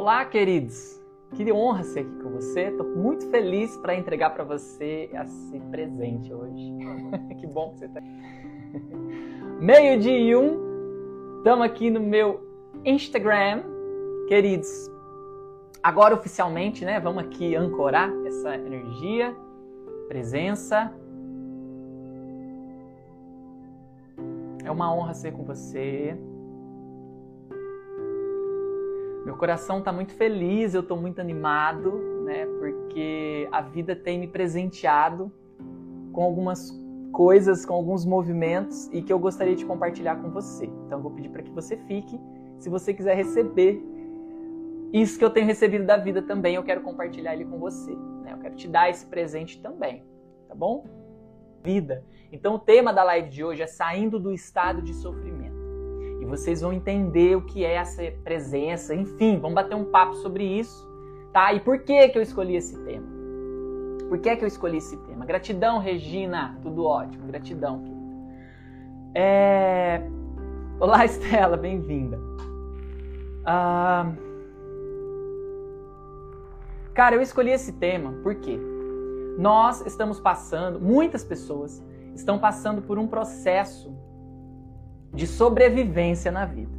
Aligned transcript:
Olá, 0.00 0.24
queridos. 0.24 0.98
Que 1.36 1.52
honra 1.52 1.84
ser 1.84 2.00
aqui 2.00 2.22
com 2.22 2.30
você. 2.30 2.68
Estou 2.68 2.86
muito 2.86 3.28
feliz 3.28 3.76
para 3.76 3.94
entregar 3.94 4.30
para 4.30 4.42
você 4.42 5.10
esse 5.12 5.60
presente 5.70 6.32
hoje. 6.32 6.72
que 7.38 7.46
bom 7.46 7.74
que 7.74 7.80
você 7.80 7.84
está. 7.84 8.00
Meio 9.60 10.00
dia 10.00 10.18
e 10.18 10.34
um. 10.34 11.36
Estamos 11.36 11.66
aqui 11.66 11.90
no 11.90 12.00
meu 12.00 12.40
Instagram, 12.82 13.62
queridos. 14.26 14.90
Agora 15.82 16.14
oficialmente, 16.14 16.82
né? 16.82 16.98
Vamos 16.98 17.22
aqui 17.22 17.54
ancorar 17.54 18.10
essa 18.24 18.56
energia, 18.56 19.36
presença. 20.08 20.90
É 24.64 24.70
uma 24.70 24.94
honra 24.94 25.12
ser 25.12 25.32
com 25.32 25.44
você. 25.44 26.16
Meu 29.30 29.36
coração 29.36 29.78
está 29.78 29.92
muito 29.92 30.12
feliz, 30.12 30.74
eu 30.74 30.80
estou 30.80 30.96
muito 30.96 31.20
animado, 31.20 31.92
né? 32.24 32.46
Porque 32.58 33.48
a 33.52 33.60
vida 33.60 33.94
tem 33.94 34.18
me 34.18 34.26
presenteado 34.26 35.32
com 36.12 36.24
algumas 36.24 36.76
coisas, 37.12 37.64
com 37.64 37.72
alguns 37.72 38.04
movimentos 38.04 38.88
e 38.92 39.00
que 39.00 39.12
eu 39.12 39.20
gostaria 39.20 39.54
de 39.54 39.64
compartilhar 39.64 40.16
com 40.16 40.30
você. 40.30 40.64
Então 40.64 40.98
eu 40.98 41.02
vou 41.02 41.12
pedir 41.12 41.28
para 41.28 41.44
que 41.44 41.50
você 41.52 41.76
fique, 41.76 42.20
se 42.58 42.68
você 42.68 42.92
quiser 42.92 43.14
receber 43.14 43.80
isso 44.92 45.16
que 45.16 45.24
eu 45.24 45.30
tenho 45.30 45.46
recebido 45.46 45.86
da 45.86 45.96
vida 45.96 46.20
também, 46.22 46.56
eu 46.56 46.64
quero 46.64 46.80
compartilhar 46.80 47.32
ele 47.32 47.44
com 47.44 47.56
você. 47.56 47.94
Né? 47.94 48.32
Eu 48.32 48.38
quero 48.38 48.56
te 48.56 48.66
dar 48.66 48.90
esse 48.90 49.06
presente 49.06 49.62
também, 49.62 50.02
tá 50.48 50.56
bom? 50.56 50.84
Vida. 51.62 52.04
Então 52.32 52.56
o 52.56 52.58
tema 52.58 52.92
da 52.92 53.04
live 53.04 53.28
de 53.28 53.44
hoje 53.44 53.62
é 53.62 53.68
saindo 53.68 54.18
do 54.18 54.32
estado 54.32 54.82
de 54.82 54.92
sofrimento 54.92 55.39
vocês 56.30 56.60
vão 56.60 56.72
entender 56.72 57.36
o 57.36 57.42
que 57.42 57.64
é 57.64 57.74
essa 57.74 58.02
presença, 58.22 58.94
enfim, 58.94 59.38
vamos 59.38 59.56
bater 59.56 59.74
um 59.74 59.84
papo 59.84 60.14
sobre 60.14 60.44
isso, 60.44 60.88
tá? 61.32 61.52
E 61.52 61.60
por 61.60 61.80
que 61.80 62.08
que 62.08 62.16
eu 62.16 62.22
escolhi 62.22 62.56
esse 62.56 62.78
tema? 62.84 63.06
Por 64.08 64.18
que 64.18 64.36
que 64.36 64.44
eu 64.44 64.48
escolhi 64.48 64.78
esse 64.78 64.96
tema? 64.98 65.26
Gratidão, 65.26 65.78
Regina, 65.78 66.56
tudo 66.62 66.84
ótimo, 66.84 67.26
gratidão. 67.26 67.82
É... 69.14 70.02
Olá, 70.78 71.04
Estela, 71.06 71.56
bem-vinda. 71.56 72.18
Ah... 73.44 74.10
Cara, 76.94 77.16
eu 77.16 77.22
escolhi 77.22 77.50
esse 77.50 77.72
tema 77.72 78.14
porque 78.22 78.58
nós 79.38 79.84
estamos 79.86 80.20
passando, 80.20 80.80
muitas 80.80 81.24
pessoas 81.24 81.82
estão 82.14 82.38
passando 82.38 82.82
por 82.82 82.98
um 82.98 83.06
processo 83.06 83.96
de 85.12 85.26
sobrevivência 85.26 86.30
na 86.30 86.44
vida, 86.44 86.72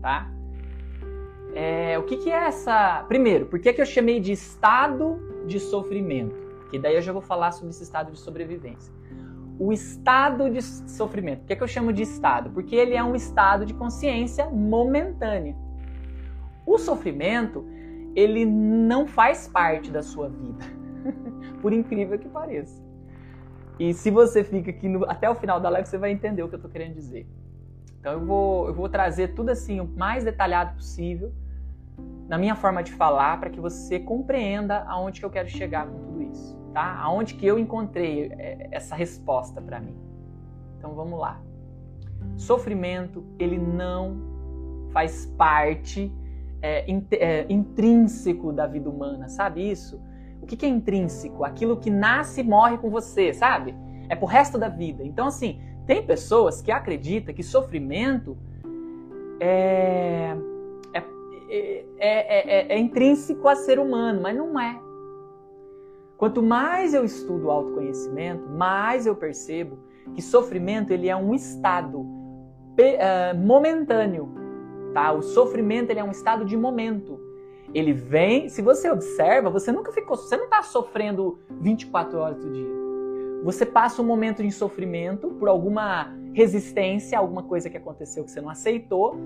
tá? 0.00 0.30
É, 1.54 1.98
o 1.98 2.02
que, 2.02 2.18
que, 2.18 2.30
é 2.30 2.46
essa? 2.46 3.04
Primeiro, 3.08 3.46
por 3.46 3.58
que, 3.58 3.72
que 3.72 3.80
eu 3.80 3.86
chamei 3.86 4.20
de 4.20 4.30
estado 4.30 5.18
de 5.46 5.58
sofrimento? 5.58 6.36
Que 6.70 6.78
daí 6.78 6.94
eu 6.94 7.02
já 7.02 7.12
vou 7.12 7.22
falar 7.22 7.52
sobre 7.52 7.70
esse 7.70 7.82
estado 7.82 8.12
de 8.12 8.18
sobrevivência. 8.18 8.92
O 9.58 9.72
estado 9.72 10.50
de 10.50 10.60
sofrimento. 10.60 11.40
Por 11.40 11.46
que, 11.46 11.56
que 11.56 11.62
eu 11.62 11.68
chamo 11.68 11.94
de 11.94 12.02
estado? 12.02 12.50
Porque 12.50 12.76
ele 12.76 12.94
é 12.94 13.02
um 13.02 13.14
estado 13.14 13.64
de 13.64 13.72
consciência 13.72 14.50
momentânea. 14.50 15.56
O 16.66 16.76
sofrimento, 16.76 17.64
ele 18.14 18.44
não 18.44 19.06
faz 19.06 19.48
parte 19.48 19.90
da 19.90 20.02
sua 20.02 20.28
vida, 20.28 20.64
por 21.62 21.72
incrível 21.72 22.18
que 22.18 22.28
pareça. 22.28 22.84
E 23.78 23.94
se 23.94 24.10
você 24.10 24.44
fica 24.44 24.70
aqui 24.70 24.88
no, 24.88 25.04
até 25.04 25.30
o 25.30 25.34
final 25.34 25.58
da 25.58 25.70
live, 25.70 25.88
você 25.88 25.96
vai 25.96 26.10
entender 26.10 26.42
o 26.42 26.48
que 26.48 26.54
eu 26.54 26.58
estou 26.58 26.70
querendo 26.70 26.94
dizer. 26.94 27.26
Então 28.06 28.20
eu 28.20 28.24
vou, 28.24 28.68
eu 28.68 28.72
vou 28.72 28.88
trazer 28.88 29.34
tudo 29.34 29.50
assim 29.50 29.80
o 29.80 29.84
mais 29.84 30.22
detalhado 30.22 30.76
possível 30.76 31.32
na 32.28 32.38
minha 32.38 32.54
forma 32.54 32.80
de 32.80 32.92
falar 32.92 33.40
para 33.40 33.50
que 33.50 33.58
você 33.58 33.98
compreenda 33.98 34.84
aonde 34.86 35.18
que 35.18 35.26
eu 35.26 35.30
quero 35.30 35.48
chegar 35.48 35.88
com 35.88 35.98
tudo 35.98 36.22
isso, 36.22 36.56
tá? 36.72 37.00
Aonde 37.00 37.34
que 37.34 37.44
eu 37.44 37.58
encontrei 37.58 38.32
é, 38.38 38.68
essa 38.70 38.94
resposta 38.94 39.60
para 39.60 39.80
mim. 39.80 39.96
Então 40.78 40.94
vamos 40.94 41.18
lá. 41.18 41.42
Sofrimento 42.36 43.26
ele 43.40 43.58
não 43.58 44.16
faz 44.92 45.26
parte 45.36 46.12
é, 46.62 46.88
é, 47.10 47.46
intrínseco 47.48 48.52
da 48.52 48.68
vida 48.68 48.88
humana, 48.88 49.28
sabe 49.28 49.68
isso? 49.68 50.00
O 50.40 50.46
que, 50.46 50.54
que 50.54 50.64
é 50.64 50.68
intrínseco? 50.68 51.42
Aquilo 51.42 51.76
que 51.76 51.90
nasce 51.90 52.40
e 52.40 52.44
morre 52.44 52.78
com 52.78 52.88
você, 52.88 53.34
sabe? 53.34 53.74
É 54.08 54.14
pro 54.14 54.26
resto 54.26 54.56
da 54.56 54.68
vida. 54.68 55.02
Então 55.02 55.26
assim, 55.26 55.60
tem 55.86 56.04
pessoas 56.04 56.60
que 56.60 56.70
acreditam 56.70 57.34
que 57.34 57.42
sofrimento 57.42 58.36
é, 59.38 60.36
é, 60.92 61.84
é, 61.98 62.72
é, 62.72 62.74
é 62.74 62.78
intrínseco 62.78 63.48
a 63.48 63.54
ser 63.54 63.78
humano, 63.78 64.20
mas 64.20 64.36
não 64.36 64.58
é. 64.58 64.80
Quanto 66.16 66.42
mais 66.42 66.94
eu 66.94 67.04
estudo 67.04 67.50
autoconhecimento, 67.50 68.48
mais 68.48 69.06
eu 69.06 69.14
percebo 69.14 69.78
que 70.14 70.22
sofrimento 70.22 70.92
ele 70.92 71.08
é 71.08 71.16
um 71.16 71.34
estado 71.34 72.00
uh, 72.00 73.36
momentâneo, 73.36 74.28
tá? 74.94 75.12
O 75.12 75.22
sofrimento 75.22 75.90
ele 75.90 76.00
é 76.00 76.04
um 76.04 76.10
estado 76.10 76.44
de 76.44 76.56
momento. 76.56 77.20
Ele 77.74 77.92
vem, 77.92 78.48
se 78.48 78.62
você 78.62 78.90
observa, 78.90 79.50
você 79.50 79.70
nunca 79.70 79.92
ficou, 79.92 80.16
você 80.16 80.36
não 80.36 80.44
está 80.44 80.62
sofrendo 80.62 81.38
24 81.60 82.18
horas 82.18 82.38
do 82.38 82.50
dia. 82.50 82.85
Você 83.46 83.64
passa 83.64 84.02
um 84.02 84.04
momento 84.04 84.42
de 84.42 84.50
sofrimento 84.50 85.28
por 85.38 85.48
alguma 85.48 86.12
resistência, 86.34 87.16
alguma 87.16 87.44
coisa 87.44 87.70
que 87.70 87.76
aconteceu 87.76 88.24
que 88.24 88.30
você 88.32 88.40
não 88.40 88.50
aceitou, 88.50 89.16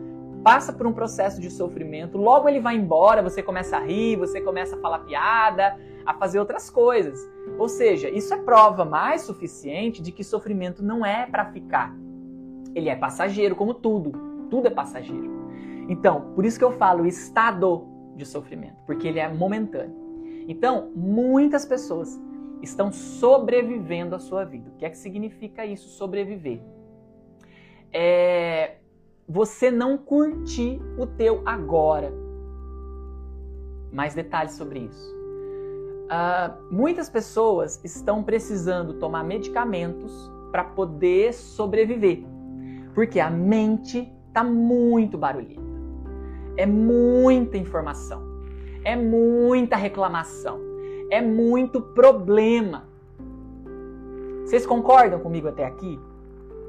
passa 0.44 0.75
por 0.75 0.86
um 0.86 0.92
processo 0.92 1.41
de 1.41 1.50
sofrimento, 1.50 2.19
logo 2.19 2.47
ele 2.47 2.60
vai 2.60 2.76
embora, 2.76 3.22
você 3.22 3.42
começa 3.42 3.78
a 3.78 3.81
rir, 3.81 4.16
você 4.16 4.38
começa 4.38 4.76
a 4.76 4.78
falar 4.78 4.98
piada, 4.98 5.75
a 6.04 6.12
fazer 6.12 6.38
outras 6.38 6.69
coisas. 6.69 7.19
Ou 7.58 7.66
seja, 7.66 8.10
isso 8.10 8.34
é 8.34 8.36
prova 8.36 8.84
mais 8.84 9.22
suficiente 9.22 10.03
de 10.03 10.12
que 10.12 10.22
sofrimento 10.22 10.84
não 10.84 11.04
é 11.04 11.25
para 11.25 11.47
ficar. 11.47 11.97
Ele 12.75 12.91
é 12.91 12.97
passageiro, 12.97 13.56
como 13.56 13.72
tudo. 13.72 14.12
Tudo 14.50 14.66
é 14.66 14.70
passageiro. 14.70 15.31
Então, 15.88 16.32
por 16.34 16.44
isso 16.44 16.58
que 16.58 16.64
eu 16.64 16.72
falo 16.72 17.06
estado 17.06 17.88
de 18.16 18.26
sofrimento, 18.26 18.76
porque 18.84 19.08
ele 19.08 19.19
é 19.19 19.32
momentâneo. 19.32 19.97
Então, 20.47 20.91
muitas 20.94 21.64
pessoas 21.64 22.20
estão 22.62 22.93
sobrevivendo 22.93 24.15
a 24.15 24.19
sua 24.19 24.44
vida. 24.44 24.71
O 24.71 24.76
que 24.76 24.84
é 24.84 24.91
que 24.91 24.98
significa 24.98 25.65
isso, 25.65 25.88
sobreviver? 25.88 26.60
É 27.93 28.76
você 29.28 29.71
não 29.71 29.97
curtir 29.97 30.81
o 30.99 31.06
teu 31.06 31.43
agora. 31.47 32.12
Mais 33.93 34.12
detalhes 34.12 34.54
sobre 34.54 34.81
isso. 34.81 35.15
Uh, 36.06 36.75
muitas 36.75 37.09
pessoas 37.09 37.81
estão 37.84 38.25
precisando 38.25 38.94
tomar 38.94 39.22
medicamentos 39.22 40.28
para 40.50 40.65
poder 40.65 41.32
sobreviver, 41.32 42.25
porque 42.93 43.20
a 43.20 43.31
mente 43.31 44.12
está 44.26 44.43
muito 44.43 45.16
barulhenta. 45.16 45.60
É 46.56 46.66
muita 46.66 47.56
informação, 47.56 48.20
é 48.84 48.97
muita 48.97 49.76
reclamação 49.76 50.69
é 51.10 51.21
muito 51.21 51.81
problema. 51.81 52.88
Vocês 54.44 54.65
concordam 54.65 55.21
comigo 55.21 55.48
até 55.48 55.65
aqui? 55.65 55.98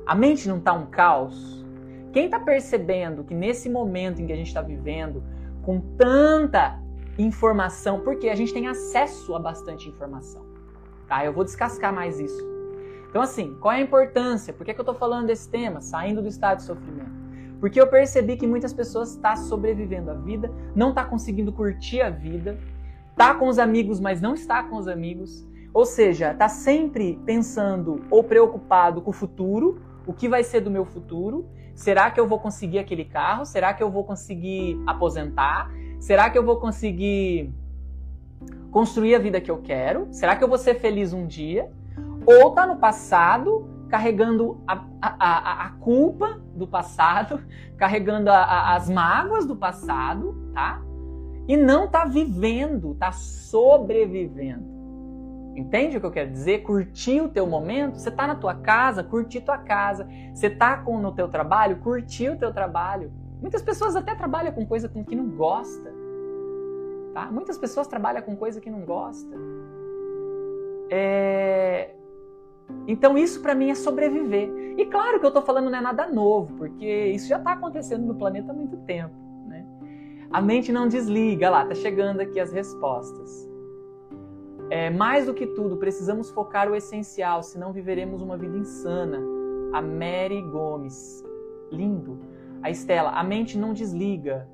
A 0.05 0.15
mente 0.15 0.49
não 0.49 0.57
está 0.57 0.73
um 0.73 0.87
caos? 0.87 1.65
Quem 2.11 2.25
está 2.25 2.39
percebendo 2.39 3.23
que 3.23 3.33
nesse 3.33 3.69
momento 3.69 4.21
em 4.21 4.27
que 4.27 4.33
a 4.33 4.35
gente 4.35 4.47
está 4.47 4.61
vivendo, 4.61 5.23
com 5.63 5.79
tanta 5.97 6.79
informação, 7.17 8.01
porque 8.01 8.29
a 8.29 8.35
gente 8.35 8.53
tem 8.53 8.67
acesso 8.67 9.35
a 9.35 9.39
bastante 9.39 9.87
informação, 9.87 10.43
tá? 11.07 11.23
Eu 11.23 11.33
vou 11.33 11.43
descascar 11.43 11.93
mais 11.93 12.19
isso. 12.19 12.51
Então, 13.09 13.21
assim, 13.21 13.55
qual 13.59 13.73
é 13.73 13.77
a 13.77 13.81
importância? 13.81 14.53
Por 14.53 14.65
que, 14.65 14.73
que 14.73 14.79
eu 14.79 14.83
estou 14.83 14.95
falando 14.95 15.27
desse 15.27 15.49
tema, 15.49 15.81
saindo 15.81 16.21
do 16.21 16.27
estado 16.27 16.57
de 16.57 16.63
sofrimento? 16.63 17.11
Porque 17.59 17.79
eu 17.79 17.87
percebi 17.87 18.37
que 18.37 18.47
muitas 18.47 18.73
pessoas 18.73 19.09
estão 19.09 19.31
tá 19.31 19.35
sobrevivendo 19.35 20.09
a 20.09 20.13
vida, 20.13 20.51
não 20.75 20.89
está 20.89 21.03
conseguindo 21.03 21.51
curtir 21.51 22.01
a 22.01 22.09
vida, 22.09 22.57
tá 23.21 23.35
com 23.35 23.47
os 23.47 23.59
amigos, 23.59 23.99
mas 23.99 24.19
não 24.19 24.33
está 24.33 24.63
com 24.63 24.77
os 24.77 24.87
amigos. 24.87 25.47
Ou 25.71 25.85
seja, 25.85 26.33
tá 26.33 26.49
sempre 26.49 27.19
pensando 27.23 28.03
ou 28.09 28.23
preocupado 28.23 28.99
com 28.99 29.11
o 29.11 29.13
futuro, 29.13 29.79
o 30.07 30.11
que 30.11 30.27
vai 30.27 30.43
ser 30.43 30.61
do 30.61 30.71
meu 30.71 30.85
futuro? 30.85 31.47
Será 31.75 32.09
que 32.09 32.19
eu 32.19 32.27
vou 32.27 32.39
conseguir 32.39 32.79
aquele 32.79 33.05
carro? 33.05 33.45
Será 33.45 33.75
que 33.75 33.83
eu 33.83 33.91
vou 33.91 34.03
conseguir 34.03 34.81
aposentar? 34.87 35.71
Será 35.99 36.31
que 36.31 36.37
eu 36.37 36.43
vou 36.43 36.57
conseguir 36.57 37.53
construir 38.71 39.13
a 39.13 39.19
vida 39.19 39.39
que 39.39 39.51
eu 39.51 39.61
quero? 39.61 40.07
Será 40.11 40.35
que 40.35 40.43
eu 40.43 40.47
vou 40.47 40.57
ser 40.57 40.79
feliz 40.79 41.13
um 41.13 41.27
dia? 41.27 41.71
Ou 42.25 42.51
tá 42.51 42.65
no 42.65 42.77
passado, 42.77 43.69
carregando 43.87 44.59
a, 44.67 44.83
a, 44.99 45.15
a, 45.19 45.65
a 45.67 45.69
culpa 45.73 46.41
do 46.55 46.67
passado, 46.67 47.39
carregando 47.77 48.31
as 48.31 48.89
mágoas 48.89 49.45
do 49.45 49.55
passado, 49.55 50.35
tá? 50.55 50.81
E 51.47 51.57
não 51.57 51.85
está 51.85 52.05
vivendo, 52.05 52.93
está 52.93 53.11
sobrevivendo. 53.11 54.71
Entende 55.55 55.97
o 55.97 55.99
que 55.99 56.05
eu 56.05 56.11
quero 56.11 56.31
dizer? 56.31 56.59
Curtir 56.59 57.21
o 57.21 57.29
teu 57.29 57.45
momento. 57.45 57.97
Você 57.97 58.09
está 58.09 58.25
na 58.25 58.35
tua 58.35 58.55
casa, 58.55 59.03
curtir 59.03 59.41
tua 59.41 59.57
casa. 59.57 60.07
Você 60.33 60.47
está 60.47 60.77
no 60.77 61.11
teu 61.11 61.27
trabalho, 61.27 61.77
curtir 61.77 62.29
o 62.29 62.37
teu 62.37 62.53
trabalho. 62.53 63.11
Muitas 63.41 63.61
pessoas 63.61 63.95
até 63.95 64.15
trabalham 64.15 64.53
com 64.53 64.65
coisa 64.65 64.87
com 64.87 65.03
que 65.03 65.15
não 65.15 65.29
gosta. 65.29 65.93
Tá? 67.13 67.29
Muitas 67.29 67.57
pessoas 67.57 67.87
trabalham 67.87 68.21
com 68.21 68.35
coisa 68.35 68.61
que 68.61 68.69
não 68.69 68.81
gosta. 68.81 69.35
É... 70.89 71.95
Então 72.87 73.17
isso 73.17 73.41
para 73.41 73.53
mim 73.53 73.69
é 73.69 73.75
sobreviver. 73.75 74.49
E 74.77 74.85
claro 74.85 75.19
que 75.19 75.25
eu 75.25 75.29
estou 75.29 75.43
falando 75.43 75.69
não 75.69 75.77
é 75.77 75.81
nada 75.81 76.07
novo, 76.07 76.55
porque 76.55 77.07
isso 77.07 77.27
já 77.27 77.37
está 77.37 77.51
acontecendo 77.51 78.05
no 78.05 78.15
planeta 78.15 78.51
há 78.51 78.55
muito 78.55 78.77
tempo. 78.77 79.30
A 80.31 80.41
mente 80.41 80.71
não 80.71 80.87
desliga, 80.87 81.49
lá, 81.49 81.65
tá 81.65 81.75
chegando 81.75 82.21
aqui 82.21 82.39
as 82.39 82.53
respostas. 82.53 83.49
É, 84.69 84.89
mais 84.89 85.25
do 85.25 85.33
que 85.33 85.45
tudo, 85.45 85.75
precisamos 85.75 86.29
focar 86.29 86.71
o 86.71 86.75
essencial, 86.75 87.43
senão 87.43 87.73
viveremos 87.73 88.21
uma 88.21 88.37
vida 88.37 88.57
insana. 88.57 89.19
A 89.73 89.81
Mary 89.81 90.41
Gomes. 90.41 91.21
Lindo. 91.69 92.19
A 92.63 92.69
Estela, 92.69 93.11
a 93.11 93.23
mente 93.23 93.57
não 93.57 93.73
desliga. 93.73 94.47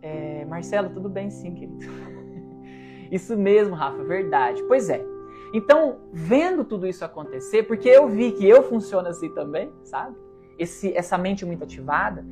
É, 0.00 0.46
Marcelo, 0.46 0.88
tudo 0.88 1.10
bem 1.10 1.28
sim, 1.28 1.52
querido. 1.52 1.84
Isso 3.12 3.36
mesmo, 3.36 3.74
Rafa, 3.74 4.02
verdade. 4.04 4.62
Pois 4.64 4.88
é. 4.88 5.04
Então, 5.52 5.98
vendo 6.12 6.64
tudo 6.64 6.86
isso 6.86 7.02
acontecer, 7.04 7.62
porque 7.62 7.88
eu 7.88 8.06
vi 8.06 8.32
que 8.32 8.46
eu 8.46 8.62
funciono 8.62 9.08
assim 9.08 9.30
também, 9.30 9.72
sabe? 9.82 10.14
Esse, 10.58 10.94
essa 10.94 11.16
mente 11.16 11.44
muito 11.46 11.64
ativada, 11.64 12.22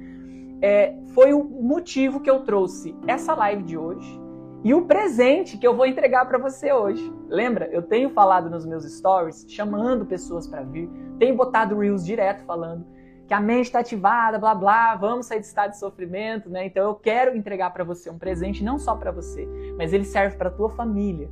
é, 0.63 0.95
foi 1.15 1.33
o 1.33 1.45
motivo 1.45 2.21
que 2.21 2.31
eu 2.31 2.41
trouxe 2.41 2.97
essa 3.07 3.35
live 3.35 3.63
de 3.63 3.77
hoje 3.77 4.21
e 4.65 4.75
o 4.75 4.87
presente 4.87 5.57
que 5.59 5.67
eu 5.67 5.77
vou 5.77 5.87
entregar 5.87 6.27
para 6.27 6.39
você 6.39 6.73
hoje. 6.73 7.13
Lembra? 7.29 7.67
Eu 7.67 7.83
tenho 7.83 8.11
falado 8.11 8.51
nos 8.51 8.67
meus 8.67 8.85
stories, 8.85 9.47
chamando 9.49 10.05
pessoas 10.07 10.47
para 10.47 10.63
vir, 10.63 10.91
tenho 11.19 11.37
botado 11.37 11.79
reels 11.79 12.05
direto 12.05 12.45
falando 12.45 12.85
que 13.27 13.35
a 13.35 13.41
mente 13.41 13.67
está 13.67 13.81
ativada, 13.81 14.39
blá 14.39 14.55
blá, 14.55 14.95
vamos 14.95 15.27
sair 15.27 15.41
de 15.41 15.47
estado 15.47 15.71
de 15.71 15.79
sofrimento, 15.79 16.49
né? 16.49 16.67
Então 16.67 16.85
eu 16.85 16.95
quero 16.95 17.37
entregar 17.37 17.73
para 17.73 17.83
você 17.83 18.09
um 18.09 18.19
presente 18.19 18.63
não 18.63 18.79
só 18.79 18.95
para 18.95 19.11
você, 19.11 19.49
mas 19.77 19.93
ele 19.93 20.05
serve 20.05 20.37
para 20.37 20.51
tua 20.51 20.71
família, 20.71 21.29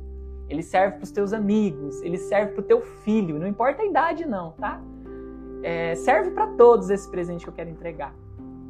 ele 0.49 0.61
serve 0.61 0.97
para 0.97 1.03
os 1.03 1.11
teus 1.11 1.31
amigos, 1.31 2.01
ele 2.01 2.17
serve 2.17 2.51
para 2.51 2.61
o 2.61 2.63
teu 2.63 2.81
filho, 2.81 3.39
não 3.39 3.47
importa 3.47 3.81
a 3.81 3.85
idade 3.85 4.25
não, 4.27 4.51
tá? 4.51 4.81
É, 5.63 5.95
serve 5.95 6.31
para 6.31 6.47
todos 6.47 6.89
esse 6.89 7.09
presente 7.09 7.43
que 7.43 7.49
eu 7.49 7.53
quero 7.53 7.69
entregar, 7.69 8.13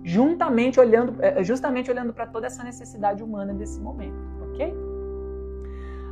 juntamente 0.06 0.80
olhando, 0.80 1.16
é, 1.22 1.44
justamente 1.44 1.92
olhando 1.92 2.14
para 2.14 2.28
toda 2.28 2.48
essa 2.48 2.64
necessidade 2.64 3.22
humana 3.22 3.54
desse 3.54 3.82
momento, 3.82 4.16
ok? 4.50 4.74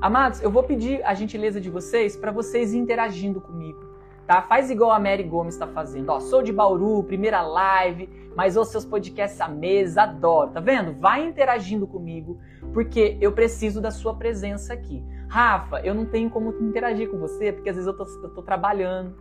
Amados, 0.01 0.41
eu 0.41 0.51
vou 0.51 0.63
pedir 0.63 1.01
a 1.05 1.13
gentileza 1.13 1.61
de 1.61 1.69
vocês 1.69 2.17
para 2.17 2.31
vocês 2.31 2.73
interagindo 2.73 3.39
comigo 3.39 3.93
tá? 4.25 4.41
Faz 4.41 4.69
igual 4.69 4.91
a 4.91 4.99
Mary 4.99 5.23
Gomes 5.23 5.55
está 5.55 5.67
fazendo. 5.67 6.09
Ó, 6.09 6.19
sou 6.19 6.41
de 6.41 6.51
Bauru, 6.51 7.03
primeira 7.03 7.41
live, 7.41 8.09
mas 8.35 8.55
ouço 8.55 8.71
seus 8.71 8.85
podcasts 8.85 9.39
há 9.39 9.47
meses, 9.47 9.97
adoro. 9.97 10.51
Tá 10.51 10.59
vendo? 10.59 10.93
Vai 10.99 11.25
interagindo 11.25 11.85
comigo, 11.85 12.39
porque 12.73 13.17
eu 13.21 13.31
preciso 13.31 13.81
da 13.81 13.91
sua 13.91 14.15
presença 14.15 14.73
aqui. 14.73 15.03
Rafa, 15.27 15.81
eu 15.81 15.93
não 15.93 16.05
tenho 16.05 16.29
como 16.29 16.53
interagir 16.61 17.09
com 17.09 17.17
você, 17.17 17.51
porque 17.51 17.69
às 17.69 17.75
vezes 17.75 17.87
eu 17.87 17.95
tô, 17.95 18.05
eu 18.23 18.29
tô 18.29 18.41
trabalhando. 18.41 19.15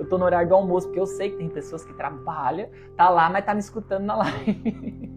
Eu 0.00 0.08
tô 0.08 0.18
no 0.18 0.24
horário 0.24 0.48
do 0.48 0.54
almoço, 0.54 0.88
porque 0.88 0.98
eu 0.98 1.06
sei 1.06 1.30
que 1.30 1.36
tem 1.36 1.48
pessoas 1.48 1.84
que 1.84 1.92
trabalham, 1.94 2.68
tá 2.96 3.08
lá, 3.08 3.30
mas 3.30 3.44
tá 3.44 3.54
me 3.54 3.60
escutando 3.60 4.04
na 4.04 4.16
live. 4.24 5.12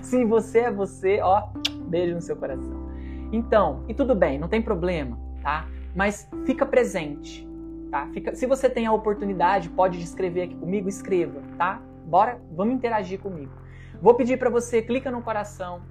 Se 0.00 0.24
você 0.24 0.60
é 0.60 0.70
você, 0.70 1.20
ó, 1.20 1.48
beijo 1.88 2.14
no 2.14 2.22
seu 2.22 2.36
coração. 2.36 2.88
Então, 3.32 3.84
e 3.86 3.92
tudo 3.92 4.14
bem, 4.14 4.38
não 4.38 4.48
tem 4.48 4.62
problema, 4.62 5.18
tá? 5.42 5.66
Mas 5.94 6.30
fica 6.46 6.64
presente 6.64 7.48
tá? 7.90 8.06
Fica, 8.12 8.34
se 8.34 8.46
você 8.46 8.68
tem 8.68 8.86
a 8.86 8.92
oportunidade, 8.92 9.68
pode 9.70 10.00
escrever 10.00 10.42
aqui 10.42 10.54
comigo, 10.54 10.88
escreva, 10.88 11.40
tá? 11.56 11.80
Bora, 12.06 12.40
vamos 12.52 12.74
interagir 12.74 13.18
comigo. 13.18 13.52
Vou 14.00 14.14
pedir 14.14 14.38
para 14.38 14.48
você, 14.48 14.80
clica 14.80 15.10
no 15.10 15.22
coração, 15.22 15.82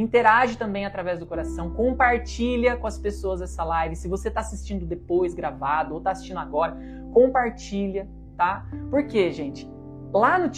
interage 0.00 0.56
também 0.56 0.86
através 0.86 1.18
do 1.18 1.26
coração, 1.26 1.70
compartilha 1.70 2.76
com 2.76 2.86
as 2.86 2.98
pessoas 2.98 3.42
essa 3.42 3.64
live. 3.64 3.96
Se 3.96 4.06
você 4.06 4.28
está 4.28 4.40
assistindo 4.40 4.86
depois, 4.86 5.34
gravado, 5.34 5.92
ou 5.92 5.98
está 5.98 6.12
assistindo 6.12 6.38
agora, 6.38 6.78
compartilha, 7.12 8.08
tá? 8.36 8.64
Porque, 8.90 9.32
gente, 9.32 9.68
lá 10.12 10.38
no 10.38 10.50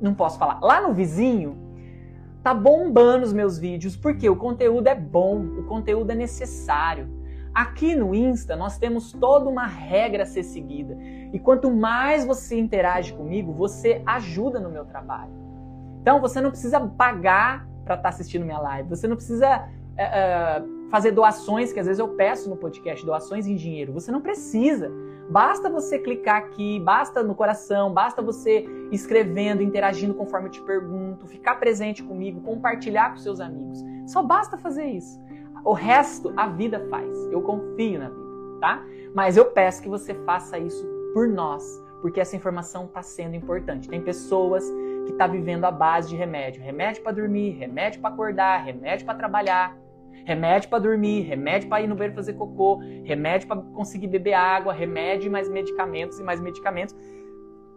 não 0.00 0.14
posso 0.14 0.38
falar, 0.38 0.58
lá 0.60 0.80
no 0.80 0.92
vizinho 0.92 1.56
tá 2.42 2.52
bombando 2.52 3.24
os 3.24 3.32
meus 3.32 3.58
vídeos, 3.58 3.94
porque 3.94 4.28
o 4.28 4.36
conteúdo 4.36 4.88
é 4.88 4.94
bom, 4.94 5.38
o 5.58 5.64
conteúdo 5.64 6.10
é 6.10 6.14
necessário. 6.14 7.08
Aqui 7.54 7.94
no 7.94 8.14
Insta 8.14 8.56
nós 8.56 8.78
temos 8.78 9.12
toda 9.12 9.48
uma 9.48 9.66
regra 9.66 10.22
a 10.22 10.26
ser 10.26 10.42
seguida. 10.42 10.96
E 11.32 11.38
quanto 11.38 11.70
mais 11.70 12.24
você 12.24 12.58
interage 12.58 13.12
comigo, 13.12 13.52
você 13.52 14.02
ajuda 14.06 14.58
no 14.58 14.70
meu 14.70 14.86
trabalho. 14.86 15.30
Então 16.00 16.20
você 16.20 16.40
não 16.40 16.50
precisa 16.50 16.80
pagar 16.80 17.70
para 17.84 17.94
estar 17.94 18.02
tá 18.02 18.08
assistindo 18.08 18.44
minha 18.44 18.58
live. 18.58 18.88
Você 18.88 19.06
não 19.06 19.16
precisa 19.16 19.68
é, 19.96 20.04
é, 20.04 20.62
fazer 20.90 21.12
doações, 21.12 21.72
que 21.72 21.80
às 21.80 21.86
vezes 21.86 21.98
eu 21.98 22.08
peço 22.08 22.48
no 22.48 22.56
podcast, 22.56 23.04
doações 23.04 23.46
em 23.46 23.54
dinheiro. 23.54 23.92
Você 23.92 24.10
não 24.10 24.20
precisa. 24.20 24.90
Basta 25.28 25.70
você 25.70 25.98
clicar 25.98 26.36
aqui, 26.36 26.80
basta 26.80 27.22
no 27.22 27.34
coração, 27.34 27.92
basta 27.92 28.20
você 28.20 28.66
escrevendo, 28.90 29.62
interagindo 29.62 30.12
conforme 30.14 30.48
eu 30.48 30.50
te 30.50 30.60
pergunto, 30.62 31.26
ficar 31.26 31.54
presente 31.56 32.02
comigo, 32.02 32.40
compartilhar 32.40 33.10
com 33.10 33.18
seus 33.18 33.40
amigos. 33.40 33.82
Só 34.06 34.22
basta 34.22 34.58
fazer 34.58 34.84
isso. 34.86 35.18
O 35.64 35.72
resto 35.72 36.32
a 36.36 36.48
vida 36.48 36.86
faz. 36.90 37.16
Eu 37.30 37.40
confio 37.40 37.98
na 37.98 38.08
vida, 38.08 38.58
tá? 38.60 38.84
Mas 39.14 39.36
eu 39.36 39.46
peço 39.46 39.80
que 39.82 39.88
você 39.88 40.14
faça 40.26 40.58
isso 40.58 40.84
por 41.14 41.28
nós, 41.28 41.82
porque 42.00 42.20
essa 42.20 42.34
informação 42.34 42.86
está 42.86 43.02
sendo 43.02 43.36
importante. 43.36 43.88
Tem 43.88 44.00
pessoas 44.00 44.64
que 45.04 45.12
estão 45.12 45.18
tá 45.18 45.26
vivendo 45.26 45.64
a 45.64 45.70
base 45.70 46.10
de 46.10 46.16
remédio, 46.16 46.62
remédio 46.62 47.02
para 47.02 47.12
dormir, 47.12 47.52
remédio 47.52 48.00
para 48.00 48.10
acordar, 48.10 48.64
remédio 48.64 49.04
para 49.04 49.14
trabalhar, 49.14 49.76
remédio 50.24 50.68
para 50.68 50.78
dormir, 50.78 51.22
remédio 51.22 51.68
para 51.68 51.82
ir 51.82 51.86
no 51.86 51.94
banheiro 51.94 52.14
fazer 52.14 52.34
cocô, 52.34 52.76
remédio 53.04 53.48
para 53.48 53.60
conseguir 53.60 54.06
beber 54.06 54.34
água, 54.34 54.72
remédio 54.72 55.26
e 55.26 55.30
mais 55.30 55.48
medicamentos 55.48 56.18
e 56.18 56.22
mais 56.22 56.40
medicamentos. 56.40 56.94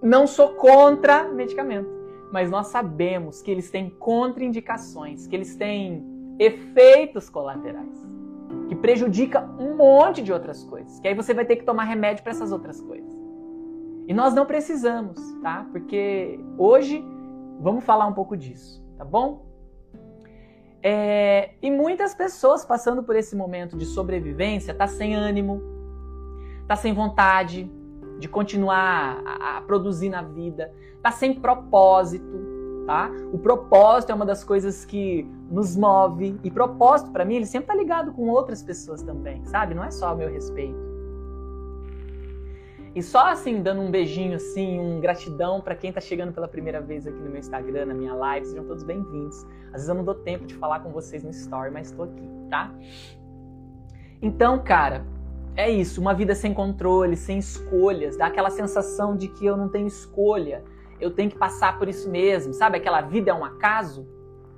Não 0.02 0.28
sou 0.28 0.50
contra 0.50 1.24
medicamento, 1.24 1.90
mas 2.32 2.50
nós 2.50 2.68
sabemos 2.68 3.42
que 3.42 3.50
eles 3.50 3.72
têm 3.72 3.90
contraindicações, 3.90 5.26
que 5.26 5.36
eles 5.36 5.56
têm 5.56 6.04
efeitos 6.38 7.30
colaterais, 7.30 8.06
que 8.68 8.76
prejudica 8.76 9.42
um 9.60 9.76
monte 9.76 10.22
de 10.22 10.32
outras 10.32 10.64
coisas, 10.64 11.00
que 11.00 11.08
aí 11.08 11.16
você 11.16 11.34
vai 11.34 11.46
ter 11.46 11.56
que 11.56 11.64
tomar 11.64 11.86
remédio 11.86 12.24
para 12.24 12.32
essas 12.32 12.52
outras 12.52 12.80
coisas. 12.82 13.16
E 14.08 14.14
nós 14.14 14.36
não 14.36 14.46
precisamos, 14.46 15.18
tá? 15.42 15.66
Porque 15.72 16.40
hoje 16.58 17.04
vamos 17.60 17.84
falar 17.84 18.08
um 18.08 18.14
pouco 18.14 18.36
disso, 18.36 18.84
tá 18.98 19.06
bom? 19.06 19.46
É, 20.82 21.56
e 21.62 21.72
muitas 21.72 22.14
pessoas 22.14 22.64
passando 22.64 23.02
por 23.02 23.16
esse 23.16 23.36
momento 23.36 23.76
de 23.76 23.86
sobrevivência 23.86 24.74
tá 24.74 24.86
sem 24.86 25.16
ânimo, 25.16 25.60
tá 26.68 26.76
sem 26.76 26.94
vontade 26.94 27.72
de 28.20 28.30
continuar 28.30 29.22
a, 29.26 29.58
a 29.58 29.62
produzir 29.62 30.10
na 30.10 30.22
vida, 30.22 30.72
tá 31.02 31.12
sem 31.12 31.34
propósito, 31.34 32.40
tá? 32.86 33.10
O 33.34 33.40
propósito 33.40 34.12
é 34.12 34.16
uma 34.16 34.26
das 34.26 34.44
coisas 34.44 34.86
que 34.86 35.28
nos 35.50 35.76
move 35.76 36.40
e 36.44 36.52
propósito 36.52 37.12
para 37.12 37.26
mim 37.26 37.36
ele 37.36 37.46
sempre 37.48 37.68
tá 37.68 37.76
ligado 37.76 38.14
com 38.14 38.30
outras 38.30 38.62
pessoas 38.62 39.02
também, 39.02 39.44
sabe? 39.46 39.74
Não 39.74 39.84
é 39.84 39.90
só 39.90 40.14
o 40.14 40.18
meu 40.18 40.30
respeito. 40.30 40.95
E 42.96 43.04
só 43.04 43.28
assim, 43.28 43.62
dando 43.62 43.82
um 43.82 43.92
beijinho 43.92 44.38
assim, 44.38 44.80
um 44.80 45.02
gratidão 45.02 45.60
para 45.60 45.76
quem 45.76 45.92
tá 45.92 46.00
chegando 46.00 46.32
pela 46.32 46.48
primeira 46.48 46.80
vez 46.80 47.06
aqui 47.06 47.18
no 47.18 47.30
meu 47.30 47.40
Instagram, 47.40 47.88
na 47.88 47.94
minha 47.94 48.14
live, 48.14 48.46
sejam 48.46 48.66
todos 48.66 48.84
bem-vindos. 48.84 49.44
Às 49.68 49.74
vezes 49.74 49.90
eu 49.90 49.96
não 49.96 50.06
dou 50.06 50.16
tempo 50.16 50.46
de 50.46 50.56
falar 50.56 50.80
com 50.80 50.92
vocês 50.92 51.22
no 51.22 51.30
story, 51.30 51.72
mas 51.72 51.92
estou 51.92 52.06
aqui, 52.06 52.30
tá? 52.50 52.74
Então, 54.22 54.64
cara, 54.64 55.06
é 55.58 55.70
isso, 55.70 56.00
uma 56.00 56.14
vida 56.14 56.34
sem 56.34 56.54
controle, 56.54 57.18
sem 57.18 57.38
escolhas, 57.38 58.16
dá 58.16 58.28
aquela 58.28 58.50
sensação 58.50 59.18
de 59.18 59.28
que 59.28 59.46
eu 59.46 59.58
não 59.58 59.68
tenho 59.68 59.88
escolha 59.88 60.64
eu 61.00 61.12
tenho 61.12 61.30
que 61.30 61.38
passar 61.38 61.78
por 61.78 61.88
isso 61.88 62.10
mesmo, 62.10 62.54
sabe? 62.54 62.78
Aquela 62.78 63.02
vida 63.02 63.32
é 63.32 63.34
um 63.34 63.44
acaso, 63.44 64.08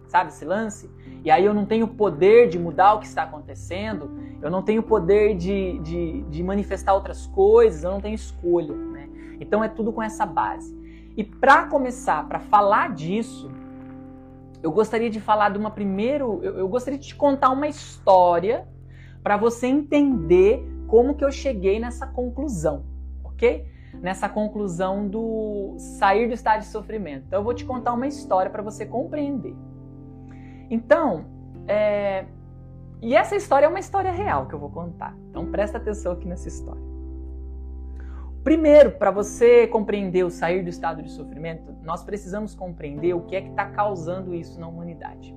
sabe 0.10 0.30
esse 0.30 0.46
lance? 0.46 0.90
E 1.24 1.32
aí 1.32 1.44
eu 1.44 1.54
não 1.54 1.66
tenho 1.66 1.88
poder 1.88 2.48
de 2.48 2.58
mudar 2.58 2.94
o 2.94 3.00
que 3.00 3.06
está 3.06 3.24
acontecendo, 3.24 4.10
eu 4.42 4.50
não 4.50 4.62
tenho 4.62 4.82
poder 4.84 5.36
de, 5.36 5.80
de, 5.80 6.22
de 6.24 6.44
manifestar 6.44 6.94
outras 6.94 7.28
coisas, 7.28 7.84
eu 7.84 7.92
não 7.92 8.02
tenho 8.02 8.16
escolha, 8.16 8.74
né? 8.74 9.10
Então 9.40 9.64
é 9.64 9.68
tudo 9.68 9.92
com 9.92 10.02
essa 10.02 10.26
base. 10.26 10.76
E 11.16 11.24
para 11.24 11.66
começar, 11.66 12.28
para 12.28 12.40
falar 12.40 12.94
disso, 12.94 13.52
eu 14.62 14.72
gostaria 14.72 15.10
de 15.10 15.20
falar 15.20 15.50
de 15.50 15.58
uma 15.58 15.72
primeiro, 15.72 16.40
eu, 16.44 16.60
eu 16.60 16.68
gostaria 16.68 17.00
de 17.00 17.08
te 17.08 17.16
contar 17.16 17.50
uma 17.50 17.68
história 17.68 18.68
para 19.24 19.38
você 19.38 19.68
entender 19.68 20.66
como 20.88 21.16
que 21.16 21.26
eu 21.26 21.32
cheguei 21.32 21.80
nessa 21.80 22.08
conclusão, 22.08 22.86
ok? 23.24 23.66
nessa 24.02 24.30
conclusão 24.30 25.08
do 25.08 25.76
sair 25.78 26.28
do 26.28 26.34
estado 26.34 26.62
de 26.62 26.68
sofrimento. 26.68 27.26
Então 27.28 27.40
eu 27.40 27.44
vou 27.44 27.54
te 27.54 27.66
contar 27.66 27.94
uma 27.94 28.08
história 28.08 28.50
para 28.50 28.62
você 28.62 28.86
compreender. 28.86 29.56
Então, 30.70 31.26
é... 31.68 32.26
e 33.02 33.16
essa 33.16 33.36
história 33.36 33.66
é 33.66 33.70
uma 33.70 33.80
história 33.80 34.12
real 34.12 34.48
que 34.48 34.54
eu 34.54 34.60
vou 34.60 34.70
contar. 34.70 35.16
Então 35.30 35.46
presta 35.46 35.78
atenção 35.78 36.14
aqui 36.14 36.28
nessa 36.28 36.48
história. 36.48 36.88
Primeiro, 38.44 38.92
para 38.92 39.12
você 39.12 39.68
compreender 39.68 40.24
o 40.24 40.30
sair 40.30 40.64
do 40.64 40.70
estado 40.70 41.04
de 41.04 41.12
sofrimento, 41.12 41.76
nós 41.84 42.04
precisamos 42.04 42.56
compreender 42.56 43.14
o 43.14 43.22
que 43.22 43.36
é 43.36 43.42
que 43.42 43.50
está 43.50 43.66
causando 43.66 44.34
isso 44.34 44.58
na 44.60 44.68
humanidade. 44.68 45.36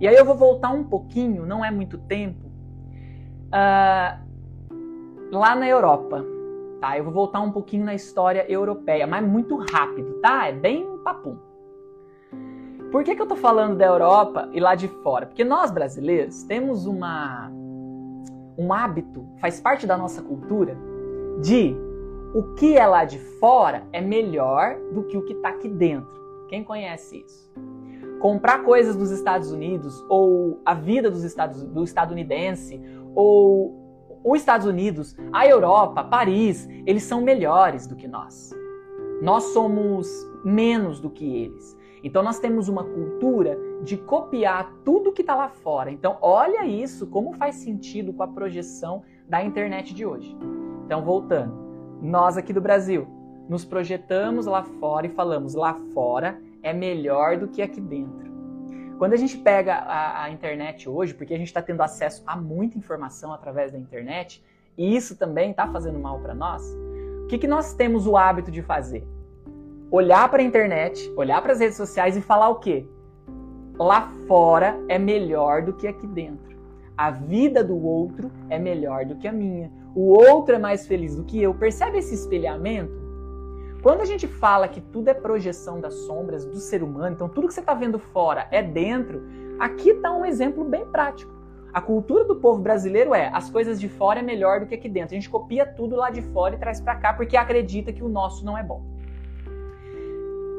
E 0.00 0.08
aí 0.08 0.16
eu 0.16 0.24
vou 0.24 0.36
voltar 0.36 0.70
um 0.70 0.84
pouquinho, 0.84 1.46
não 1.46 1.64
é 1.64 1.70
muito 1.70 1.98
tempo, 1.98 2.46
uh, 3.48 4.28
lá 5.30 5.54
na 5.54 5.68
Europa. 5.68 6.24
Tá? 6.80 6.96
Eu 6.96 7.04
vou 7.04 7.12
voltar 7.12 7.40
um 7.40 7.50
pouquinho 7.50 7.84
na 7.84 7.94
história 7.94 8.44
europeia, 8.50 9.06
mas 9.06 9.26
muito 9.26 9.56
rápido, 9.56 10.14
tá? 10.20 10.46
É 10.46 10.52
bem 10.52 10.84
papum. 11.04 11.36
Por 12.90 13.04
que, 13.04 13.14
que 13.14 13.20
eu 13.20 13.26
tô 13.26 13.36
falando 13.36 13.76
da 13.76 13.84
Europa 13.84 14.48
e 14.52 14.60
lá 14.60 14.74
de 14.74 14.88
fora? 14.88 15.26
Porque 15.26 15.44
nós 15.44 15.70
brasileiros 15.70 16.42
temos 16.44 16.86
uma 16.86 17.50
um 18.56 18.72
hábito, 18.72 19.24
faz 19.40 19.60
parte 19.60 19.86
da 19.86 19.96
nossa 19.96 20.20
cultura, 20.20 20.76
de 21.40 21.76
o 22.34 22.54
que 22.54 22.76
é 22.76 22.86
lá 22.86 23.04
de 23.04 23.18
fora 23.38 23.86
é 23.92 24.00
melhor 24.00 24.76
do 24.92 25.04
que 25.04 25.16
o 25.16 25.22
que 25.22 25.34
está 25.34 25.50
aqui 25.50 25.68
dentro. 25.68 26.18
Quem 26.48 26.64
conhece 26.64 27.24
isso? 27.24 27.52
Comprar 28.20 28.64
coisas 28.64 28.96
dos 28.96 29.10
Estados 29.10 29.52
Unidos 29.52 30.04
ou 30.08 30.60
a 30.64 30.74
vida 30.74 31.10
dos 31.10 31.22
Estados, 31.22 31.62
do 31.62 31.84
estadunidense 31.84 32.82
ou 33.14 34.20
os 34.24 34.40
Estados 34.40 34.66
Unidos, 34.66 35.16
a 35.32 35.46
Europa, 35.46 36.02
Paris, 36.02 36.68
eles 36.84 37.04
são 37.04 37.20
melhores 37.20 37.86
do 37.86 37.94
que 37.94 38.08
nós. 38.08 38.50
Nós 39.22 39.44
somos 39.52 40.08
menos 40.44 41.00
do 41.00 41.10
que 41.10 41.24
eles. 41.24 41.77
Então 42.08 42.22
nós 42.22 42.38
temos 42.38 42.70
uma 42.70 42.82
cultura 42.82 43.58
de 43.84 43.98
copiar 43.98 44.72
tudo 44.82 45.12
que 45.12 45.20
está 45.20 45.34
lá 45.34 45.50
fora. 45.50 45.90
Então 45.90 46.16
olha 46.22 46.64
isso, 46.64 47.06
como 47.06 47.34
faz 47.34 47.56
sentido 47.56 48.14
com 48.14 48.22
a 48.22 48.28
projeção 48.28 49.02
da 49.28 49.44
internet 49.44 49.92
de 49.92 50.06
hoje. 50.06 50.34
Então 50.86 51.04
voltando, 51.04 51.52
nós 52.00 52.38
aqui 52.38 52.50
do 52.50 52.62
Brasil 52.62 53.06
nos 53.46 53.62
projetamos 53.62 54.46
lá 54.46 54.62
fora 54.62 55.06
e 55.06 55.10
falamos 55.10 55.54
lá 55.54 55.74
fora 55.92 56.40
é 56.62 56.72
melhor 56.72 57.36
do 57.36 57.46
que 57.46 57.60
aqui 57.60 57.78
dentro. 57.80 58.26
Quando 58.96 59.12
a 59.12 59.16
gente 59.18 59.36
pega 59.36 59.74
a, 59.74 60.24
a 60.24 60.30
internet 60.30 60.88
hoje, 60.88 61.12
porque 61.12 61.34
a 61.34 61.38
gente 61.38 61.48
está 61.48 61.60
tendo 61.60 61.82
acesso 61.82 62.22
a 62.26 62.34
muita 62.34 62.78
informação 62.78 63.34
através 63.34 63.70
da 63.70 63.78
internet, 63.78 64.42
e 64.78 64.96
isso 64.96 65.14
também 65.14 65.50
está 65.50 65.68
fazendo 65.68 65.98
mal 65.98 66.18
para 66.20 66.34
nós, 66.34 66.62
o 67.24 67.26
que, 67.26 67.36
que 67.36 67.46
nós 67.46 67.74
temos 67.74 68.06
o 68.06 68.16
hábito 68.16 68.50
de 68.50 68.62
fazer? 68.62 69.06
Olhar 69.90 70.28
para 70.28 70.42
a 70.42 70.44
internet, 70.44 71.12
olhar 71.16 71.40
para 71.40 71.52
as 71.52 71.60
redes 71.60 71.76
sociais 71.76 72.16
e 72.16 72.20
falar 72.20 72.48
o 72.48 72.56
quê? 72.56 72.86
Lá 73.78 74.12
fora 74.26 74.78
é 74.88 74.98
melhor 74.98 75.62
do 75.62 75.72
que 75.72 75.86
aqui 75.86 76.06
dentro. 76.06 76.58
A 76.96 77.10
vida 77.10 77.62
do 77.62 77.76
outro 77.76 78.30
é 78.50 78.58
melhor 78.58 79.04
do 79.04 79.16
que 79.16 79.28
a 79.28 79.32
minha. 79.32 79.70
O 79.94 80.12
outro 80.12 80.56
é 80.56 80.58
mais 80.58 80.86
feliz 80.86 81.14
do 81.16 81.24
que 81.24 81.40
eu. 81.40 81.54
Percebe 81.54 81.98
esse 81.98 82.14
espelhamento? 82.14 82.92
Quando 83.82 84.00
a 84.00 84.04
gente 84.04 84.26
fala 84.26 84.66
que 84.66 84.80
tudo 84.80 85.08
é 85.08 85.14
projeção 85.14 85.80
das 85.80 85.94
sombras 85.94 86.44
do 86.44 86.56
ser 86.56 86.82
humano, 86.82 87.14
então 87.14 87.28
tudo 87.28 87.46
que 87.46 87.54
você 87.54 87.60
está 87.60 87.72
vendo 87.72 87.98
fora 87.98 88.48
é 88.50 88.60
dentro, 88.60 89.22
aqui 89.60 89.90
está 89.90 90.12
um 90.12 90.26
exemplo 90.26 90.64
bem 90.64 90.84
prático. 90.86 91.32
A 91.72 91.80
cultura 91.80 92.24
do 92.24 92.36
povo 92.36 92.60
brasileiro 92.60 93.14
é 93.14 93.30
as 93.32 93.48
coisas 93.48 93.80
de 93.80 93.88
fora 93.88 94.18
é 94.18 94.22
melhor 94.22 94.58
do 94.60 94.66
que 94.66 94.74
aqui 94.74 94.88
dentro. 94.88 95.14
A 95.14 95.18
gente 95.18 95.30
copia 95.30 95.64
tudo 95.64 95.94
lá 95.94 96.10
de 96.10 96.20
fora 96.20 96.56
e 96.56 96.58
traz 96.58 96.80
para 96.80 96.96
cá 96.96 97.12
porque 97.12 97.36
acredita 97.36 97.92
que 97.92 98.02
o 98.02 98.08
nosso 98.08 98.44
não 98.44 98.58
é 98.58 98.62
bom. 98.62 98.97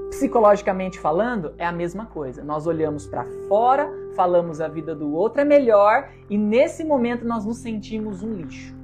Psicologicamente 0.10 1.00
falando, 1.00 1.54
é 1.58 1.66
a 1.66 1.72
mesma 1.72 2.06
coisa. 2.06 2.44
Nós 2.44 2.66
olhamos 2.66 3.06
para 3.06 3.26
fora, 3.48 3.90
falamos 4.16 4.60
a 4.60 4.68
vida 4.68 4.96
do 4.96 5.14
outro 5.14 5.42
é 5.42 5.46
melhor 5.46 6.10
e 6.30 6.38
nesse 6.38 6.84
momento 6.84 7.26
nós 7.26 7.46
nos 7.46 7.58
sentimos 7.58 8.24
um 8.24 8.34
lixo. 8.34 8.76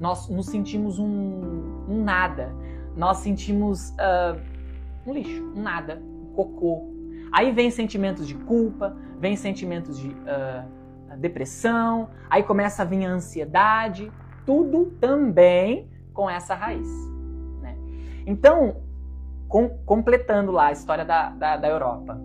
Nós 0.00 0.28
nos 0.28 0.46
sentimos 0.46 0.98
um, 0.98 1.86
um 1.88 2.02
nada. 2.02 2.52
Nós 2.96 3.18
sentimos 3.18 3.90
uh, 3.90 4.38
um 5.06 5.12
lixo, 5.12 5.42
um 5.54 5.62
nada, 5.62 6.02
um 6.02 6.34
cocô. 6.34 6.92
Aí 7.32 7.52
vem 7.52 7.70
sentimentos 7.70 8.26
de 8.26 8.34
culpa, 8.34 8.96
vem 9.18 9.36
sentimentos 9.36 9.98
de 9.98 10.08
uh, 10.08 11.16
depressão, 11.16 12.10
aí 12.28 12.42
começa 12.42 12.82
a 12.82 12.84
vir 12.84 13.04
a 13.04 13.10
ansiedade, 13.10 14.10
tudo 14.44 14.92
também 15.00 15.88
com 16.12 16.28
essa 16.28 16.54
raiz. 16.54 16.88
Né? 17.60 17.76
Então, 18.26 18.83
com, 19.48 19.68
completando 19.84 20.50
lá 20.50 20.66
a 20.66 20.72
história 20.72 21.04
da, 21.04 21.30
da, 21.30 21.56
da 21.56 21.68
Europa. 21.68 22.20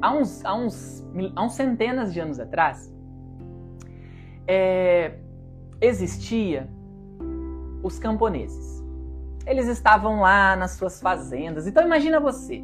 Há 0.00 0.12
uns, 0.12 0.44
há, 0.44 0.54
uns, 0.54 1.04
há 1.34 1.42
uns 1.42 1.52
centenas 1.54 2.12
de 2.12 2.20
anos 2.20 2.38
atrás, 2.38 2.92
é, 4.46 5.18
existia 5.80 6.68
os 7.82 7.98
camponeses. 7.98 8.84
Eles 9.46 9.66
estavam 9.66 10.20
lá 10.20 10.56
nas 10.56 10.72
suas 10.72 11.00
fazendas. 11.00 11.66
Então 11.66 11.84
imagina 11.84 12.20
você. 12.20 12.62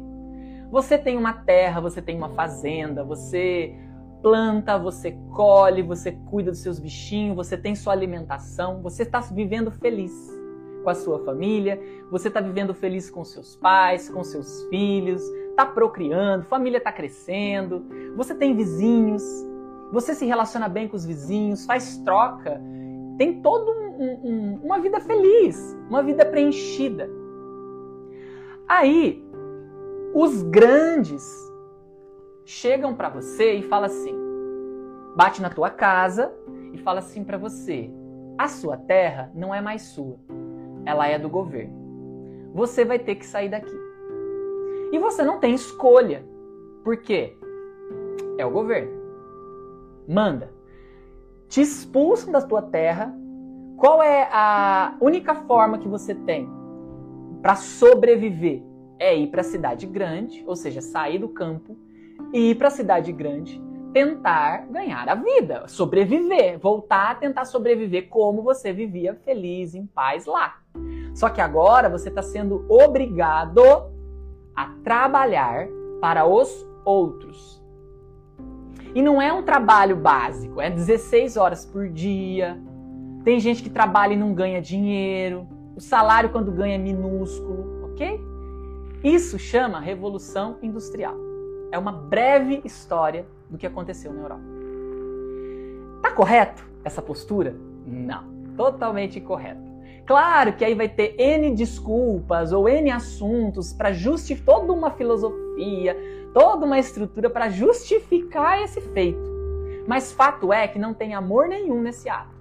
Você 0.71 0.97
tem 0.97 1.17
uma 1.17 1.33
terra, 1.33 1.81
você 1.81 2.01
tem 2.01 2.15
uma 2.15 2.29
fazenda, 2.29 3.03
você 3.03 3.75
planta, 4.21 4.77
você 4.77 5.17
colhe, 5.31 5.81
você 5.81 6.11
cuida 6.11 6.51
dos 6.51 6.59
seus 6.59 6.79
bichinhos, 6.79 7.35
você 7.35 7.57
tem 7.57 7.75
sua 7.75 7.93
alimentação, 7.93 8.81
você 8.81 9.01
está 9.03 9.19
vivendo 9.19 9.71
feliz 9.71 10.40
com 10.83 10.89
a 10.89 10.95
sua 10.95 11.19
família, 11.23 11.81
você 12.09 12.27
está 12.27 12.39
vivendo 12.39 12.73
feliz 12.73 13.09
com 13.09 13.23
seus 13.23 13.55
pais, 13.55 14.09
com 14.09 14.23
seus 14.23 14.63
filhos, 14.63 15.21
está 15.49 15.65
procriando, 15.65 16.45
família 16.45 16.77
está 16.77 16.91
crescendo, 16.91 17.85
você 18.15 18.33
tem 18.33 18.55
vizinhos, 18.55 19.23
você 19.91 20.15
se 20.15 20.25
relaciona 20.25 20.67
bem 20.67 20.87
com 20.87 20.95
os 20.95 21.05
vizinhos, 21.05 21.65
faz 21.65 21.97
troca, 21.99 22.61
tem 23.17 23.41
toda 23.41 23.71
um, 23.71 24.19
um, 24.23 24.59
uma 24.63 24.79
vida 24.79 24.99
feliz, 24.99 25.77
uma 25.89 26.01
vida 26.01 26.25
preenchida. 26.25 27.09
Aí, 28.67 29.23
os 30.13 30.41
grandes 30.43 31.23
chegam 32.45 32.95
para 32.95 33.09
você 33.09 33.53
e 33.55 33.63
falam 33.63 33.85
assim, 33.85 34.15
bate 35.15 35.41
na 35.41 35.49
tua 35.49 35.69
casa 35.69 36.33
e 36.73 36.77
fala 36.77 36.99
assim 36.99 37.23
para 37.23 37.37
você: 37.37 37.91
a 38.37 38.47
sua 38.47 38.77
terra 38.77 39.31
não 39.33 39.53
é 39.53 39.61
mais 39.61 39.83
sua 39.83 40.17
ela 40.85 41.07
é 41.07 41.17
do 41.17 41.29
governo. 41.29 41.73
Você 42.53 42.83
vai 42.83 42.99
ter 42.99 43.15
que 43.15 43.25
sair 43.25 43.49
daqui. 43.49 43.75
E 44.91 44.99
você 44.99 45.23
não 45.23 45.39
tem 45.39 45.53
escolha. 45.53 46.25
Por 46.83 46.97
quê? 46.97 47.37
É 48.37 48.45
o 48.45 48.51
governo. 48.51 48.91
Manda. 50.07 50.51
Te 51.47 51.61
expulsam 51.61 52.31
da 52.31 52.41
tua 52.41 52.61
terra. 52.61 53.13
Qual 53.77 54.03
é 54.03 54.27
a 54.31 54.95
única 54.99 55.33
forma 55.33 55.77
que 55.77 55.87
você 55.87 56.13
tem 56.13 56.49
para 57.41 57.55
sobreviver? 57.55 58.63
É 58.99 59.17
ir 59.17 59.27
para 59.27 59.41
a 59.41 59.45
cidade 59.45 59.87
grande, 59.87 60.43
ou 60.45 60.55
seja, 60.55 60.79
sair 60.79 61.17
do 61.17 61.29
campo 61.29 61.75
e 62.31 62.51
ir 62.51 62.55
para 62.55 62.67
a 62.67 62.71
cidade 62.71 63.11
grande 63.11 63.59
tentar 63.93 64.67
ganhar 64.67 65.07
a 65.07 65.15
vida, 65.15 65.67
sobreviver, 65.67 66.57
voltar 66.59 67.11
a 67.11 67.15
tentar 67.15 67.45
sobreviver 67.45 68.07
como 68.09 68.41
você 68.41 68.71
vivia 68.71 69.15
feliz, 69.15 69.75
em 69.75 69.85
paz 69.85 70.25
lá. 70.25 70.59
Só 71.13 71.29
que 71.29 71.41
agora 71.41 71.89
você 71.89 72.09
está 72.09 72.21
sendo 72.21 72.65
obrigado 72.69 73.61
a 74.55 74.67
trabalhar 74.83 75.67
para 75.99 76.25
os 76.25 76.65
outros. 76.85 77.61
E 78.93 79.01
não 79.01 79.21
é 79.21 79.31
um 79.31 79.43
trabalho 79.43 79.95
básico, 79.95 80.59
é 80.59 80.69
16 80.69 81.37
horas 81.37 81.65
por 81.65 81.87
dia. 81.89 82.59
Tem 83.23 83.39
gente 83.39 83.61
que 83.63 83.69
trabalha 83.69 84.13
e 84.13 84.17
não 84.17 84.33
ganha 84.33 84.61
dinheiro. 84.61 85.47
O 85.75 85.79
salário 85.79 86.29
quando 86.29 86.51
ganha 86.51 86.75
é 86.75 86.77
minúsculo, 86.77 87.85
ok? 87.85 88.19
Isso 89.03 89.39
chama 89.39 89.79
revolução 89.79 90.57
industrial. 90.61 91.15
É 91.71 91.79
uma 91.79 91.91
breve 91.91 92.61
história 92.65 93.25
do 93.51 93.57
que 93.57 93.67
aconteceu 93.67 94.13
na 94.13 94.21
Europa. 94.21 94.43
Tá 96.01 96.11
correto 96.11 96.65
essa 96.83 97.01
postura? 97.01 97.55
Não, 97.85 98.23
totalmente 98.55 99.19
incorreto. 99.19 99.69
Claro 100.07 100.53
que 100.53 100.65
aí 100.65 100.73
vai 100.73 100.89
ter 100.89 101.15
N 101.19 101.53
desculpas 101.53 102.51
ou 102.51 102.67
N 102.67 102.89
assuntos 102.89 103.71
para 103.71 103.91
justificar 103.91 104.55
toda 104.55 104.73
uma 104.73 104.91
filosofia, 104.91 105.95
toda 106.33 106.65
uma 106.65 106.79
estrutura 106.79 107.29
para 107.29 107.49
justificar 107.49 108.61
esse 108.63 108.81
feito. 108.81 109.29
Mas 109.87 110.11
fato 110.11 110.51
é 110.51 110.67
que 110.67 110.79
não 110.79 110.93
tem 110.93 111.13
amor 111.13 111.47
nenhum 111.47 111.81
nesse 111.81 112.09
ato. 112.09 112.35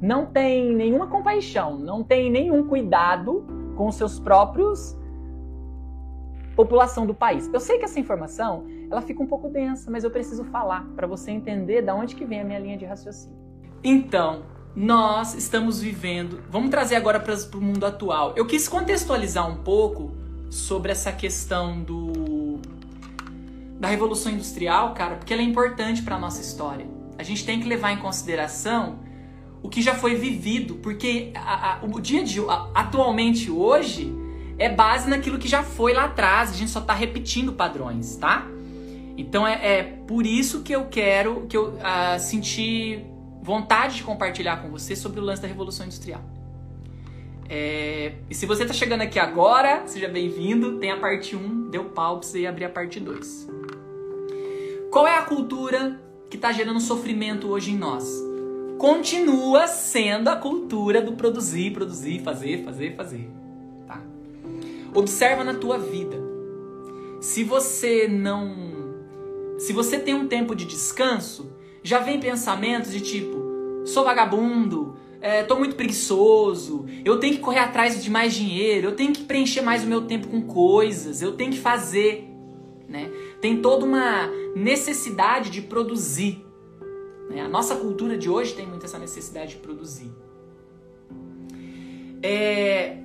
Não 0.00 0.26
tem 0.26 0.74
nenhuma 0.74 1.06
compaixão, 1.06 1.78
não 1.78 2.02
tem 2.02 2.30
nenhum 2.30 2.66
cuidado 2.66 3.44
com 3.76 3.90
seus 3.90 4.18
próprios 4.18 4.96
população 6.54 7.06
do 7.06 7.14
país. 7.14 7.48
Eu 7.52 7.60
sei 7.60 7.78
que 7.78 7.84
essa 7.84 7.98
informação, 7.98 8.66
ela 8.90 9.00
fica 9.00 9.22
um 9.22 9.26
pouco 9.26 9.48
densa, 9.48 9.90
mas 9.90 10.04
eu 10.04 10.10
preciso 10.10 10.44
falar 10.44 10.86
para 10.94 11.06
você 11.06 11.30
entender 11.30 11.82
da 11.82 11.94
onde 11.94 12.14
que 12.14 12.24
vem 12.24 12.40
a 12.40 12.44
minha 12.44 12.58
linha 12.58 12.76
de 12.76 12.84
raciocínio. 12.84 13.36
Então, 13.82 14.42
nós 14.74 15.34
estamos 15.34 15.80
vivendo. 15.80 16.42
Vamos 16.48 16.70
trazer 16.70 16.96
agora 16.96 17.20
para 17.20 17.34
o 17.54 17.60
mundo 17.60 17.84
atual. 17.84 18.32
Eu 18.36 18.46
quis 18.46 18.68
contextualizar 18.68 19.48
um 19.48 19.56
pouco 19.56 20.12
sobre 20.50 20.92
essa 20.92 21.12
questão 21.12 21.82
do 21.82 22.60
da 23.78 23.88
revolução 23.88 24.30
industrial, 24.30 24.94
cara, 24.94 25.16
porque 25.16 25.32
ela 25.32 25.42
é 25.42 25.44
importante 25.44 26.02
para 26.02 26.16
nossa 26.16 26.40
história. 26.40 26.86
A 27.18 27.24
gente 27.24 27.44
tem 27.44 27.58
que 27.58 27.66
levar 27.66 27.90
em 27.90 27.96
consideração 27.96 29.00
o 29.60 29.68
que 29.68 29.82
já 29.82 29.94
foi 29.94 30.14
vivido, 30.14 30.76
porque 30.76 31.32
a, 31.34 31.78
a, 31.78 31.84
o 31.84 32.00
dia 32.00 32.22
de 32.22 32.38
a, 32.48 32.70
atualmente 32.74 33.50
hoje 33.50 34.14
é 34.58 34.68
base 34.68 35.08
naquilo 35.08 35.38
que 35.38 35.48
já 35.48 35.62
foi 35.62 35.92
lá 35.92 36.04
atrás. 36.04 36.50
A 36.50 36.54
gente 36.54 36.70
só 36.70 36.80
está 36.80 36.94
repetindo 36.94 37.52
padrões, 37.52 38.16
tá? 38.16 38.46
Então 39.16 39.46
é, 39.46 39.78
é, 39.78 39.82
por 40.06 40.26
isso 40.26 40.62
que 40.62 40.74
eu 40.74 40.86
quero 40.86 41.46
que 41.48 41.56
eu 41.56 41.74
uh, 41.74 42.18
senti 42.18 43.04
vontade 43.42 43.96
de 43.96 44.04
compartilhar 44.04 44.62
com 44.62 44.70
você 44.70 44.96
sobre 44.96 45.20
o 45.20 45.22
lance 45.22 45.42
da 45.42 45.48
Revolução 45.48 45.84
Industrial. 45.84 46.22
É, 47.48 48.14
e 48.30 48.34
se 48.34 48.46
você 48.46 48.62
está 48.62 48.72
chegando 48.72 49.02
aqui 49.02 49.18
agora, 49.18 49.82
seja 49.86 50.08
bem-vindo. 50.08 50.78
Tem 50.78 50.90
a 50.90 50.96
parte 50.96 51.36
1, 51.36 51.70
deu 51.70 51.86
pau 51.86 52.18
para 52.18 52.28
você 52.28 52.46
abrir 52.46 52.64
a 52.64 52.70
parte 52.70 52.98
2. 52.98 53.48
Qual 54.90 55.06
é 55.06 55.18
a 55.18 55.22
cultura 55.22 56.00
que 56.30 56.36
está 56.36 56.52
gerando 56.52 56.80
sofrimento 56.80 57.48
hoje 57.48 57.72
em 57.72 57.76
nós? 57.76 58.06
Continua 58.78 59.66
sendo 59.66 60.28
a 60.28 60.36
cultura 60.36 61.02
do 61.02 61.12
produzir, 61.12 61.72
produzir, 61.72 62.20
fazer, 62.20 62.64
fazer, 62.64 62.96
fazer. 62.96 63.41
Observa 64.94 65.42
na 65.42 65.54
tua 65.54 65.78
vida. 65.78 66.16
Se 67.20 67.44
você 67.44 68.08
não. 68.08 68.72
Se 69.58 69.72
você 69.72 69.98
tem 69.98 70.14
um 70.14 70.26
tempo 70.26 70.54
de 70.54 70.64
descanso, 70.64 71.52
já 71.82 71.98
vem 71.98 72.20
pensamentos 72.20 72.92
de 72.92 73.00
tipo: 73.00 73.84
sou 73.84 74.04
vagabundo, 74.04 74.96
é, 75.20 75.44
tô 75.44 75.56
muito 75.56 75.76
preguiçoso, 75.76 76.84
eu 77.04 77.20
tenho 77.20 77.34
que 77.34 77.40
correr 77.40 77.60
atrás 77.60 78.02
de 78.02 78.10
mais 78.10 78.34
dinheiro, 78.34 78.88
eu 78.88 78.96
tenho 78.96 79.12
que 79.12 79.22
preencher 79.22 79.62
mais 79.62 79.84
o 79.84 79.86
meu 79.86 80.02
tempo 80.02 80.26
com 80.26 80.42
coisas, 80.42 81.22
eu 81.22 81.32
tenho 81.32 81.52
que 81.52 81.60
fazer. 81.60 82.28
Né? 82.88 83.10
Tem 83.40 83.62
toda 83.62 83.86
uma 83.86 84.28
necessidade 84.54 85.48
de 85.48 85.62
produzir. 85.62 86.44
Né? 87.30 87.40
A 87.40 87.48
nossa 87.48 87.76
cultura 87.76 88.18
de 88.18 88.28
hoje 88.28 88.52
tem 88.54 88.66
muito 88.66 88.84
essa 88.84 88.98
necessidade 88.98 89.52
de 89.52 89.56
produzir. 89.58 90.10
É... 92.22 93.01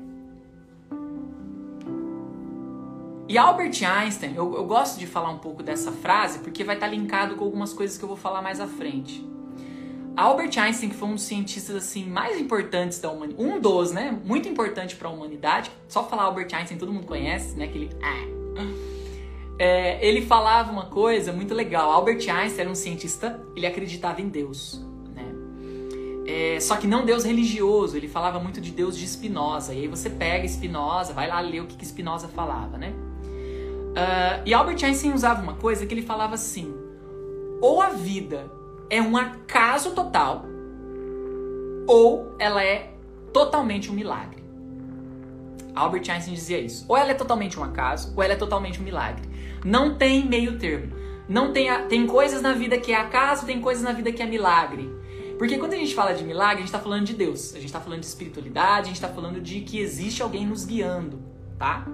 E 3.30 3.38
Albert 3.38 3.84
Einstein, 3.84 4.36
eu, 4.36 4.56
eu, 4.56 4.64
gosto 4.64 4.98
de 4.98 5.06
falar 5.06 5.30
um 5.30 5.38
pouco 5.38 5.62
dessa 5.62 5.92
frase 5.92 6.40
porque 6.40 6.64
vai 6.64 6.76
estar 6.76 6.88
linkado 6.88 7.36
com 7.36 7.44
algumas 7.44 7.74
coisas 7.74 7.98
que 7.98 8.04
eu 8.04 8.08
vou 8.08 8.16
falar 8.16 8.42
mais 8.42 8.62
à 8.62 8.68
frente. 8.68 9.26
Albert 10.16 10.58
Einstein, 10.58 10.90
que 10.90 10.96
foi 10.96 11.10
um 11.10 11.16
dos 11.16 11.24
cientistas 11.24 11.76
assim 11.76 12.06
mais 12.06 12.40
importantes 12.40 13.00
da 13.00 13.12
humanidade, 13.12 13.44
um 13.44 13.60
dos, 13.60 13.92
né, 13.92 14.18
muito 14.26 14.48
importante 14.48 14.96
para 14.96 15.10
a 15.10 15.12
humanidade. 15.12 15.70
Só 15.90 16.06
falar 16.06 16.24
Albert 16.24 16.48
Einstein 16.54 16.78
todo 16.78 16.92
mundo 16.92 17.06
conhece, 17.06 17.56
né, 17.58 17.66
aquele 17.66 17.90
ah. 18.02 18.66
é, 19.60 20.08
ele 20.08 20.22
falava 20.22 20.72
uma 20.72 20.86
coisa 20.86 21.34
muito 21.34 21.54
legal. 21.54 21.92
Albert 21.92 22.28
Einstein 22.30 22.62
era 22.62 22.70
um 22.70 22.76
cientista, 22.76 23.40
ele 23.58 23.68
acreditava 23.68 24.22
em 24.22 24.30
Deus, 24.30 24.82
né? 25.14 25.26
É, 26.26 26.60
só 26.62 26.78
que 26.78 26.88
não 26.88 27.06
Deus 27.06 27.26
religioso. 27.26 27.98
Ele 27.98 28.08
falava 28.08 28.40
muito 28.40 28.62
de 28.62 28.72
Deus 28.72 28.98
de 28.98 29.06
Spinoza. 29.06 29.74
E 29.74 29.82
aí 29.82 29.88
você 29.88 30.10
pega 30.10 30.48
Spinoza, 30.48 31.14
vai 31.14 31.28
lá 31.28 31.42
ler 31.42 31.62
o 31.62 31.68
que, 31.68 31.76
que 31.76 31.86
Spinoza 31.86 32.28
falava, 32.28 32.78
né? 32.78 32.94
Uh, 33.98 34.44
e 34.46 34.54
Albert 34.54 34.84
Einstein 34.84 35.14
usava 35.14 35.42
uma 35.42 35.56
coisa 35.56 35.86
que 35.86 35.94
ele 35.94 36.04
falava 36.04 36.36
assim: 36.36 36.72
ou 37.60 37.82
a 37.82 37.90
vida 37.90 38.52
é 38.90 39.02
um 39.02 39.18
acaso 39.18 39.92
total 39.92 40.46
ou 41.88 42.36
ela 42.38 42.64
é 42.64 42.94
totalmente 43.34 43.90
um 43.90 43.94
milagre. 43.94 44.44
Albert 45.74 46.10
Einstein 46.10 46.34
dizia 46.34 46.60
isso. 46.60 46.86
Ou 46.88 46.98
ela 46.98 47.12
é 47.12 47.14
totalmente 47.14 47.58
um 47.60 47.64
acaso, 47.64 48.14
ou 48.16 48.22
ela 48.22 48.34
é 48.34 48.36
totalmente 48.36 48.80
um 48.80 48.84
milagre. 48.84 49.24
Não 49.64 49.96
tem 49.96 50.28
meio 50.28 50.60
termo. 50.60 50.94
Não 51.30 51.54
tem, 51.54 51.70
a, 51.70 51.86
tem 51.86 52.06
coisas 52.06 52.42
na 52.42 52.54
vida 52.54 52.78
que 52.78 52.92
é 52.92 52.96
acaso, 52.96 53.46
tem 53.46 53.62
coisas 53.62 53.84
na 53.84 53.94
vida 53.94 54.12
que 54.12 54.22
é 54.22 54.26
milagre. 54.26 54.90
Porque 55.38 55.58
quando 55.58 55.74
a 55.74 55.78
gente 55.78 55.94
fala 55.94 56.14
de 56.14 56.24
milagre, 56.24 56.56
a 56.56 56.60
gente 56.60 56.68
está 56.68 56.80
falando 56.80 57.06
de 57.06 57.14
Deus. 57.14 57.52
A 57.52 57.56
gente 57.56 57.66
está 57.66 57.80
falando 57.80 58.00
de 58.00 58.08
espiritualidade, 58.08 58.82
a 58.82 58.86
gente 58.86 58.96
está 58.96 59.10
falando 59.10 59.40
de 59.40 59.62
que 59.62 59.80
existe 59.80 60.22
alguém 60.22 60.46
nos 60.46 60.66
guiando, 60.66 61.22
tá? 61.58 61.88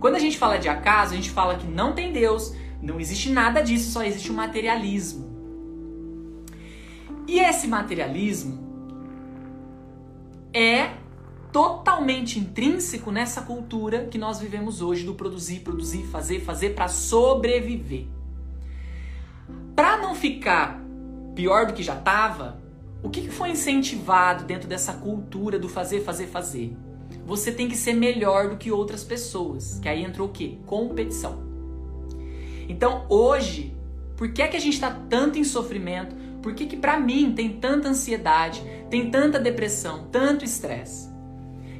Quando 0.00 0.14
a 0.14 0.18
gente 0.18 0.38
fala 0.38 0.58
de 0.58 0.68
acaso, 0.68 1.12
a 1.12 1.16
gente 1.16 1.30
fala 1.30 1.56
que 1.56 1.66
não 1.66 1.92
tem 1.92 2.12
Deus, 2.12 2.54
não 2.80 3.00
existe 3.00 3.30
nada 3.30 3.60
disso, 3.60 3.90
só 3.90 4.02
existe 4.02 4.30
o 4.30 4.34
materialismo. 4.34 5.28
E 7.26 7.40
esse 7.40 7.66
materialismo 7.66 8.66
é 10.54 10.92
totalmente 11.52 12.38
intrínseco 12.38 13.10
nessa 13.10 13.42
cultura 13.42 14.04
que 14.04 14.18
nós 14.18 14.38
vivemos 14.38 14.80
hoje 14.80 15.04
do 15.04 15.14
produzir, 15.14 15.60
produzir, 15.60 16.04
fazer, 16.04 16.40
fazer 16.40 16.70
para 16.70 16.88
sobreviver. 16.88 18.06
Para 19.74 19.98
não 19.98 20.14
ficar 20.14 20.80
pior 21.34 21.66
do 21.66 21.72
que 21.72 21.82
já 21.82 21.94
estava, 21.94 22.60
o 23.02 23.08
que 23.08 23.30
foi 23.30 23.50
incentivado 23.50 24.44
dentro 24.44 24.68
dessa 24.68 24.92
cultura 24.94 25.58
do 25.58 25.68
fazer, 25.68 26.00
fazer, 26.02 26.26
fazer? 26.26 26.76
Você 27.28 27.52
tem 27.52 27.68
que 27.68 27.76
ser 27.76 27.92
melhor 27.92 28.48
do 28.48 28.56
que 28.56 28.72
outras 28.72 29.04
pessoas. 29.04 29.78
Que 29.82 29.88
aí 29.90 30.02
entrou 30.02 30.28
o 30.28 30.32
quê? 30.32 30.56
Competição. 30.64 31.46
Então 32.66 33.04
hoje, 33.10 33.76
por 34.16 34.32
que, 34.32 34.40
é 34.40 34.48
que 34.48 34.56
a 34.56 34.60
gente 34.60 34.74
está 34.74 34.90
tanto 34.90 35.38
em 35.38 35.44
sofrimento? 35.44 36.16
Por 36.42 36.54
que, 36.54 36.64
que 36.64 36.76
para 36.76 36.98
mim 36.98 37.34
tem 37.36 37.50
tanta 37.50 37.88
ansiedade, 37.88 38.62
tem 38.88 39.10
tanta 39.10 39.38
depressão, 39.38 40.08
tanto 40.10 40.42
estresse? 40.42 41.10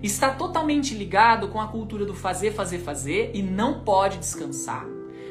Está 0.02 0.34
totalmente 0.34 0.94
ligado 0.94 1.48
com 1.48 1.58
a 1.58 1.68
cultura 1.68 2.04
do 2.04 2.14
fazer, 2.14 2.52
fazer, 2.52 2.80
fazer 2.80 3.30
e 3.32 3.40
não 3.42 3.80
pode 3.80 4.18
descansar. 4.18 4.86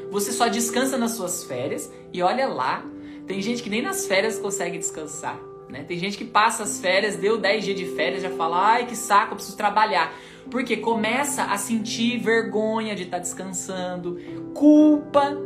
Você 0.10 0.32
só 0.32 0.48
descansa 0.48 0.98
nas 0.98 1.12
suas 1.12 1.44
férias 1.44 1.92
e 2.12 2.24
olha 2.24 2.48
lá, 2.48 2.84
tem 3.28 3.40
gente 3.40 3.62
que 3.62 3.70
nem 3.70 3.84
nas 3.84 4.08
férias 4.08 4.40
consegue 4.40 4.80
descansar. 4.80 5.40
Né? 5.70 5.84
Tem 5.84 5.98
gente 5.98 6.18
que 6.18 6.26
passa 6.26 6.64
as 6.64 6.80
férias, 6.80 7.16
deu 7.16 7.38
10 7.38 7.66
dias 7.66 7.78
de 7.78 7.86
férias, 7.88 8.22
já 8.24 8.30
fala, 8.30 8.74
ai 8.74 8.86
que 8.86 8.96
saco, 8.96 9.34
eu 9.34 9.36
preciso 9.36 9.58
trabalhar. 9.58 10.14
Porque 10.50 10.78
começa 10.78 11.44
a 11.44 11.58
sentir 11.58 12.20
vergonha 12.20 12.96
de 12.96 13.04
estar 13.04 13.18
tá 13.18 13.22
descansando, 13.22 14.18
culpa 14.54 15.38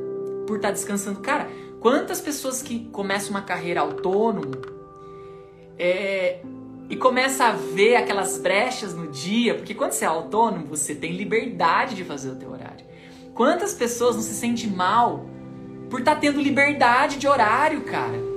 por 0.45 0.57
estar 0.57 0.69
tá 0.69 0.73
descansando. 0.73 1.19
Cara, 1.21 1.47
Quantas 1.81 2.21
pessoas 2.21 2.61
que 2.61 2.85
começam 2.91 3.31
uma 3.31 3.41
carreira 3.41 3.81
autônomo 3.81 4.51
é, 5.79 6.39
e 6.87 6.95
começa 6.95 7.45
a 7.45 7.53
ver 7.53 7.95
aquelas 7.95 8.37
brechas 8.37 8.93
no 8.93 9.07
dia, 9.07 9.55
porque 9.55 9.73
quando 9.73 9.93
você 9.93 10.05
é 10.05 10.07
autônomo, 10.07 10.67
você 10.67 10.93
tem 10.93 11.11
liberdade 11.13 11.95
de 11.95 12.03
fazer 12.03 12.29
o 12.29 12.35
teu 12.35 12.51
horário. 12.51 12.85
Quantas 13.33 13.73
pessoas 13.73 14.15
não 14.15 14.21
se 14.21 14.35
sentem 14.35 14.69
mal 14.69 15.25
por 15.89 16.01
estar 16.01 16.13
tá 16.13 16.21
tendo 16.21 16.39
liberdade 16.39 17.17
de 17.17 17.27
horário, 17.27 17.81
cara? 17.81 18.30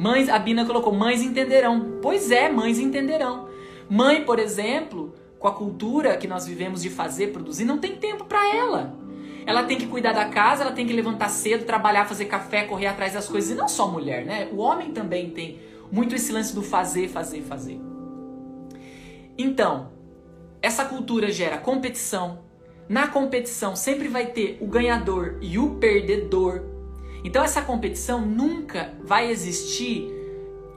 Mães, 0.00 0.30
a 0.30 0.38
Bina 0.38 0.64
colocou, 0.64 0.94
mães 0.94 1.20
entenderão. 1.20 1.98
Pois 2.00 2.30
é, 2.30 2.48
mães 2.48 2.78
entenderão. 2.78 3.50
Mãe, 3.86 4.24
por 4.24 4.38
exemplo, 4.38 5.14
com 5.38 5.46
a 5.46 5.52
cultura 5.52 6.16
que 6.16 6.26
nós 6.26 6.46
vivemos 6.46 6.80
de 6.80 6.88
fazer, 6.88 7.34
produzir, 7.34 7.66
não 7.66 7.76
tem 7.76 7.96
tempo 7.96 8.24
para 8.24 8.56
ela. 8.56 8.96
Ela 9.44 9.64
tem 9.64 9.76
que 9.76 9.86
cuidar 9.86 10.14
da 10.14 10.24
casa, 10.24 10.62
ela 10.62 10.72
tem 10.72 10.86
que 10.86 10.94
levantar 10.94 11.28
cedo, 11.28 11.66
trabalhar, 11.66 12.06
fazer 12.06 12.24
café, 12.24 12.64
correr 12.64 12.86
atrás 12.86 13.12
das 13.12 13.28
coisas. 13.28 13.50
E 13.50 13.54
não 13.54 13.68
só 13.68 13.88
mulher, 13.88 14.24
né? 14.24 14.48
O 14.50 14.56
homem 14.56 14.90
também 14.90 15.28
tem 15.32 15.60
muito 15.92 16.14
esse 16.14 16.32
lance 16.32 16.54
do 16.54 16.62
fazer, 16.62 17.06
fazer, 17.06 17.42
fazer. 17.42 17.78
Então, 19.36 19.90
essa 20.62 20.86
cultura 20.86 21.30
gera 21.30 21.58
competição. 21.58 22.38
Na 22.88 23.06
competição 23.06 23.76
sempre 23.76 24.08
vai 24.08 24.28
ter 24.28 24.56
o 24.62 24.66
ganhador 24.66 25.36
e 25.42 25.58
o 25.58 25.74
perdedor. 25.74 26.69
Então 27.24 27.42
essa 27.42 27.62
competição 27.62 28.24
nunca 28.24 28.94
vai 29.02 29.30
existir 29.30 30.10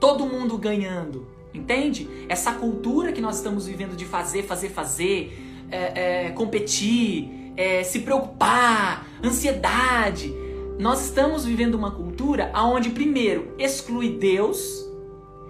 todo 0.00 0.26
mundo 0.26 0.58
ganhando. 0.58 1.26
Entende? 1.52 2.08
Essa 2.28 2.52
cultura 2.52 3.12
que 3.12 3.20
nós 3.20 3.36
estamos 3.36 3.66
vivendo 3.66 3.96
de 3.96 4.04
fazer, 4.04 4.42
fazer, 4.42 4.70
fazer, 4.70 5.38
é, 5.70 6.26
é, 6.26 6.30
competir, 6.30 7.52
é, 7.56 7.82
se 7.84 8.00
preocupar, 8.00 9.06
ansiedade. 9.22 10.34
Nós 10.78 11.04
estamos 11.04 11.44
vivendo 11.44 11.76
uma 11.76 11.92
cultura 11.92 12.52
onde, 12.56 12.90
primeiro, 12.90 13.54
exclui 13.58 14.18
Deus. 14.18 14.84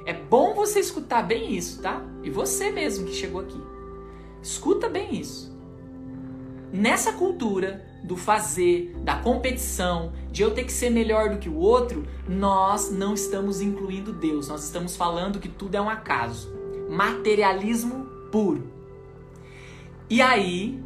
É 0.05 0.13
bom 0.13 0.55
você 0.55 0.81
escutar 0.81 1.23
bem 1.23 1.57
isso, 1.57 1.81
tá? 1.81 2.05
E 2.23 2.29
você 2.29 2.71
mesmo 2.71 3.07
que 3.07 3.15
chegou 3.15 3.41
aqui. 3.41 3.59
Escuta 4.43 4.89
bem 4.89 5.19
isso. 5.19 5.55
Nessa 6.71 7.13
cultura 7.13 7.83
do 8.05 8.17
fazer, 8.17 8.95
da 8.99 9.17
competição, 9.17 10.13
de 10.31 10.43
eu 10.43 10.51
ter 10.51 10.65
que 10.65 10.73
ser 10.73 10.91
melhor 10.91 11.31
do 11.31 11.39
que 11.39 11.49
o 11.49 11.57
outro, 11.57 12.07
nós 12.29 12.93
não 12.93 13.15
estamos 13.15 13.63
incluindo 13.63 14.13
Deus. 14.13 14.47
Nós 14.47 14.63
estamos 14.63 14.95
falando 14.95 15.41
que 15.41 15.49
tudo 15.49 15.75
é 15.75 15.81
um 15.81 15.89
acaso. 15.89 16.55
Materialismo 16.91 18.07
puro. 18.31 18.71
E 20.11 20.21
aí, 20.21 20.79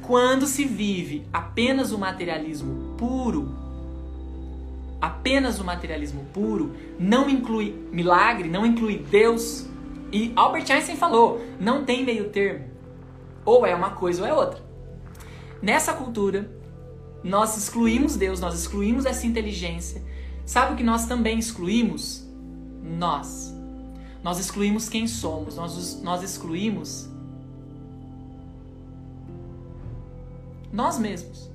quando 0.00 0.46
se 0.46 0.64
vive 0.64 1.28
apenas 1.30 1.92
o 1.92 1.98
materialismo 1.98 2.94
puro, 2.96 3.54
apenas 4.98 5.60
o 5.60 5.64
materialismo 5.64 6.24
puro, 6.32 6.72
não 6.98 7.28
inclui 7.28 7.74
milagre, 7.92 8.48
não 8.48 8.64
inclui 8.64 8.96
Deus. 8.96 9.68
E 10.10 10.32
Albert 10.34 10.70
Einstein 10.70 10.96
falou: 10.96 11.42
não 11.60 11.84
tem 11.84 12.06
meio 12.06 12.30
termo. 12.30 12.64
Ou 13.44 13.66
é 13.66 13.74
uma 13.74 13.90
coisa 13.90 14.22
ou 14.22 14.28
é 14.28 14.32
outra. 14.32 14.67
Nessa 15.62 15.92
cultura, 15.92 16.50
nós 17.22 17.56
excluímos 17.56 18.16
Deus, 18.16 18.40
nós 18.40 18.58
excluímos 18.58 19.04
essa 19.04 19.26
inteligência. 19.26 20.02
Sabe 20.46 20.74
o 20.74 20.76
que 20.76 20.84
nós 20.84 21.06
também 21.06 21.38
excluímos? 21.38 22.26
Nós. 22.82 23.54
Nós 24.22 24.38
excluímos 24.38 24.88
quem 24.88 25.06
somos, 25.06 25.56
nós, 25.56 26.00
nós 26.02 26.22
excluímos 26.22 27.08
nós 30.72 30.98
mesmos. 30.98 31.50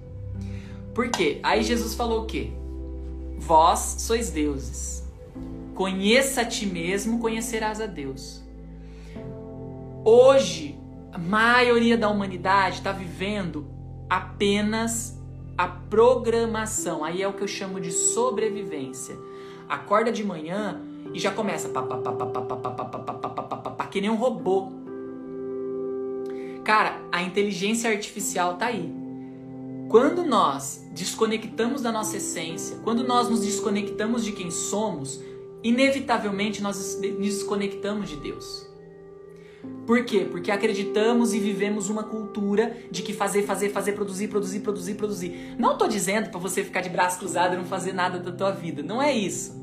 Por 0.93 1.09
quê? 1.09 1.39
Aí 1.43 1.63
Jesus 1.63 1.95
falou 1.95 2.23
o 2.23 2.25
quê? 2.25 2.51
Vós 3.37 3.95
sois 3.99 4.29
deuses. 4.29 5.03
Conheça 5.75 6.41
a 6.41 6.45
ti 6.45 6.65
mesmo, 6.65 7.19
conhecerás 7.19 7.81
a 7.81 7.85
Deus. 7.85 8.43
Hoje, 10.05 10.77
a 11.11 11.17
maioria 11.17 11.97
da 11.97 12.09
humanidade 12.09 12.77
está 12.77 12.91
vivendo 12.91 13.65
apenas 14.13 15.19
a 15.58 15.67
programação. 15.67 17.04
Aí 17.04 17.23
é 17.23 17.28
o 17.28 17.34
que 17.34 17.41
eu 17.41 17.47
chamo 17.47 17.80
de 17.80 17.91
sobrevivência. 17.91 19.17
Acorda 19.67 20.12
de 20.12 20.23
manhã 20.23 20.80
e 21.12 21.19
já 21.19 21.32
começa 21.32 21.67
que 23.89 23.99
nem 23.99 24.12
um 24.12 24.15
robô. 24.15 24.71
Cara, 26.63 27.02
a 27.12 27.23
inteligência 27.23 27.89
artificial 27.89 28.56
tá 28.56 28.67
aí. 28.67 28.93
Quando 29.89 30.23
nós 30.23 30.88
desconectamos 30.93 31.82
da 31.82 31.91
nossa 31.91 32.17
essência, 32.17 32.78
quando 32.84 33.04
nós 33.04 33.28
nos 33.30 33.41
desconectamos 33.41 34.23
de 34.23 34.32
quem 34.32 34.52
somos, 34.52 35.19
inevitavelmente 35.63 36.62
nós 36.62 36.78
nos 36.78 37.17
desconectamos 37.17 38.10
de 38.10 38.17
Deus. 38.17 38.72
Por 39.86 40.06
quê? 40.06 40.26
Porque 40.30 40.49
acreditamos 40.49 41.34
e 41.34 41.39
vivemos 41.39 41.89
uma 41.89 42.04
cultura 42.04 42.76
de 42.89 43.02
que 43.02 43.13
fazer, 43.13 43.43
fazer, 43.43 43.69
fazer, 43.69 43.91
produzir, 43.93 44.30
produzir, 44.30 44.60
produzir, 44.62 44.95
produzir. 44.95 45.56
Não 45.60 45.78
tô 45.78 45.88
dizendo 45.88 46.30
para 46.30 46.39
você 46.39 46.63
ficar 46.63 46.82
de 46.82 46.89
braço 46.89 47.19
cruzado 47.19 47.54
e 47.54 47.58
não 47.58 47.65
fazer 47.65 47.93
nada 47.93 48.17
da 48.17 48.32
tua 48.32 48.52
vida. 48.52 48.82
Não 48.82 49.02
é 49.02 49.12
isso. 49.12 49.62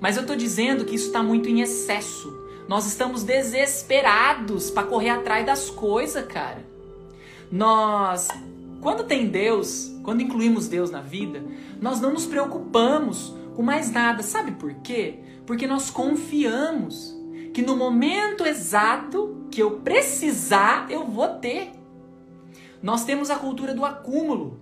Mas 0.00 0.16
eu 0.16 0.24
tô 0.24 0.36
dizendo 0.36 0.84
que 0.84 0.94
isso 0.94 1.06
está 1.06 1.22
muito 1.22 1.48
em 1.48 1.60
excesso. 1.60 2.32
Nós 2.68 2.86
estamos 2.86 3.24
desesperados 3.24 4.70
para 4.70 4.86
correr 4.86 5.10
atrás 5.10 5.44
das 5.44 5.68
coisas, 5.68 6.24
cara. 6.26 6.64
Nós, 7.50 8.28
quando 8.80 9.02
tem 9.02 9.26
Deus, 9.26 9.90
quando 10.04 10.22
incluímos 10.22 10.68
Deus 10.68 10.90
na 10.90 11.00
vida, 11.00 11.42
nós 11.80 12.00
não 12.00 12.12
nos 12.12 12.24
preocupamos 12.24 13.34
com 13.56 13.62
mais 13.62 13.90
nada. 13.90 14.22
Sabe 14.22 14.52
por 14.52 14.72
quê? 14.74 15.18
Porque 15.44 15.66
nós 15.66 15.90
confiamos 15.90 17.19
que 17.52 17.62
no 17.62 17.76
momento 17.76 18.46
exato 18.46 19.46
que 19.50 19.62
eu 19.62 19.80
precisar, 19.80 20.90
eu 20.90 21.06
vou 21.06 21.28
ter. 21.28 21.72
Nós 22.82 23.04
temos 23.04 23.30
a 23.30 23.36
cultura 23.36 23.74
do 23.74 23.84
acúmulo. 23.84 24.60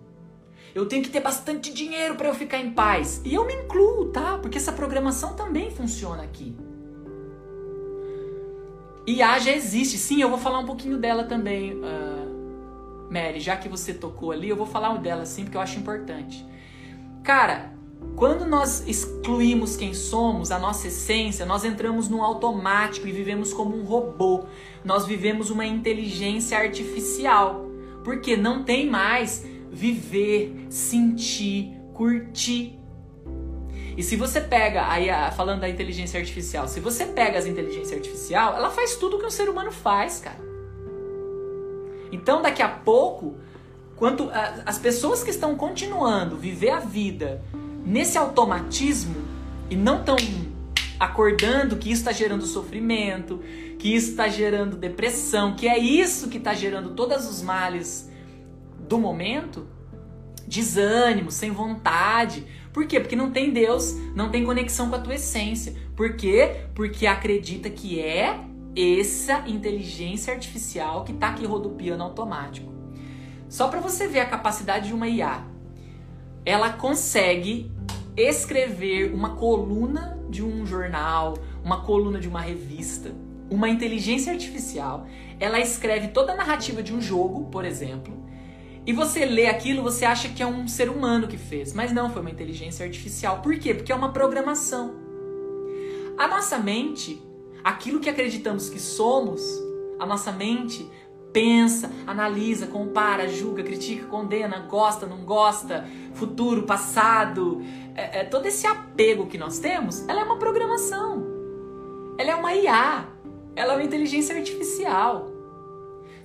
Eu 0.74 0.86
tenho 0.86 1.02
que 1.02 1.10
ter 1.10 1.20
bastante 1.20 1.72
dinheiro 1.72 2.14
para 2.14 2.28
eu 2.28 2.34
ficar 2.34 2.58
em 2.58 2.70
paz. 2.70 3.20
E 3.24 3.34
eu 3.34 3.46
me 3.46 3.54
incluo, 3.54 4.06
tá? 4.06 4.38
Porque 4.38 4.58
essa 4.58 4.72
programação 4.72 5.34
também 5.34 5.70
funciona 5.70 6.22
aqui. 6.22 6.56
IA 9.06 9.38
já 9.38 9.52
existe, 9.52 9.96
sim, 9.96 10.20
eu 10.20 10.28
vou 10.28 10.38
falar 10.38 10.58
um 10.58 10.66
pouquinho 10.66 10.98
dela 10.98 11.24
também, 11.24 11.74
uh, 11.74 13.10
Mary, 13.10 13.40
já 13.40 13.56
que 13.56 13.66
você 13.66 13.94
tocou 13.94 14.32
ali, 14.32 14.50
eu 14.50 14.56
vou 14.56 14.66
falar 14.66 14.94
dela 14.98 15.24
sim, 15.24 15.44
porque 15.44 15.56
eu 15.56 15.62
acho 15.62 15.78
importante. 15.78 16.46
Cara, 17.24 17.72
quando 18.18 18.44
nós 18.44 18.82
excluímos 18.88 19.76
quem 19.76 19.94
somos, 19.94 20.50
a 20.50 20.58
nossa 20.58 20.88
essência, 20.88 21.46
nós 21.46 21.64
entramos 21.64 22.08
no 22.08 22.20
automático 22.20 23.06
e 23.06 23.12
vivemos 23.12 23.52
como 23.52 23.76
um 23.76 23.84
robô. 23.84 24.44
Nós 24.84 25.06
vivemos 25.06 25.50
uma 25.50 25.64
inteligência 25.64 26.58
artificial. 26.58 27.64
Porque 28.02 28.36
não 28.36 28.64
tem 28.64 28.90
mais 28.90 29.46
viver, 29.70 30.66
sentir, 30.68 31.72
curtir. 31.94 32.76
E 33.96 34.02
se 34.02 34.16
você 34.16 34.40
pega, 34.40 34.88
aí 34.88 35.06
falando 35.36 35.60
da 35.60 35.68
inteligência 35.68 36.18
artificial, 36.18 36.66
se 36.66 36.80
você 36.80 37.06
pega 37.06 37.38
as 37.38 37.46
inteligências 37.46 37.92
artificial, 37.92 38.56
ela 38.56 38.70
faz 38.70 38.96
tudo 38.96 39.16
o 39.16 39.20
que 39.20 39.26
um 39.26 39.30
ser 39.30 39.48
humano 39.48 39.70
faz, 39.70 40.18
cara. 40.18 40.40
Então 42.10 42.42
daqui 42.42 42.62
a 42.62 42.68
pouco, 42.68 43.36
quanto 43.94 44.28
as 44.66 44.76
pessoas 44.76 45.22
que 45.22 45.30
estão 45.30 45.54
continuando 45.54 46.36
viver 46.36 46.70
a 46.70 46.80
vida 46.80 47.40
nesse 47.88 48.18
automatismo 48.18 49.16
e 49.70 49.74
não 49.74 50.00
estão 50.00 50.16
acordando 51.00 51.76
que 51.76 51.90
isso 51.90 52.02
está 52.02 52.12
gerando 52.12 52.44
sofrimento, 52.44 53.40
que 53.78 53.94
isso 53.94 54.10
está 54.10 54.28
gerando 54.28 54.76
depressão, 54.76 55.56
que 55.56 55.66
é 55.66 55.78
isso 55.78 56.28
que 56.28 56.36
está 56.36 56.52
gerando 56.52 56.90
todos 56.90 57.26
os 57.26 57.40
males 57.40 58.10
do 58.86 58.98
momento, 58.98 59.66
desânimo, 60.46 61.30
sem 61.30 61.50
vontade. 61.50 62.46
Por 62.74 62.86
quê? 62.86 63.00
Porque 63.00 63.16
não 63.16 63.30
tem 63.30 63.52
Deus, 63.52 63.94
não 64.14 64.28
tem 64.28 64.44
conexão 64.44 64.90
com 64.90 64.96
a 64.96 65.00
tua 65.00 65.14
essência. 65.14 65.74
Por 65.96 66.14
quê? 66.14 66.64
Porque 66.74 67.06
acredita 67.06 67.70
que 67.70 67.98
é 67.98 68.38
essa 68.76 69.48
inteligência 69.48 70.34
artificial 70.34 71.04
que 71.04 71.12
está 71.12 71.28
aqui 71.28 71.46
rodopiando 71.46 72.02
automático. 72.02 72.70
Só 73.48 73.68
para 73.68 73.80
você 73.80 74.06
ver 74.06 74.20
a 74.20 74.26
capacidade 74.26 74.88
de 74.88 74.94
uma 74.94 75.08
IA. 75.08 75.42
Ela 76.48 76.72
consegue 76.72 77.70
escrever 78.16 79.12
uma 79.12 79.36
coluna 79.36 80.18
de 80.30 80.42
um 80.42 80.64
jornal, 80.64 81.36
uma 81.62 81.84
coluna 81.84 82.18
de 82.18 82.26
uma 82.26 82.40
revista, 82.40 83.14
uma 83.50 83.68
inteligência 83.68 84.32
artificial, 84.32 85.06
ela 85.38 85.60
escreve 85.60 86.08
toda 86.08 86.32
a 86.32 86.34
narrativa 86.34 86.82
de 86.82 86.94
um 86.94 87.02
jogo, 87.02 87.50
por 87.50 87.66
exemplo, 87.66 88.14
e 88.86 88.94
você 88.94 89.26
lê 89.26 89.44
aquilo, 89.44 89.82
você 89.82 90.06
acha 90.06 90.30
que 90.30 90.42
é 90.42 90.46
um 90.46 90.66
ser 90.66 90.88
humano 90.88 91.28
que 91.28 91.36
fez, 91.36 91.74
mas 91.74 91.92
não, 91.92 92.08
foi 92.08 92.22
uma 92.22 92.30
inteligência 92.30 92.86
artificial. 92.86 93.42
Por 93.42 93.58
quê? 93.58 93.74
Porque 93.74 93.92
é 93.92 93.94
uma 93.94 94.14
programação. 94.14 94.94
A 96.16 96.26
nossa 96.26 96.56
mente, 96.56 97.22
aquilo 97.62 98.00
que 98.00 98.08
acreditamos 98.08 98.70
que 98.70 98.80
somos, 98.80 99.42
a 99.98 100.06
nossa 100.06 100.32
mente 100.32 100.90
pensa, 101.32 101.90
analisa, 102.06 102.66
compara, 102.66 103.28
julga, 103.28 103.62
critica, 103.62 104.06
condena, 104.06 104.60
gosta, 104.60 105.06
não 105.06 105.24
gosta, 105.24 105.86
futuro, 106.14 106.62
passado, 106.62 107.62
é, 107.94 108.20
é, 108.20 108.24
todo 108.24 108.46
esse 108.46 108.66
apego 108.66 109.26
que 109.26 109.36
nós 109.36 109.58
temos, 109.58 110.08
ela 110.08 110.20
é 110.20 110.24
uma 110.24 110.38
programação. 110.38 111.26
Ela 112.16 112.30
é 112.30 112.34
uma 112.34 112.54
IA. 112.54 113.08
Ela 113.54 113.72
é 113.72 113.76
uma 113.76 113.84
inteligência 113.84 114.36
artificial. 114.36 115.30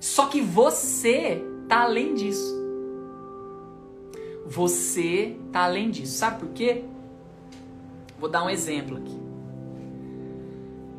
Só 0.00 0.26
que 0.26 0.40
você 0.40 1.42
tá 1.68 1.82
além 1.82 2.14
disso. 2.14 2.54
Você 4.46 5.36
tá 5.50 5.64
além 5.64 5.90
disso. 5.90 6.18
Sabe 6.18 6.40
por 6.40 6.48
quê? 6.50 6.84
Vou 8.18 8.28
dar 8.28 8.44
um 8.44 8.50
exemplo 8.50 8.98
aqui. 8.98 9.20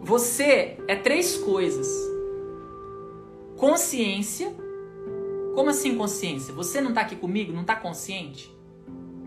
Você 0.02 0.78
é 0.88 0.96
três 0.96 1.38
coisas: 1.38 1.88
consciência. 3.58 4.54
Como 5.54 5.70
assim 5.70 5.96
consciência? 5.98 6.54
Você 6.54 6.82
não 6.82 6.94
tá 6.94 7.02
aqui 7.02 7.16
comigo? 7.16 7.54
Não 7.54 7.64
tá 7.64 7.76
consciente? 7.76 8.54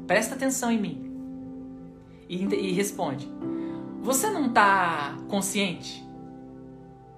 Presta 0.06 0.34
atenção 0.34 0.70
em 0.70 0.80
mim 0.80 1.08
e, 2.28 2.44
e 2.44 2.72
responde: 2.72 3.28
Você 4.02 4.30
não 4.30 4.46
está 4.46 5.16
consciente? 5.28 6.04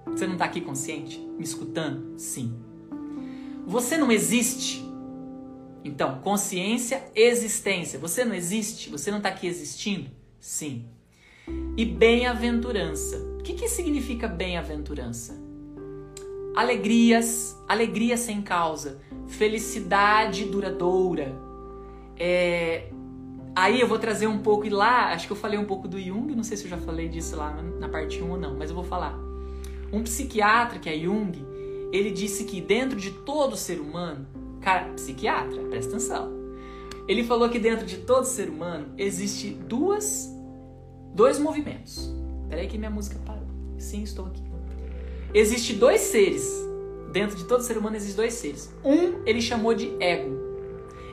Você 0.05 0.25
não 0.25 0.33
está 0.33 0.45
aqui 0.45 0.61
consciente? 0.61 1.19
Me 1.19 1.43
escutando? 1.43 2.17
Sim. 2.17 2.53
Você 3.65 3.97
não 3.97 4.11
existe? 4.11 4.83
Então, 5.83 6.19
consciência, 6.19 7.03
existência. 7.15 7.97
Você 7.99 8.23
não 8.23 8.35
existe? 8.35 8.89
Você 8.89 9.09
não 9.09 9.17
está 9.17 9.29
aqui 9.29 9.47
existindo? 9.47 10.09
Sim. 10.39 10.85
E 11.77 11.85
bem-aventurança. 11.85 13.17
O 13.39 13.43
que, 13.43 13.53
que 13.53 13.67
significa 13.67 14.27
bem-aventurança? 14.27 15.40
Alegrias, 16.55 17.57
alegria 17.67 18.17
sem 18.17 18.41
causa, 18.41 18.99
felicidade 19.27 20.45
duradoura, 20.45 21.33
é, 22.17 22.89
Aí 23.55 23.81
eu 23.81 23.87
vou 23.87 23.99
trazer 23.99 24.27
um 24.27 24.39
pouco, 24.39 24.65
e 24.65 24.69
lá, 24.69 25.11
acho 25.11 25.27
que 25.27 25.33
eu 25.33 25.37
falei 25.37 25.59
um 25.59 25.65
pouco 25.65 25.87
do 25.87 25.99
Jung, 25.99 26.33
não 26.33 26.43
sei 26.43 26.55
se 26.55 26.63
eu 26.63 26.69
já 26.69 26.77
falei 26.77 27.09
disso 27.09 27.35
lá 27.35 27.51
na 27.79 27.89
parte 27.89 28.21
1 28.21 28.31
ou 28.31 28.37
não, 28.37 28.55
mas 28.55 28.69
eu 28.69 28.75
vou 28.75 28.83
falar. 28.83 29.17
Um 29.91 30.03
psiquiatra, 30.03 30.79
que 30.79 30.89
é 30.89 30.97
Jung, 30.97 31.45
ele 31.91 32.11
disse 32.11 32.45
que 32.45 32.61
dentro 32.61 32.97
de 32.97 33.11
todo 33.11 33.57
ser 33.57 33.81
humano, 33.81 34.25
cara, 34.61 34.93
psiquiatra, 34.93 35.61
presta 35.63 35.91
atenção. 35.91 36.31
Ele 37.07 37.25
falou 37.25 37.49
que 37.49 37.59
dentro 37.59 37.85
de 37.85 37.97
todo 37.97 38.23
ser 38.23 38.47
humano 38.47 38.93
existe 38.97 39.49
duas, 39.49 40.33
dois 41.13 41.37
movimentos. 41.37 42.09
Peraí 42.47 42.67
que 42.67 42.77
minha 42.77 42.91
música 42.91 43.19
parou. 43.25 43.47
Sim, 43.77 44.03
estou 44.03 44.27
aqui. 44.27 44.50
Existe 45.33 45.73
dois 45.73 46.01
seres. 46.01 46.61
Dentro 47.11 47.35
de 47.35 47.45
todo 47.45 47.61
ser 47.61 47.77
humano 47.77 47.95
existem 47.95 48.17
dois 48.17 48.33
seres. 48.33 48.73
Um 48.83 49.23
ele 49.25 49.41
chamou 49.41 49.73
de 49.73 49.91
ego. 49.99 50.39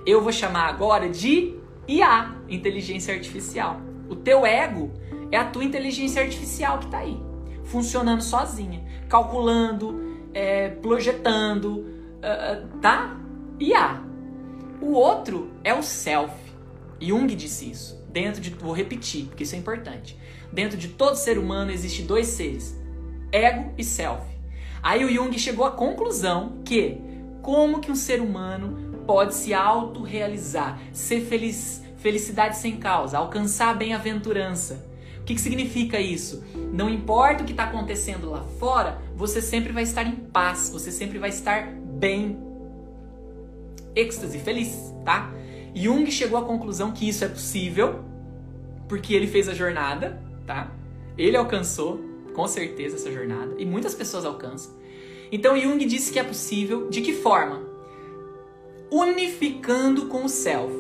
Eu 0.07 0.21
vou 0.23 0.33
chamar 0.33 0.69
agora 0.69 1.09
de 1.09 1.55
IA, 1.87 2.37
inteligência 2.49 3.15
artificial. 3.15 3.81
O 4.09 4.17
teu 4.17 4.45
ego 4.47 4.93
é 5.31 5.37
a 5.37 5.45
tua 5.45 5.65
inteligência 5.65 6.23
artificial 6.23 6.79
que 6.79 6.87
está 6.87 6.99
aí, 6.99 7.21
funcionando 7.65 8.23
sozinha, 8.23 8.85
calculando, 9.09 10.19
é, 10.33 10.71
projetando, 10.71 11.81
uh, 12.19 12.67
tá? 12.81 13.17
IA. 13.61 14.03
O 14.81 14.93
outro 14.93 15.51
é 15.65 15.75
o 15.75 15.83
self. 15.83 16.33
Jung 17.01 17.35
disse 17.35 17.71
isso. 17.71 17.99
Dentro 18.11 18.41
de, 18.41 18.51
vou 18.51 18.73
repetir, 18.73 19.27
porque 19.27 19.43
isso 19.43 19.55
é 19.55 19.59
importante. 19.59 20.19
Dentro 20.53 20.79
de 20.79 20.89
todo 20.89 21.17
ser 21.17 21.39
humano 21.39 21.71
existe 21.71 22.03
dois 22.03 22.29
seres: 22.29 22.78
ego 23.33 23.73
e 23.77 23.85
self. 23.85 24.23
Aí 24.83 25.05
o 25.05 25.11
Jung 25.11 25.37
chegou 25.39 25.65
à 25.65 25.71
conclusão 25.71 26.61
que 26.65 26.99
como 27.43 27.81
que 27.81 27.91
um 27.91 27.97
ser 27.97 28.21
humano 28.21 29.03
pode 29.07 29.35
se 29.35 29.55
autorrealizar, 29.55 30.79
ser 30.93 31.23
feliz, 31.23 31.83
felicidade 31.97 32.57
sem 32.57 32.77
causa, 32.77 33.19
alcançar 33.19 33.71
a 33.71 33.75
bem-aventurança. 33.75 34.87
O 35.21 35.25
que, 35.25 35.35
que 35.35 35.41
significa 35.41 35.99
isso? 36.01 36.45
Não 36.73 36.89
importa 36.89 37.43
o 37.43 37.47
que 37.47 37.53
está 37.53 37.65
acontecendo 37.65 38.31
lá 38.31 38.43
fora, 38.59 39.01
você 39.15 39.43
sempre 39.43 39.73
vai 39.73 39.83
estar 39.83 40.05
em 40.05 40.13
paz, 40.13 40.71
você 40.71 40.91
sempre 40.91 41.19
vai 41.19 41.31
estar 41.31 41.71
bem. 41.73 42.39
Êxtase, 43.95 44.39
feliz, 44.39 44.95
tá? 45.05 45.31
Jung 45.75 46.11
chegou 46.11 46.39
à 46.39 46.45
conclusão 46.45 46.93
que 46.93 47.09
isso 47.09 47.25
é 47.25 47.29
possível, 47.29 48.05
porque 48.89 49.13
ele 49.13 49.27
fez 49.27 49.49
a 49.49 49.55
jornada, 49.55 50.23
tá? 50.47 50.71
Ele 51.17 51.37
alcançou, 51.37 52.01
com 52.39 52.47
certeza, 52.47 52.95
essa 52.95 53.11
jornada, 53.11 53.57
e 53.59 53.67
muitas 53.67 53.97
pessoas 53.97 54.25
alcançam. 54.25 54.71
Então 55.33 55.59
Jung 55.59 55.85
disse 55.85 56.13
que 56.13 56.21
é 56.21 56.23
possível, 56.23 56.89
de 56.89 57.01
que 57.01 57.13
forma? 57.13 57.63
Unificando 58.93 60.07
com 60.07 60.25
o 60.25 60.29
self. 60.29 60.73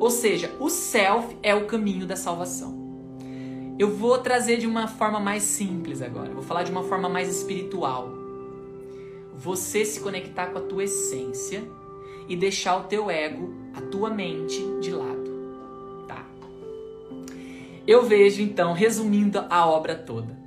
Ou 0.00 0.10
seja, 0.10 0.50
o 0.58 0.70
self 0.70 1.36
é 1.42 1.54
o 1.54 1.66
caminho 1.66 2.06
da 2.06 2.16
salvação. 2.16 2.74
Eu 3.78 3.90
vou 3.90 4.16
trazer 4.16 4.56
de 4.56 4.66
uma 4.66 4.88
forma 4.88 5.20
mais 5.20 5.42
simples 5.42 6.00
agora. 6.00 6.32
Vou 6.32 6.42
falar 6.42 6.62
de 6.62 6.70
uma 6.70 6.84
forma 6.84 7.06
mais 7.06 7.28
espiritual. 7.28 8.08
Você 9.36 9.84
se 9.84 10.00
conectar 10.00 10.46
com 10.46 10.58
a 10.58 10.62
tua 10.62 10.84
essência 10.84 11.62
e 12.26 12.34
deixar 12.34 12.78
o 12.78 12.84
teu 12.84 13.10
ego, 13.10 13.52
a 13.74 13.82
tua 13.82 14.08
mente 14.08 14.58
de 14.80 14.90
lado. 14.90 15.30
Tá? 16.08 16.24
Eu 17.86 18.04
vejo 18.04 18.40
então, 18.40 18.72
resumindo 18.72 19.44
a 19.50 19.66
obra 19.66 19.94
toda. 19.94 20.43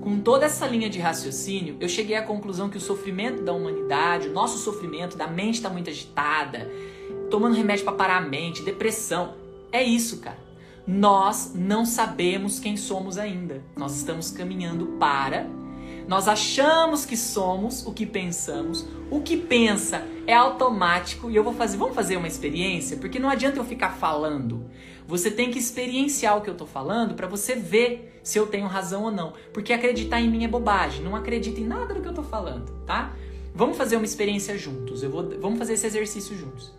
Com 0.00 0.20
toda 0.20 0.46
essa 0.46 0.66
linha 0.66 0.88
de 0.88 0.98
raciocínio, 0.98 1.76
eu 1.78 1.88
cheguei 1.88 2.16
à 2.16 2.22
conclusão 2.22 2.70
que 2.70 2.78
o 2.78 2.80
sofrimento 2.80 3.42
da 3.42 3.52
humanidade, 3.52 4.28
o 4.28 4.32
nosso 4.32 4.58
sofrimento 4.58 5.16
da 5.16 5.26
mente 5.26 5.56
está 5.56 5.68
muito 5.68 5.90
agitada, 5.90 6.70
tomando 7.30 7.54
remédio 7.54 7.84
para 7.84 7.94
parar 7.94 8.16
a 8.16 8.20
mente, 8.20 8.62
depressão, 8.62 9.34
é 9.70 9.82
isso, 9.82 10.20
cara. 10.20 10.38
Nós 10.86 11.52
não 11.54 11.84
sabemos 11.84 12.58
quem 12.58 12.76
somos 12.76 13.18
ainda. 13.18 13.62
Nós 13.76 13.96
estamos 13.96 14.30
caminhando 14.30 14.86
para 14.98 15.46
nós 16.10 16.26
achamos 16.26 17.06
que 17.06 17.16
somos 17.16 17.86
o 17.86 17.92
que 17.92 18.04
pensamos. 18.04 18.84
O 19.12 19.20
que 19.20 19.36
pensa 19.36 20.04
é 20.26 20.34
automático 20.34 21.30
e 21.30 21.36
eu 21.36 21.44
vou 21.44 21.52
fazer, 21.52 21.76
vamos 21.76 21.94
fazer 21.94 22.16
uma 22.16 22.26
experiência, 22.26 22.96
porque 22.96 23.20
não 23.20 23.28
adianta 23.28 23.60
eu 23.60 23.64
ficar 23.64 23.90
falando. 23.90 24.64
Você 25.10 25.28
tem 25.28 25.50
que 25.50 25.58
experienciar 25.58 26.38
o 26.38 26.40
que 26.40 26.48
eu 26.48 26.54
tô 26.54 26.64
falando 26.64 27.16
para 27.16 27.26
você 27.26 27.56
ver 27.56 28.20
se 28.22 28.38
eu 28.38 28.46
tenho 28.46 28.68
razão 28.68 29.02
ou 29.02 29.10
não, 29.10 29.32
porque 29.52 29.72
acreditar 29.72 30.20
em 30.20 30.30
mim 30.30 30.44
é 30.44 30.48
bobagem. 30.48 31.02
Não 31.02 31.16
acredita 31.16 31.58
em 31.58 31.66
nada 31.66 31.92
do 31.92 32.00
que 32.00 32.06
eu 32.06 32.14
tô 32.14 32.22
falando, 32.22 32.70
tá? 32.86 33.12
Vamos 33.52 33.76
fazer 33.76 33.96
uma 33.96 34.04
experiência 34.04 34.56
juntos. 34.56 35.02
Eu 35.02 35.10
vou, 35.10 35.28
vamos 35.40 35.58
fazer 35.58 35.72
esse 35.72 35.84
exercício 35.84 36.36
juntos. 36.36 36.72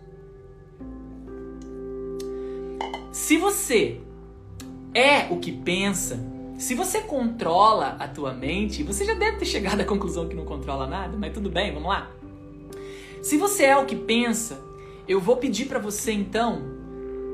Se 3.12 3.36
você 3.36 4.00
é 4.94 5.30
o 5.30 5.38
que 5.38 5.52
pensa, 5.52 6.18
se 6.56 6.74
você 6.74 7.02
controla 7.02 7.96
a 7.98 8.08
tua 8.08 8.32
mente, 8.32 8.82
você 8.82 9.04
já 9.04 9.12
deve 9.12 9.36
ter 9.40 9.44
chegado 9.44 9.82
à 9.82 9.84
conclusão 9.84 10.26
que 10.26 10.34
não 10.34 10.46
controla 10.46 10.86
nada, 10.86 11.18
mas 11.18 11.34
tudo 11.34 11.50
bem, 11.50 11.74
vamos 11.74 11.90
lá. 11.90 12.10
Se 13.20 13.36
você 13.36 13.64
é 13.64 13.76
o 13.76 13.84
que 13.84 13.94
pensa, 13.94 14.58
eu 15.06 15.20
vou 15.20 15.36
pedir 15.36 15.66
para 15.66 15.78
você 15.78 16.12
então 16.12 16.71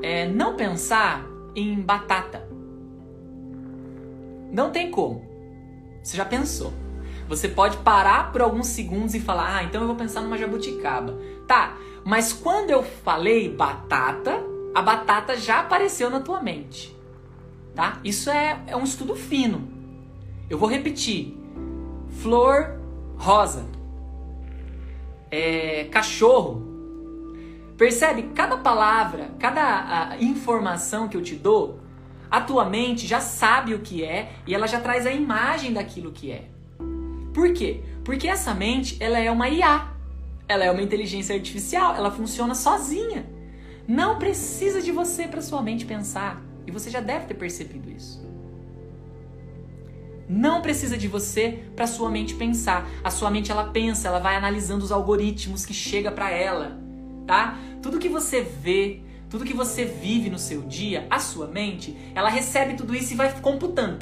é, 0.01 0.27
não 0.27 0.55
pensar 0.55 1.25
em 1.55 1.79
batata. 1.79 2.47
Não 4.51 4.71
tem 4.71 4.89
como. 4.89 5.23
Você 6.03 6.17
já 6.17 6.25
pensou. 6.25 6.73
Você 7.27 7.47
pode 7.47 7.77
parar 7.77 8.31
por 8.31 8.41
alguns 8.41 8.67
segundos 8.67 9.13
e 9.13 9.19
falar: 9.19 9.57
Ah, 9.57 9.63
então 9.63 9.81
eu 9.81 9.87
vou 9.87 9.95
pensar 9.95 10.21
numa 10.21 10.37
jabuticaba. 10.37 11.17
Tá, 11.47 11.77
mas 12.03 12.33
quando 12.33 12.71
eu 12.71 12.81
falei 12.81 13.49
batata, 13.49 14.41
a 14.73 14.81
batata 14.81 15.35
já 15.35 15.59
apareceu 15.59 16.09
na 16.09 16.19
tua 16.19 16.41
mente 16.41 16.99
tá? 17.79 17.97
Isso 18.03 18.29
é, 18.29 18.61
é 18.67 18.75
um 18.75 18.83
estudo 18.83 19.15
fino. 19.15 19.69
Eu 20.49 20.57
vou 20.57 20.67
repetir: 20.67 21.33
flor 22.21 22.77
rosa, 23.17 23.65
é, 25.31 25.85
cachorro. 25.85 26.67
Percebe? 27.79 28.23
Cada 28.35 28.57
palavra, 28.57 29.31
cada 29.39 30.17
informação 30.19 31.07
que 31.07 31.15
eu 31.15 31.21
te 31.21 31.33
dou, 31.33 31.79
a 32.29 32.41
tua 32.41 32.65
mente 32.65 33.07
já 33.07 33.21
sabe 33.21 33.73
o 33.73 33.79
que 33.79 34.03
é 34.03 34.33
e 34.45 34.53
ela 34.53 34.67
já 34.67 34.81
traz 34.81 35.07
a 35.07 35.13
imagem 35.13 35.71
daquilo 35.71 36.11
que 36.11 36.29
é. 36.29 36.49
Por 37.33 37.53
quê? 37.53 37.81
Porque 38.03 38.27
essa 38.27 38.53
mente, 38.53 38.97
ela 38.99 39.17
é 39.17 39.31
uma 39.31 39.47
IA. 39.47 39.93
Ela 40.45 40.65
é 40.65 40.71
uma 40.71 40.81
inteligência 40.81 41.33
artificial, 41.33 41.95
ela 41.95 42.11
funciona 42.11 42.53
sozinha. 42.53 43.25
Não 43.87 44.19
precisa 44.19 44.81
de 44.81 44.91
você 44.91 45.25
para 45.25 45.41
sua 45.41 45.61
mente 45.61 45.85
pensar. 45.85 46.43
E 46.67 46.71
você 46.71 46.89
já 46.89 46.99
deve 46.99 47.27
ter 47.27 47.35
percebido 47.35 47.89
isso. 47.89 48.21
Não 50.27 50.61
precisa 50.61 50.97
de 50.97 51.07
você 51.07 51.63
para 51.77 51.87
sua 51.87 52.11
mente 52.11 52.35
pensar. 52.35 52.85
A 53.01 53.09
sua 53.09 53.31
mente 53.31 53.53
ela 53.53 53.69
pensa, 53.69 54.09
ela 54.09 54.19
vai 54.19 54.35
analisando 54.35 54.83
os 54.83 54.91
algoritmos 54.91 55.65
que 55.65 55.73
chega 55.73 56.11
para 56.11 56.29
ela, 56.29 56.88
tá? 57.29 57.59
Tudo 57.79 57.99
que 57.99 58.09
você 58.09 58.41
vê, 58.41 59.01
tudo 59.29 59.45
que 59.45 59.53
você 59.53 59.85
vive 59.85 60.31
no 60.31 60.39
seu 60.39 60.63
dia, 60.63 61.05
a 61.11 61.19
sua 61.19 61.45
mente, 61.45 61.95
ela 62.15 62.27
recebe 62.27 62.73
tudo 62.73 62.95
isso 62.95 63.13
e 63.13 63.15
vai 63.15 63.39
computando. 63.39 63.99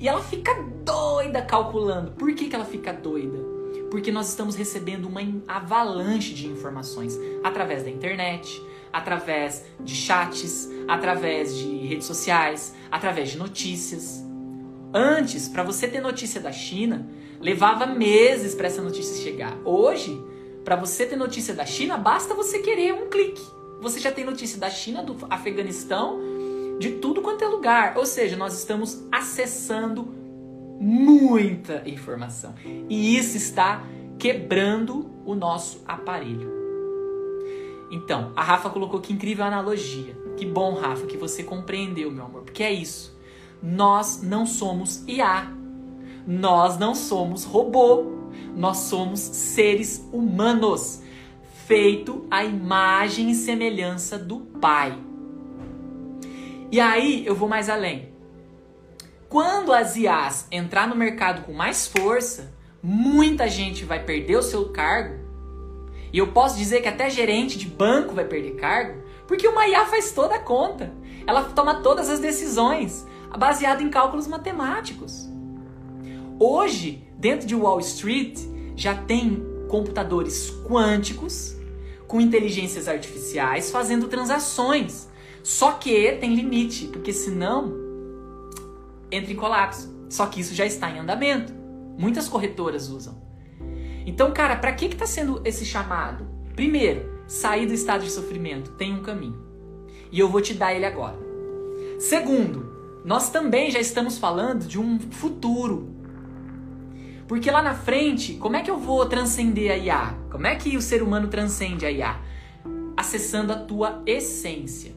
E 0.00 0.08
ela 0.08 0.20
fica 0.20 0.52
doida 0.84 1.40
calculando. 1.42 2.10
Por 2.10 2.34
que, 2.34 2.48
que 2.48 2.56
ela 2.56 2.64
fica 2.64 2.92
doida? 2.92 3.38
Porque 3.88 4.10
nós 4.10 4.28
estamos 4.28 4.56
recebendo 4.56 5.06
uma 5.06 5.20
avalanche 5.46 6.34
de 6.34 6.48
informações 6.48 7.16
através 7.44 7.84
da 7.84 7.90
internet, 7.90 8.60
através 8.92 9.64
de 9.78 9.94
chats, 9.94 10.68
através 10.88 11.56
de 11.56 11.86
redes 11.86 12.08
sociais, 12.08 12.74
através 12.90 13.30
de 13.30 13.38
notícias. 13.38 14.24
Antes, 14.92 15.48
para 15.48 15.62
você 15.62 15.86
ter 15.86 16.00
notícia 16.00 16.40
da 16.40 16.50
China, 16.50 17.08
levava 17.40 17.86
meses 17.86 18.56
para 18.56 18.66
essa 18.66 18.82
notícia 18.82 19.22
chegar. 19.22 19.56
Hoje, 19.64 20.20
para 20.68 20.76
você 20.76 21.06
ter 21.06 21.16
notícia 21.16 21.54
da 21.54 21.64
China, 21.64 21.96
basta 21.96 22.34
você 22.34 22.58
querer 22.58 22.92
um 22.92 23.08
clique. 23.08 23.42
Você 23.80 23.98
já 23.98 24.12
tem 24.12 24.22
notícia 24.22 24.60
da 24.60 24.68
China, 24.68 25.02
do 25.02 25.16
Afeganistão, 25.30 26.20
de 26.78 26.90
tudo 26.96 27.22
quanto 27.22 27.42
é 27.42 27.48
lugar. 27.48 27.96
Ou 27.96 28.04
seja, 28.04 28.36
nós 28.36 28.52
estamos 28.52 29.02
acessando 29.10 30.14
muita 30.78 31.82
informação. 31.88 32.54
E 32.86 33.16
isso 33.16 33.34
está 33.34 33.82
quebrando 34.18 35.10
o 35.24 35.34
nosso 35.34 35.80
aparelho. 35.86 36.52
Então, 37.90 38.30
a 38.36 38.42
Rafa 38.42 38.68
colocou 38.68 39.00
que 39.00 39.10
incrível 39.10 39.46
analogia. 39.46 40.14
Que 40.36 40.44
bom, 40.44 40.74
Rafa, 40.74 41.06
que 41.06 41.16
você 41.16 41.42
compreendeu, 41.42 42.10
meu 42.10 42.26
amor, 42.26 42.42
porque 42.42 42.62
é 42.62 42.74
isso. 42.74 43.18
Nós 43.62 44.20
não 44.20 44.44
somos 44.44 45.02
IA. 45.08 45.50
Nós 46.26 46.78
não 46.78 46.94
somos 46.94 47.44
robô. 47.44 48.17
Nós 48.54 48.78
somos 48.78 49.20
seres 49.20 50.06
humanos, 50.12 51.02
feito 51.66 52.26
à 52.30 52.44
imagem 52.44 53.30
e 53.30 53.34
semelhança 53.34 54.18
do 54.18 54.40
Pai. 54.40 54.98
E 56.70 56.80
aí 56.80 57.24
eu 57.26 57.34
vou 57.34 57.48
mais 57.48 57.68
além. 57.68 58.12
Quando 59.28 59.72
as 59.72 59.96
IAs 59.96 60.46
entrar 60.50 60.88
no 60.88 60.96
mercado 60.96 61.42
com 61.42 61.52
mais 61.52 61.86
força, 61.86 62.52
muita 62.82 63.48
gente 63.48 63.84
vai 63.84 64.02
perder 64.04 64.36
o 64.36 64.42
seu 64.42 64.70
cargo 64.70 65.28
e 66.12 66.18
eu 66.18 66.28
posso 66.28 66.56
dizer 66.56 66.80
que 66.80 66.88
até 66.88 67.10
gerente 67.10 67.58
de 67.58 67.66
banco 67.66 68.14
vai 68.14 68.24
perder 68.24 68.56
cargo, 68.56 69.02
porque 69.26 69.46
uma 69.46 69.66
IA 69.68 69.86
faz 69.86 70.12
toda 70.12 70.36
a 70.36 70.40
conta. 70.40 70.92
Ela 71.26 71.44
toma 71.44 71.82
todas 71.82 72.08
as 72.08 72.18
decisões, 72.18 73.06
baseado 73.38 73.82
em 73.82 73.90
cálculos 73.90 74.26
matemáticos. 74.26 75.28
Hoje, 76.38 77.06
dentro 77.18 77.46
de 77.46 77.54
Wall 77.54 77.80
Street, 77.80 78.38
já 78.76 78.94
tem 78.94 79.44
computadores 79.68 80.50
quânticos 80.66 81.56
com 82.06 82.20
inteligências 82.20 82.88
artificiais 82.88 83.70
fazendo 83.70 84.08
transações. 84.08 85.08
Só 85.42 85.72
que 85.72 86.12
tem 86.12 86.34
limite, 86.34 86.86
porque 86.86 87.12
senão 87.12 87.74
entra 89.10 89.32
em 89.32 89.36
colapso. 89.36 89.94
Só 90.08 90.26
que 90.26 90.40
isso 90.40 90.54
já 90.54 90.64
está 90.64 90.90
em 90.90 90.98
andamento. 90.98 91.52
Muitas 91.98 92.28
corretoras 92.28 92.88
usam. 92.88 93.20
Então, 94.06 94.32
cara, 94.32 94.56
para 94.56 94.72
que 94.72 94.86
está 94.86 95.06
sendo 95.06 95.42
esse 95.44 95.66
chamado? 95.66 96.26
Primeiro, 96.54 97.22
sair 97.26 97.66
do 97.66 97.74
estado 97.74 98.04
de 98.04 98.10
sofrimento 98.10 98.70
tem 98.72 98.94
um 98.94 99.02
caminho. 99.02 99.42
E 100.10 100.18
eu 100.18 100.28
vou 100.28 100.40
te 100.40 100.54
dar 100.54 100.74
ele 100.74 100.86
agora. 100.86 101.18
Segundo, 101.98 102.72
nós 103.04 103.30
também 103.30 103.70
já 103.70 103.80
estamos 103.80 104.16
falando 104.16 104.66
de 104.66 104.78
um 104.78 104.98
futuro. 104.98 105.97
Porque 107.28 107.50
lá 107.50 107.60
na 107.60 107.74
frente, 107.74 108.34
como 108.34 108.56
é 108.56 108.62
que 108.62 108.70
eu 108.70 108.78
vou 108.78 109.04
transcender 109.04 109.70
a 109.70 109.76
IA? 109.76 110.14
Como 110.30 110.46
é 110.46 110.56
que 110.56 110.78
o 110.78 110.80
ser 110.80 111.02
humano 111.02 111.28
transcende 111.28 111.84
a 111.84 111.90
IA? 111.90 112.18
Acessando 112.96 113.52
a 113.52 113.56
tua 113.56 114.02
essência. 114.06 114.92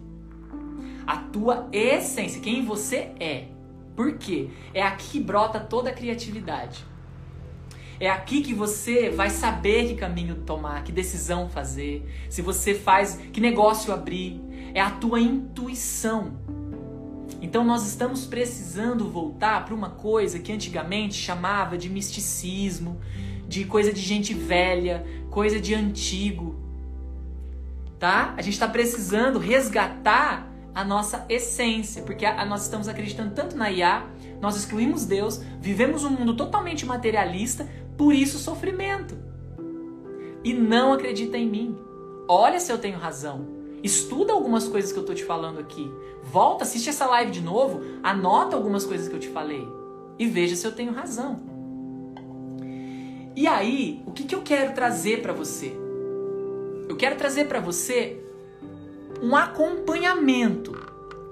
A 1.05 1.17
tua 1.17 1.67
essência, 1.73 2.39
quem 2.39 2.63
você 2.63 3.11
é. 3.19 3.47
Por 3.97 4.17
quê? 4.17 4.49
É 4.73 4.81
aqui 4.81 5.09
que 5.09 5.19
brota 5.19 5.59
toda 5.59 5.89
a 5.89 5.93
criatividade. 5.93 6.85
É 7.99 8.09
aqui 8.09 8.41
que 8.41 8.53
você 8.53 9.09
vai 9.09 9.29
saber 9.29 9.89
que 9.89 9.95
caminho 9.95 10.35
tomar, 10.35 10.85
que 10.85 10.91
decisão 10.91 11.49
fazer, 11.49 12.09
se 12.29 12.41
você 12.41 12.73
faz, 12.73 13.19
que 13.33 13.41
negócio 13.41 13.93
abrir. 13.93 14.41
É 14.73 14.79
a 14.79 14.89
tua 14.89 15.19
intuição. 15.19 16.39
Então 17.51 17.65
nós 17.65 17.85
estamos 17.85 18.25
precisando 18.25 19.09
voltar 19.09 19.65
para 19.65 19.75
uma 19.75 19.89
coisa 19.89 20.39
que 20.39 20.53
antigamente 20.53 21.15
chamava 21.15 21.77
de 21.77 21.89
misticismo, 21.89 23.01
de 23.45 23.65
coisa 23.65 23.91
de 23.91 23.99
gente 23.99 24.33
velha, 24.33 25.05
coisa 25.29 25.59
de 25.59 25.75
antigo. 25.75 26.55
Tá? 27.99 28.33
A 28.37 28.41
gente 28.41 28.53
está 28.53 28.69
precisando 28.69 29.37
resgatar 29.37 30.49
a 30.73 30.85
nossa 30.85 31.25
essência, 31.27 32.03
porque 32.03 32.25
a, 32.25 32.41
a, 32.41 32.45
nós 32.45 32.63
estamos 32.63 32.87
acreditando 32.87 33.35
tanto 33.35 33.57
na 33.57 33.69
IA, 33.69 34.05
nós 34.39 34.55
excluímos 34.55 35.05
Deus, 35.05 35.41
vivemos 35.59 36.05
um 36.05 36.09
mundo 36.09 36.37
totalmente 36.37 36.85
materialista, 36.85 37.67
por 37.97 38.15
isso 38.15 38.39
sofrimento. 38.39 39.17
E 40.41 40.53
não 40.53 40.93
acredita 40.93 41.37
em 41.37 41.49
mim. 41.49 41.77
Olha 42.29 42.61
se 42.61 42.71
eu 42.71 42.77
tenho 42.77 42.97
razão. 42.97 43.50
Estuda 43.83 44.33
algumas 44.33 44.67
coisas 44.67 44.91
que 44.91 44.99
eu 44.99 45.05
tô 45.05 45.13
te 45.13 45.23
falando 45.23 45.59
aqui. 45.59 45.91
Volta, 46.23 46.63
assiste 46.63 46.89
essa 46.89 47.05
live 47.07 47.31
de 47.31 47.41
novo, 47.41 47.81
anota 48.03 48.55
algumas 48.55 48.85
coisas 48.85 49.07
que 49.07 49.15
eu 49.15 49.19
te 49.19 49.29
falei 49.29 49.67
e 50.19 50.27
veja 50.27 50.55
se 50.55 50.65
eu 50.65 50.71
tenho 50.71 50.93
razão. 50.93 51.39
E 53.35 53.47
aí, 53.47 54.03
o 54.05 54.11
que, 54.11 54.23
que 54.23 54.35
eu 54.35 54.41
quero 54.41 54.73
trazer 54.73 55.21
para 55.21 55.33
você? 55.33 55.75
Eu 56.87 56.95
quero 56.95 57.15
trazer 57.15 57.45
para 57.45 57.59
você 57.59 58.21
um 59.21 59.35
acompanhamento. 59.35 60.77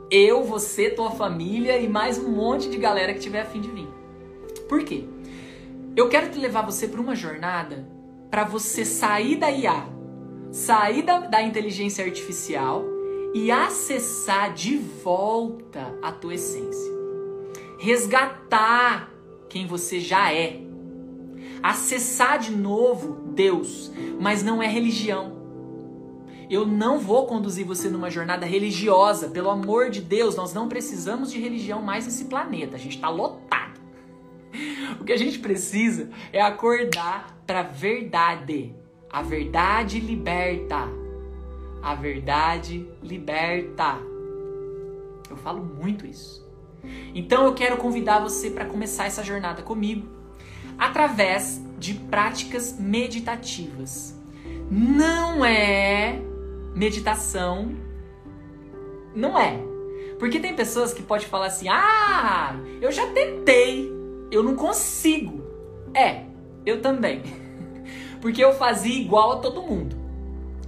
Eu, 0.09 0.43
você, 0.43 0.89
tua 0.89 1.11
família 1.11 1.77
e 1.77 1.87
mais 1.87 2.17
um 2.17 2.29
monte 2.29 2.69
de 2.69 2.77
galera 2.77 3.13
que 3.13 3.19
tiver 3.19 3.41
a 3.41 3.45
fim 3.45 3.61
de 3.61 3.69
vir. 3.69 3.87
Por 4.67 4.83
quê? 4.83 5.05
Eu 5.95 6.09
quero 6.09 6.31
te 6.31 6.39
levar 6.39 6.63
você 6.63 6.87
para 6.87 7.01
uma 7.01 7.15
jornada 7.15 7.85
para 8.31 8.43
você 8.43 8.85
sair 8.85 9.35
da 9.35 9.51
IA, 9.51 9.87
sair 10.51 11.03
da, 11.03 11.19
da 11.19 11.41
inteligência 11.41 12.03
artificial 12.03 12.83
e 13.33 13.51
acessar 13.51 14.53
de 14.53 14.77
volta 14.77 15.95
a 16.01 16.11
tua 16.11 16.33
essência. 16.35 16.91
Resgatar 17.77 19.11
quem 19.47 19.65
você 19.65 19.99
já 19.99 20.33
é. 20.33 20.61
Acessar 21.61 22.39
de 22.39 22.51
novo 22.51 23.31
Deus, 23.33 23.91
mas 24.19 24.43
não 24.43 24.61
é 24.61 24.67
religião. 24.67 25.37
Eu 26.49 26.65
não 26.65 26.97
vou 26.97 27.27
conduzir 27.27 27.63
você 27.63 27.89
numa 27.89 28.09
jornada 28.09 28.45
religiosa. 28.45 29.29
Pelo 29.29 29.51
amor 29.51 29.91
de 29.91 30.01
Deus, 30.01 30.35
nós 30.35 30.51
não 30.51 30.67
precisamos 30.67 31.31
de 31.31 31.39
religião 31.39 31.81
mais 31.81 32.05
nesse 32.05 32.25
planeta. 32.25 32.75
A 32.75 32.79
gente 32.79 32.95
está 32.95 33.09
lotado. 33.09 33.79
O 34.99 35.03
que 35.05 35.13
a 35.13 35.17
gente 35.17 35.39
precisa 35.39 36.09
é 36.33 36.41
acordar 36.41 37.39
para 37.45 37.61
verdade. 37.61 38.75
A 39.11 39.21
verdade 39.21 39.99
liberta. 39.99 40.87
A 41.81 41.95
verdade 41.95 42.87
liberta. 43.01 43.97
Eu 45.29 45.37
falo 45.37 45.63
muito 45.63 46.05
isso. 46.05 46.47
Então 47.13 47.45
eu 47.45 47.53
quero 47.53 47.77
convidar 47.77 48.19
você 48.19 48.51
para 48.51 48.65
começar 48.65 49.05
essa 49.05 49.23
jornada 49.23 49.61
comigo 49.61 50.07
através 50.77 51.61
de 51.77 51.93
práticas 51.93 52.79
meditativas. 52.79 54.17
Não 54.69 55.43
é 55.43 56.21
meditação. 56.75 57.75
Não 59.15 59.39
é. 59.39 59.59
Porque 60.19 60.39
tem 60.39 60.55
pessoas 60.55 60.93
que 60.93 61.01
podem 61.01 61.27
falar 61.27 61.47
assim: 61.47 61.67
ah, 61.69 62.55
eu 62.81 62.91
já 62.91 63.07
tentei, 63.07 63.91
eu 64.29 64.43
não 64.43 64.55
consigo. 64.55 65.41
É, 65.93 66.25
eu 66.65 66.81
também. 66.81 67.23
Porque 68.21 68.43
eu 68.43 68.53
fazia 68.53 68.99
igual 68.99 69.33
a 69.33 69.37
todo 69.37 69.61
mundo. 69.61 69.95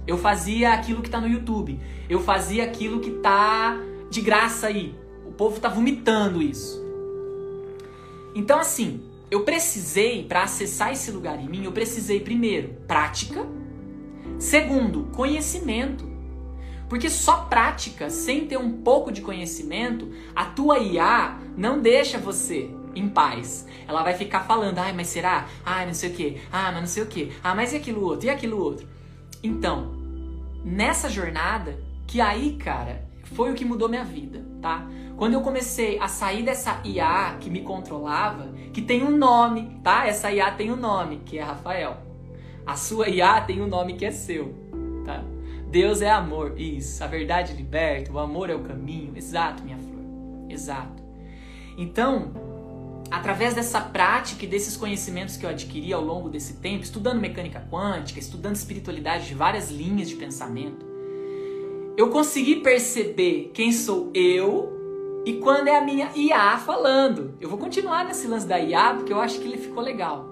Eu 0.06 0.18
fazia 0.18 0.72
aquilo 0.72 1.02
que 1.02 1.10
tá 1.10 1.20
no 1.20 1.28
YouTube. 1.28 1.78
Eu 2.08 2.20
fazia 2.20 2.64
aquilo 2.64 3.00
que 3.00 3.10
tá 3.10 3.78
de 4.10 4.20
graça 4.20 4.66
aí. 4.66 4.94
O 5.26 5.32
povo 5.32 5.60
tá 5.60 5.68
vomitando 5.68 6.42
isso. 6.42 6.82
Então, 8.34 8.58
assim, 8.58 9.02
eu 9.30 9.44
precisei, 9.44 10.24
para 10.24 10.42
acessar 10.42 10.92
esse 10.92 11.10
lugar 11.10 11.38
em 11.38 11.48
mim, 11.48 11.64
eu 11.64 11.72
precisei 11.72 12.20
primeiro 12.20 12.76
prática 12.86 13.46
Segundo, 14.42 15.04
conhecimento. 15.12 16.04
Porque 16.88 17.08
só 17.08 17.44
prática, 17.44 18.10
sem 18.10 18.44
ter 18.44 18.58
um 18.58 18.82
pouco 18.82 19.12
de 19.12 19.22
conhecimento, 19.22 20.10
a 20.34 20.44
tua 20.44 20.80
IA 20.80 21.38
não 21.56 21.80
deixa 21.80 22.18
você 22.18 22.68
em 22.94 23.08
paz. 23.08 23.66
Ela 23.86 24.02
vai 24.02 24.14
ficar 24.14 24.40
falando, 24.40 24.78
ai, 24.78 24.92
mas 24.92 25.08
será? 25.08 25.46
Ai, 25.64 25.86
não 25.86 25.94
sei 25.94 26.10
o 26.10 26.14
que. 26.14 26.40
Ah, 26.50 26.70
mas 26.72 26.80
não 26.80 26.86
sei 26.86 27.02
o 27.02 27.06
que. 27.06 27.32
Ah, 27.42 27.54
mas 27.54 27.72
e 27.72 27.76
aquilo 27.76 28.02
outro? 28.02 28.26
E 28.26 28.30
aquilo 28.30 28.58
outro? 28.58 28.86
Então, 29.42 29.92
nessa 30.64 31.08
jornada, 31.08 31.78
que 32.06 32.20
aí, 32.20 32.56
cara, 32.56 33.04
foi 33.24 33.50
o 33.50 33.54
que 33.54 33.64
mudou 33.64 33.88
minha 33.88 34.04
vida, 34.04 34.44
tá? 34.60 34.86
Quando 35.16 35.34
eu 35.34 35.40
comecei 35.40 35.98
a 35.98 36.08
sair 36.08 36.42
dessa 36.42 36.80
IA 36.84 37.36
que 37.40 37.50
me 37.50 37.62
controlava, 37.62 38.48
que 38.72 38.82
tem 38.82 39.02
um 39.02 39.16
nome, 39.16 39.80
tá? 39.82 40.06
Essa 40.06 40.32
IA 40.32 40.50
tem 40.52 40.70
um 40.70 40.76
nome, 40.76 41.22
que 41.24 41.38
é 41.38 41.42
Rafael. 41.42 41.96
A 42.66 42.76
sua 42.76 43.08
IA 43.08 43.40
tem 43.40 43.60
um 43.60 43.66
nome 43.66 43.94
que 43.94 44.04
é 44.04 44.10
seu, 44.10 44.54
tá? 45.04 45.22
Deus 45.68 46.02
é 46.02 46.10
amor, 46.10 46.58
isso. 46.58 47.02
A 47.02 47.06
verdade 47.06 47.54
liberta, 47.54 48.12
o 48.12 48.18
amor 48.18 48.50
é 48.50 48.54
o 48.54 48.60
caminho. 48.60 49.12
Exato, 49.16 49.62
minha 49.62 49.78
flor. 49.78 50.04
Exato. 50.48 51.02
Então, 51.78 52.51
através 53.12 53.52
dessa 53.52 53.78
prática 53.78 54.44
e 54.44 54.48
desses 54.48 54.74
conhecimentos 54.74 55.36
que 55.36 55.44
eu 55.44 55.50
adquiri 55.50 55.92
ao 55.92 56.02
longo 56.02 56.30
desse 56.30 56.54
tempo, 56.54 56.82
estudando 56.82 57.20
mecânica 57.20 57.62
quântica, 57.70 58.18
estudando 58.18 58.56
espiritualidade 58.56 59.26
de 59.26 59.34
várias 59.34 59.70
linhas 59.70 60.08
de 60.08 60.16
pensamento, 60.16 60.86
eu 61.94 62.08
consegui 62.08 62.56
perceber 62.56 63.50
quem 63.52 63.70
sou 63.70 64.10
eu 64.14 65.22
e 65.26 65.34
quando 65.34 65.68
é 65.68 65.76
a 65.76 65.84
minha 65.84 66.10
IA 66.16 66.56
falando. 66.56 67.34
Eu 67.38 67.50
vou 67.50 67.58
continuar 67.58 68.02
nesse 68.06 68.26
lance 68.26 68.46
da 68.46 68.58
IA 68.58 68.94
porque 68.94 69.12
eu 69.12 69.20
acho 69.20 69.38
que 69.38 69.46
ele 69.46 69.58
ficou 69.58 69.82
legal. 69.82 70.26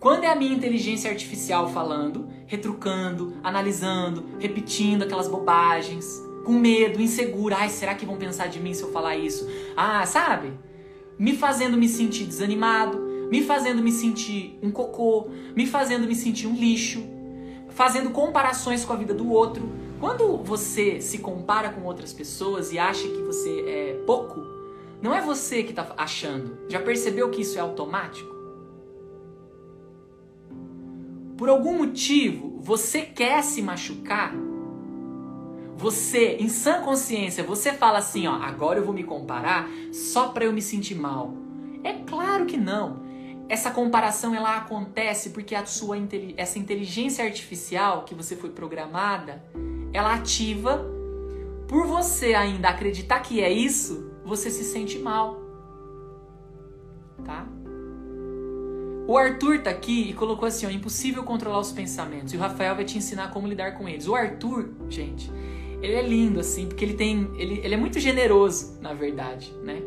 Quando 0.00 0.24
é 0.24 0.28
a 0.28 0.36
minha 0.36 0.54
inteligência 0.54 1.10
artificial 1.10 1.68
falando, 1.68 2.26
retrucando, 2.46 3.36
analisando, 3.42 4.24
repetindo 4.38 5.02
aquelas 5.02 5.28
bobagens, 5.28 6.06
com 6.42 6.52
medo, 6.52 7.02
insegura, 7.02 7.56
ai, 7.58 7.68
será 7.68 7.94
que 7.94 8.06
vão 8.06 8.16
pensar 8.16 8.46
de 8.46 8.60
mim 8.60 8.72
se 8.72 8.82
eu 8.82 8.92
falar 8.92 9.16
isso? 9.16 9.46
Ah, 9.76 10.06
sabe? 10.06 10.52
Me 11.18 11.36
fazendo 11.36 11.76
me 11.76 11.88
sentir 11.88 12.24
desanimado, 12.24 12.98
me 13.30 13.42
fazendo 13.42 13.82
me 13.82 13.90
sentir 13.90 14.58
um 14.62 14.70
cocô, 14.70 15.28
me 15.54 15.66
fazendo 15.66 16.06
me 16.06 16.14
sentir 16.14 16.46
um 16.46 16.54
lixo, 16.54 17.04
fazendo 17.70 18.10
comparações 18.10 18.84
com 18.84 18.92
a 18.92 18.96
vida 18.96 19.14
do 19.14 19.30
outro. 19.30 19.68
Quando 19.98 20.36
você 20.38 21.00
se 21.00 21.18
compara 21.18 21.70
com 21.70 21.82
outras 21.82 22.12
pessoas 22.12 22.72
e 22.72 22.78
acha 22.78 23.08
que 23.08 23.22
você 23.22 23.64
é 23.66 24.02
pouco, 24.06 24.40
não 25.02 25.14
é 25.14 25.20
você 25.20 25.62
que 25.62 25.70
está 25.70 25.94
achando. 25.96 26.58
Já 26.68 26.80
percebeu 26.80 27.30
que 27.30 27.42
isso 27.42 27.58
é 27.58 27.60
automático? 27.60 28.36
por 31.36 31.48
algum 31.48 31.76
motivo 31.78 32.58
você 32.58 33.02
quer 33.02 33.42
se 33.42 33.62
machucar, 33.62 34.34
você, 35.76 36.36
em 36.40 36.48
sã 36.48 36.80
consciência, 36.80 37.44
você 37.44 37.72
fala 37.72 37.98
assim, 37.98 38.26
ó, 38.26 38.32
agora 38.32 38.78
eu 38.78 38.84
vou 38.84 38.94
me 38.94 39.04
comparar 39.04 39.68
só 39.92 40.28
para 40.28 40.46
eu 40.46 40.52
me 40.52 40.62
sentir 40.62 40.94
mal. 40.94 41.34
É 41.84 41.92
claro 41.92 42.46
que 42.46 42.56
não. 42.56 43.04
Essa 43.48 43.70
comparação 43.70 44.34
ela 44.34 44.56
acontece 44.56 45.30
porque 45.30 45.54
a 45.54 45.64
sua 45.66 45.96
essa 46.36 46.58
inteligência 46.58 47.24
artificial 47.24 48.04
que 48.04 48.14
você 48.14 48.34
foi 48.34 48.50
programada, 48.50 49.44
ela 49.92 50.14
ativa 50.14 50.84
por 51.68 51.86
você 51.86 52.34
ainda 52.34 52.68
acreditar 52.68 53.20
que 53.20 53.40
é 53.40 53.52
isso, 53.52 54.10
você 54.24 54.50
se 54.50 54.64
sente 54.64 54.98
mal. 54.98 55.40
Tá? 57.24 57.46
O 59.06 59.16
Arthur 59.16 59.62
tá 59.62 59.70
aqui 59.70 60.10
e 60.10 60.12
colocou 60.14 60.48
assim, 60.48 60.66
ó, 60.66 60.70
impossível 60.70 61.22
controlar 61.22 61.60
os 61.60 61.70
pensamentos. 61.70 62.32
E 62.32 62.36
o 62.36 62.40
Rafael 62.40 62.74
vai 62.74 62.84
te 62.84 62.98
ensinar 62.98 63.30
como 63.30 63.46
lidar 63.46 63.72
com 63.74 63.88
eles. 63.88 64.08
O 64.08 64.14
Arthur, 64.16 64.70
gente, 64.88 65.30
ele 65.82 65.94
é 65.94 66.02
lindo 66.02 66.40
assim, 66.40 66.66
porque 66.66 66.84
ele 66.84 66.94
tem, 66.94 67.30
ele, 67.36 67.60
ele 67.62 67.74
é 67.74 67.76
muito 67.76 67.98
generoso, 68.00 68.78
na 68.80 68.94
verdade, 68.94 69.52
né? 69.62 69.82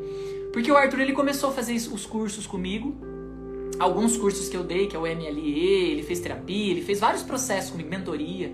Porque 0.53 0.71
o 0.71 0.77
Arthur 0.77 1.01
ele 1.01 1.13
começou 1.13 1.49
a 1.49 1.53
fazer 1.53 1.73
os 1.75 2.05
cursos 2.05 2.47
comigo, 2.47 2.95
alguns 3.79 4.17
cursos 4.17 4.49
que 4.49 4.57
eu 4.57 4.63
dei, 4.63 4.87
que 4.87 4.95
é 4.95 4.99
o 4.99 5.03
MLE, 5.03 5.91
ele 5.91 6.03
fez 6.03 6.19
terapia, 6.19 6.71
ele 6.71 6.81
fez 6.81 6.99
vários 6.99 7.23
processos 7.23 7.71
comigo, 7.71 7.89
mentoria. 7.89 8.51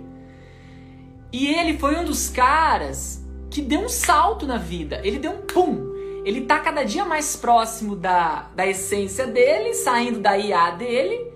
E 1.32 1.48
ele 1.48 1.78
foi 1.78 1.98
um 1.98 2.04
dos 2.06 2.30
caras 2.30 3.24
que 3.50 3.62
deu 3.62 3.82
um 3.82 3.90
salto 3.90 4.46
na 4.46 4.58
vida. 4.58 5.02
Ele 5.04 5.20
deu 5.20 5.32
um 5.32 5.42
pum 5.42 5.96
ele 6.26 6.42
tá 6.42 6.60
cada 6.60 6.84
dia 6.84 7.06
mais 7.06 7.36
próximo 7.36 7.96
da, 7.96 8.50
da 8.56 8.66
essência 8.66 9.28
dele, 9.28 9.76
saindo 9.76 10.20
da 10.20 10.36
IA 10.36 10.72
dele, 10.72 11.32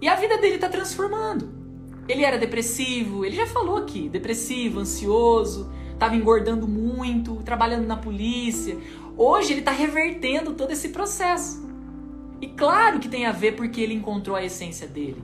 e 0.00 0.08
a 0.08 0.16
vida 0.16 0.36
dele 0.38 0.58
tá 0.58 0.68
transformando. 0.68 1.59
Ele 2.10 2.24
era 2.24 2.36
depressivo, 2.36 3.24
ele 3.24 3.36
já 3.36 3.46
falou 3.46 3.76
aqui, 3.76 4.08
depressivo, 4.08 4.80
ansioso, 4.80 5.70
tava 5.96 6.16
engordando 6.16 6.66
muito, 6.66 7.36
trabalhando 7.44 7.86
na 7.86 7.96
polícia. 7.96 8.76
Hoje 9.16 9.52
ele 9.52 9.62
tá 9.62 9.70
revertendo 9.70 10.54
todo 10.54 10.72
esse 10.72 10.88
processo. 10.88 11.64
E 12.40 12.48
claro 12.48 12.98
que 12.98 13.08
tem 13.08 13.26
a 13.26 13.30
ver 13.30 13.54
porque 13.54 13.80
ele 13.80 13.94
encontrou 13.94 14.34
a 14.34 14.42
essência 14.42 14.88
dele. 14.88 15.22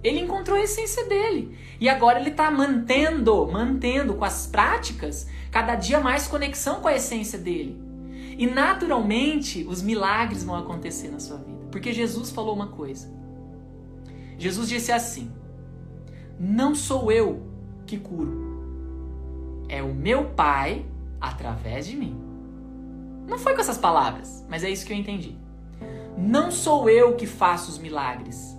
Ele 0.00 0.20
encontrou 0.20 0.56
a 0.56 0.62
essência 0.62 1.04
dele. 1.06 1.58
E 1.80 1.88
agora 1.88 2.20
ele 2.20 2.30
está 2.30 2.48
mantendo, 2.48 3.48
mantendo 3.50 4.14
com 4.14 4.24
as 4.24 4.46
práticas, 4.46 5.26
cada 5.50 5.74
dia 5.74 5.98
mais 5.98 6.28
conexão 6.28 6.80
com 6.80 6.86
a 6.86 6.94
essência 6.94 7.36
dele. 7.36 7.76
E 8.38 8.46
naturalmente 8.46 9.66
os 9.68 9.82
milagres 9.82 10.44
vão 10.44 10.54
acontecer 10.54 11.08
na 11.08 11.18
sua 11.18 11.38
vida. 11.38 11.66
Porque 11.72 11.92
Jesus 11.92 12.30
falou 12.30 12.54
uma 12.54 12.68
coisa. 12.68 13.18
Jesus 14.40 14.70
disse 14.70 14.90
assim: 14.90 15.30
Não 16.38 16.74
sou 16.74 17.12
eu 17.12 17.42
que 17.86 17.98
curo, 17.98 19.66
é 19.68 19.82
o 19.82 19.94
meu 19.94 20.30
Pai 20.30 20.86
através 21.20 21.86
de 21.86 21.94
mim. 21.94 22.18
Não 23.28 23.36
foi 23.38 23.54
com 23.54 23.60
essas 23.60 23.76
palavras, 23.76 24.42
mas 24.48 24.64
é 24.64 24.70
isso 24.70 24.86
que 24.86 24.94
eu 24.94 24.96
entendi. 24.96 25.36
Não 26.16 26.50
sou 26.50 26.88
eu 26.88 27.16
que 27.16 27.26
faço 27.26 27.70
os 27.70 27.76
milagres, 27.76 28.56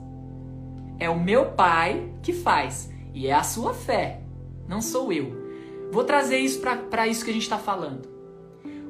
é 1.00 1.10
o 1.10 1.20
meu 1.20 1.48
Pai 1.54 2.14
que 2.22 2.32
faz. 2.32 2.92
E 3.12 3.26
é 3.26 3.34
a 3.34 3.42
sua 3.42 3.74
fé, 3.74 4.22
não 4.70 4.82
sou 4.82 5.12
eu. 5.12 5.36
Vou 5.92 6.04
trazer 6.04 6.38
isso 6.38 6.62
para 6.62 7.08
isso 7.08 7.26
que 7.26 7.32
a 7.32 7.34
gente 7.34 7.42
está 7.42 7.58
falando. 7.58 8.08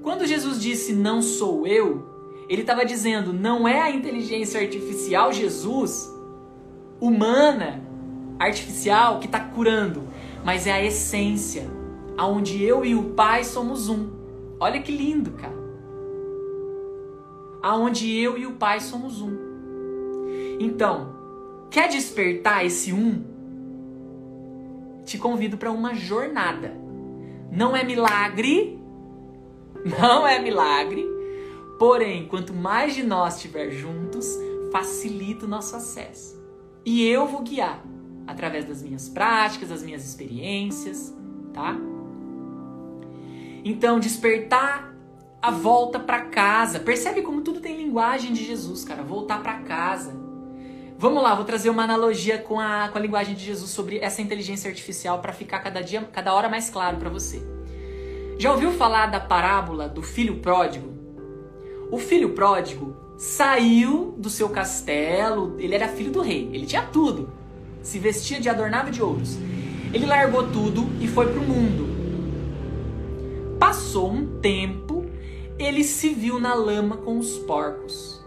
Quando 0.04 0.28
Jesus 0.28 0.62
disse 0.62 0.92
não 0.92 1.22
sou 1.22 1.66
eu, 1.66 2.46
ele 2.50 2.62
estava 2.62 2.84
dizendo 2.86 3.32
não 3.32 3.66
é 3.66 3.80
a 3.80 3.89
inteligência 3.89 4.60
artificial 4.60 5.32
Jesus, 5.32 6.12
humana, 7.02 7.82
artificial, 8.39 9.20
que 9.20 9.26
está 9.26 9.39
curando, 9.39 10.04
mas 10.45 10.66
é 10.66 10.72
a 10.72 10.86
essência, 10.86 11.70
aonde 12.18 12.64
eu 12.64 12.86
e 12.86 12.95
o 12.95 13.10
Pai 13.12 13.43
somos 13.43 13.89
um. 13.89 14.10
Olha 14.60 14.82
que 14.82 14.91
lindo, 14.91 15.32
cara. 15.32 15.60
Aonde 17.62 18.10
eu 18.16 18.38
e 18.38 18.45
o 18.45 18.54
Pai 18.54 18.80
somos 18.80 19.22
um. 19.22 19.36
Então, 20.60 21.20
Quer 21.72 21.88
despertar 21.88 22.66
esse 22.66 22.91
um? 22.91 23.24
Te 25.06 25.18
convido 25.18 25.58
para 25.58 25.72
uma 25.72 25.95
jornada. 25.95 26.76
Não 27.49 27.74
é 27.74 27.82
milagre, 27.82 28.78
não 29.97 30.28
é 30.28 30.38
milagre. 30.38 31.08
Porém, 31.80 32.28
quanto 32.28 32.54
mais 32.54 32.93
de 32.93 33.04
nós 33.04 33.38
estiver 33.38 33.72
juntos, 33.72 34.38
facilita 34.70 35.45
o 35.45 35.47
nosso 35.47 35.78
acesso. 35.78 36.41
E 36.86 37.05
eu 37.07 37.27
vou 37.27 37.41
guiar 37.41 37.84
através 38.25 38.65
das 38.65 38.82
minhas 38.82 39.09
práticas, 39.09 39.69
das 39.69 39.84
minhas 39.84 40.05
experiências, 40.05 41.15
tá? 41.53 41.77
Então, 43.63 43.99
despertar 43.99 44.91
a 45.41 45.51
volta 45.51 45.99
para 45.99 46.21
casa. 46.21 46.79
Percebe 46.79 47.21
como 47.21 47.41
tudo 47.41 47.59
tem 47.59 47.77
linguagem 47.77 48.34
de 48.34 48.43
Jesus, 48.43 48.84
cara. 48.84 49.03
Voltar 49.03 49.41
para 49.41 49.59
casa. 49.59 50.13
Vamos 50.97 51.23
lá, 51.23 51.34
vou 51.34 51.45
trazer 51.45 51.69
uma 51.71 51.84
analogia 51.84 52.38
com 52.38 52.59
a, 52.59 52.88
com 52.89 52.97
a 52.97 53.01
linguagem 53.01 53.34
de 53.34 53.43
Jesus 53.43 53.71
sobre 53.71 53.97
essa 53.97 54.21
inteligência 54.21 54.69
artificial 54.69 55.19
para 55.19 55.34
ficar 55.34 55.59
cada 55.59 55.82
dia, 55.82 56.07
cada 56.11 56.32
hora 56.32 56.47
mais 56.47 56.69
claro 56.69 56.97
para 56.97 57.09
você. 57.09 57.41
Já 58.38 58.51
ouviu 58.51 58.71
falar 58.71 59.07
da 59.07 59.19
parábola 59.19 59.89
do 59.89 60.03
filho 60.03 60.38
pródigo? 60.38 60.93
O 61.89 61.97
filho 61.97 62.34
pródigo 62.34 62.95
saiu 63.22 64.15
do 64.17 64.32
seu 64.32 64.49
castelo, 64.49 65.55
ele 65.59 65.76
era 65.76 65.88
filho 65.88 66.11
do 66.11 66.22
rei, 66.22 66.49
ele 66.51 66.65
tinha 66.65 66.82
tudo, 66.82 67.30
se 67.84 67.99
vestia 67.99 68.41
de 68.41 68.49
adornável 68.49 68.91
de 68.91 69.03
ouros. 69.03 69.38
Ele 69.93 70.07
largou 70.07 70.49
tudo 70.49 70.88
e 70.99 71.07
foi 71.07 71.28
para 71.28 71.39
o 71.39 71.43
mundo. 71.43 71.88
Passou 73.59 74.11
um 74.11 74.39
tempo, 74.39 75.05
ele 75.59 75.84
se 75.84 76.09
viu 76.09 76.39
na 76.39 76.55
lama 76.55 76.97
com 76.97 77.19
os 77.19 77.38
porcos 77.38 78.22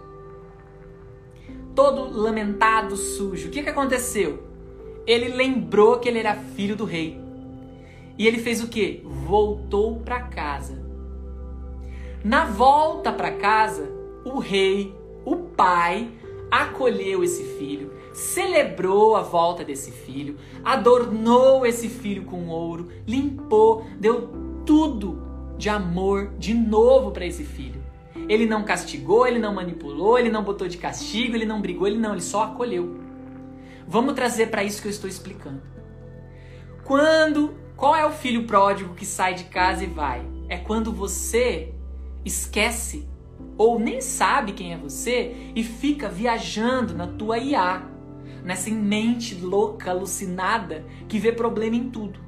todo 1.74 2.16
lamentado, 2.16 2.96
sujo. 2.96 3.48
O 3.48 3.50
que, 3.50 3.62
que 3.62 3.68
aconteceu? 3.68 4.44
Ele 5.06 5.28
lembrou 5.28 5.98
que 5.98 6.08
ele 6.08 6.20
era 6.20 6.34
filho 6.34 6.76
do 6.76 6.84
rei. 6.84 7.20
E 8.16 8.26
ele 8.26 8.38
fez 8.38 8.62
o 8.62 8.68
que? 8.68 9.02
Voltou 9.04 9.96
para 10.00 10.20
casa. 10.20 10.82
Na 12.22 12.44
volta 12.44 13.12
para 13.12 13.32
casa, 13.32 13.90
o 14.24 14.38
rei, 14.38 14.94
o 15.24 15.36
pai, 15.36 16.10
acolheu 16.50 17.24
esse 17.24 17.42
filho, 17.58 17.92
celebrou 18.12 19.16
a 19.16 19.22
volta 19.22 19.64
desse 19.64 19.90
filho, 19.90 20.36
adornou 20.64 21.66
esse 21.66 21.88
filho 21.88 22.24
com 22.24 22.48
ouro, 22.48 22.88
limpou, 23.06 23.84
deu 23.98 24.30
tudo 24.64 25.22
de 25.58 25.68
amor 25.68 26.32
de 26.38 26.54
novo 26.54 27.10
para 27.10 27.26
esse 27.26 27.44
filho. 27.44 27.82
Ele 28.28 28.46
não 28.46 28.64
castigou, 28.64 29.26
ele 29.26 29.38
não 29.38 29.52
manipulou, 29.52 30.18
ele 30.18 30.30
não 30.30 30.42
botou 30.42 30.68
de 30.68 30.78
castigo, 30.78 31.34
ele 31.34 31.44
não 31.44 31.60
brigou, 31.60 31.86
ele 31.86 31.98
não, 31.98 32.12
ele 32.12 32.20
só 32.20 32.44
acolheu. 32.44 33.00
Vamos 33.86 34.14
trazer 34.14 34.46
para 34.46 34.64
isso 34.64 34.80
que 34.80 34.88
eu 34.88 34.92
estou 34.92 35.10
explicando. 35.10 35.60
Quando, 36.84 37.54
qual 37.76 37.94
é 37.94 38.06
o 38.06 38.12
filho 38.12 38.46
pródigo 38.46 38.94
que 38.94 39.04
sai 39.04 39.34
de 39.34 39.44
casa 39.44 39.84
e 39.84 39.86
vai? 39.86 40.24
É 40.48 40.56
quando 40.56 40.92
você 40.92 41.74
esquece 42.24 43.06
ou 43.56 43.78
nem 43.78 44.00
sabe 44.00 44.52
quem 44.52 44.72
é 44.72 44.76
você 44.76 45.34
e 45.54 45.62
fica 45.62 46.08
viajando 46.08 46.94
na 46.94 47.06
tua 47.06 47.38
IA, 47.38 47.82
nessa 48.42 48.70
mente 48.70 49.34
louca, 49.34 49.90
alucinada 49.90 50.84
que 51.08 51.18
vê 51.18 51.32
problema 51.32 51.76
em 51.76 51.88
tudo 51.90 52.24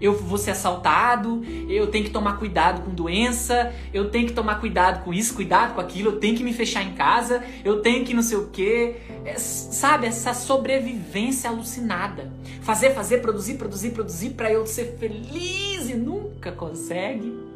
eu 0.00 0.14
vou 0.14 0.38
ser 0.38 0.52
assaltado, 0.52 1.42
eu 1.68 1.88
tenho 1.88 2.04
que 2.04 2.10
tomar 2.10 2.38
cuidado 2.38 2.82
com 2.82 2.90
doença, 2.90 3.72
eu 3.92 4.10
tenho 4.10 4.26
que 4.26 4.32
tomar 4.32 4.58
cuidado 4.58 5.04
com 5.04 5.12
isso, 5.12 5.34
cuidado 5.34 5.74
com 5.74 5.80
aquilo, 5.80 6.10
eu 6.10 6.18
tenho 6.18 6.36
que 6.36 6.42
me 6.42 6.52
fechar 6.52 6.82
em 6.82 6.92
casa, 6.94 7.44
eu 7.64 7.82
tenho 7.82 8.04
que 8.04 8.14
não 8.14 8.22
sei 8.22 8.38
o 8.38 8.48
quê. 8.48 8.96
É, 9.24 9.36
sabe, 9.36 10.06
essa 10.06 10.32
sobrevivência 10.32 11.50
alucinada. 11.50 12.32
Fazer, 12.62 12.94
fazer, 12.94 13.18
produzir, 13.18 13.54
produzir, 13.54 13.90
produzir 13.90 14.30
para 14.30 14.50
eu 14.50 14.66
ser 14.66 14.96
feliz 14.98 15.90
e 15.90 15.94
nunca 15.94 16.50
consegue. 16.50 17.49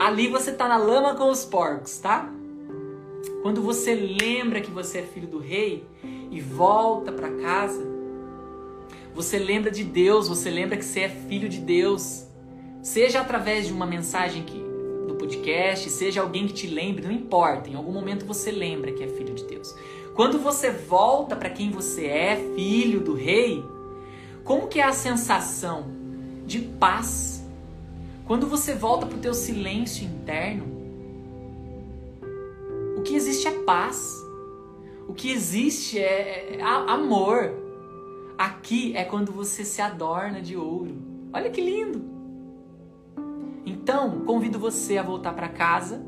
Ali 0.00 0.28
você 0.28 0.50
tá 0.50 0.66
na 0.66 0.78
lama 0.78 1.14
com 1.14 1.30
os 1.30 1.44
porcos, 1.44 1.98
tá? 1.98 2.26
Quando 3.42 3.60
você 3.60 3.94
lembra 3.94 4.62
que 4.62 4.70
você 4.70 5.00
é 5.00 5.02
filho 5.02 5.28
do 5.28 5.38
rei 5.38 5.84
e 6.30 6.40
volta 6.40 7.12
para 7.12 7.28
casa, 7.28 7.86
você 9.14 9.38
lembra 9.38 9.70
de 9.70 9.84
Deus, 9.84 10.26
você 10.26 10.48
lembra 10.48 10.78
que 10.78 10.84
você 10.86 11.00
é 11.00 11.08
filho 11.10 11.50
de 11.50 11.58
Deus. 11.58 12.24
Seja 12.82 13.20
através 13.20 13.66
de 13.66 13.74
uma 13.74 13.84
mensagem 13.84 14.42
que, 14.42 14.58
do 15.06 15.16
podcast, 15.16 15.90
seja 15.90 16.22
alguém 16.22 16.46
que 16.46 16.54
te 16.54 16.66
lembre, 16.66 17.04
não 17.04 17.12
importa, 17.12 17.68
em 17.68 17.74
algum 17.74 17.92
momento 17.92 18.24
você 18.24 18.50
lembra 18.50 18.92
que 18.92 19.04
é 19.04 19.06
filho 19.06 19.34
de 19.34 19.44
Deus. 19.44 19.76
Quando 20.14 20.38
você 20.38 20.70
volta 20.70 21.36
para 21.36 21.50
quem 21.50 21.70
você 21.70 22.06
é, 22.06 22.36
filho 22.56 23.00
do 23.00 23.12
rei, 23.12 23.62
como 24.44 24.66
que 24.66 24.80
é 24.80 24.84
a 24.84 24.94
sensação 24.94 25.84
de 26.46 26.58
paz? 26.58 27.39
Quando 28.30 28.46
você 28.46 28.76
volta 28.76 29.06
para 29.06 29.16
o 29.16 29.20
teu 29.20 29.34
silêncio 29.34 30.06
interno, 30.06 30.64
o 32.96 33.02
que 33.02 33.16
existe 33.16 33.48
é 33.48 33.50
paz. 33.64 34.14
O 35.08 35.12
que 35.12 35.32
existe 35.32 35.98
é, 35.98 36.54
é 36.54 36.62
amor. 36.62 37.52
Aqui 38.38 38.96
é 38.96 39.02
quando 39.04 39.32
você 39.32 39.64
se 39.64 39.82
adorna 39.82 40.40
de 40.40 40.56
ouro. 40.56 40.94
Olha 41.32 41.50
que 41.50 41.60
lindo! 41.60 42.04
Então, 43.66 44.20
convido 44.20 44.60
você 44.60 44.96
a 44.96 45.02
voltar 45.02 45.32
para 45.32 45.48
casa 45.48 46.00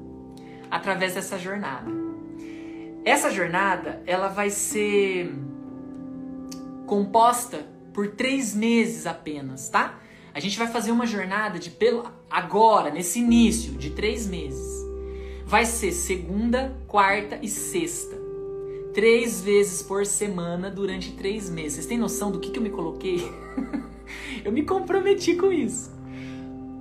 através 0.70 1.16
dessa 1.16 1.36
jornada. 1.36 1.90
Essa 3.04 3.32
jornada, 3.32 4.00
ela 4.06 4.28
vai 4.28 4.48
ser 4.48 5.34
composta 6.86 7.66
por 7.92 8.12
três 8.12 8.54
meses 8.54 9.08
apenas, 9.08 9.68
tá? 9.68 9.98
A 10.34 10.40
gente 10.40 10.58
vai 10.58 10.66
fazer 10.66 10.90
uma 10.90 11.06
jornada 11.06 11.58
de 11.58 11.70
pelo 11.70 12.04
agora, 12.30 12.90
nesse 12.90 13.18
início, 13.18 13.72
de 13.72 13.90
três 13.90 14.26
meses. 14.26 14.82
Vai 15.44 15.66
ser 15.66 15.92
segunda, 15.92 16.76
quarta 16.86 17.38
e 17.42 17.48
sexta 17.48 18.22
três 18.92 19.42
vezes 19.42 19.82
por 19.82 20.04
semana 20.06 20.70
durante 20.70 21.12
três 21.12 21.48
meses. 21.48 21.74
Vocês 21.74 21.86
têm 21.86 21.98
noção 21.98 22.30
do 22.30 22.38
que, 22.38 22.50
que 22.50 22.58
eu 22.58 22.62
me 22.62 22.70
coloquei? 22.70 23.30
eu 24.44 24.52
me 24.52 24.62
comprometi 24.62 25.34
com 25.34 25.52
isso. 25.52 25.90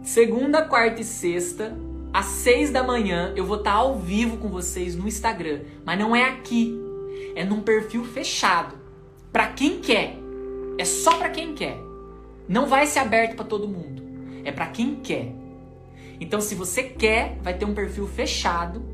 Segunda, 0.03 0.63
quarta 0.63 1.01
e 1.01 1.05
sexta, 1.05 1.77
às 2.13 2.25
seis 2.25 2.69
da 2.69 2.83
manhã, 2.83 3.33
eu 3.35 3.45
vou 3.45 3.57
estar 3.57 3.73
ao 3.73 3.97
vivo 3.97 4.37
com 4.37 4.49
vocês 4.49 4.95
no 4.95 5.07
Instagram. 5.07 5.61
Mas 5.85 5.97
não 5.97 6.15
é 6.15 6.23
aqui. 6.23 6.77
É 7.35 7.45
num 7.45 7.61
perfil 7.61 8.03
fechado. 8.03 8.75
Para 9.31 9.47
quem 9.47 9.79
quer. 9.79 10.17
É 10.77 10.85
só 10.85 11.17
para 11.17 11.29
quem 11.29 11.53
quer. 11.53 11.77
Não 12.47 12.67
vai 12.67 12.87
ser 12.87 12.99
aberto 12.99 13.35
para 13.35 13.45
todo 13.45 13.67
mundo. 13.67 14.03
É 14.43 14.51
para 14.51 14.67
quem 14.67 14.95
quer. 14.95 15.33
Então, 16.19 16.39
se 16.41 16.55
você 16.55 16.83
quer, 16.83 17.37
vai 17.41 17.53
ter 17.53 17.65
um 17.65 17.73
perfil 17.73 18.07
fechado 18.07 18.91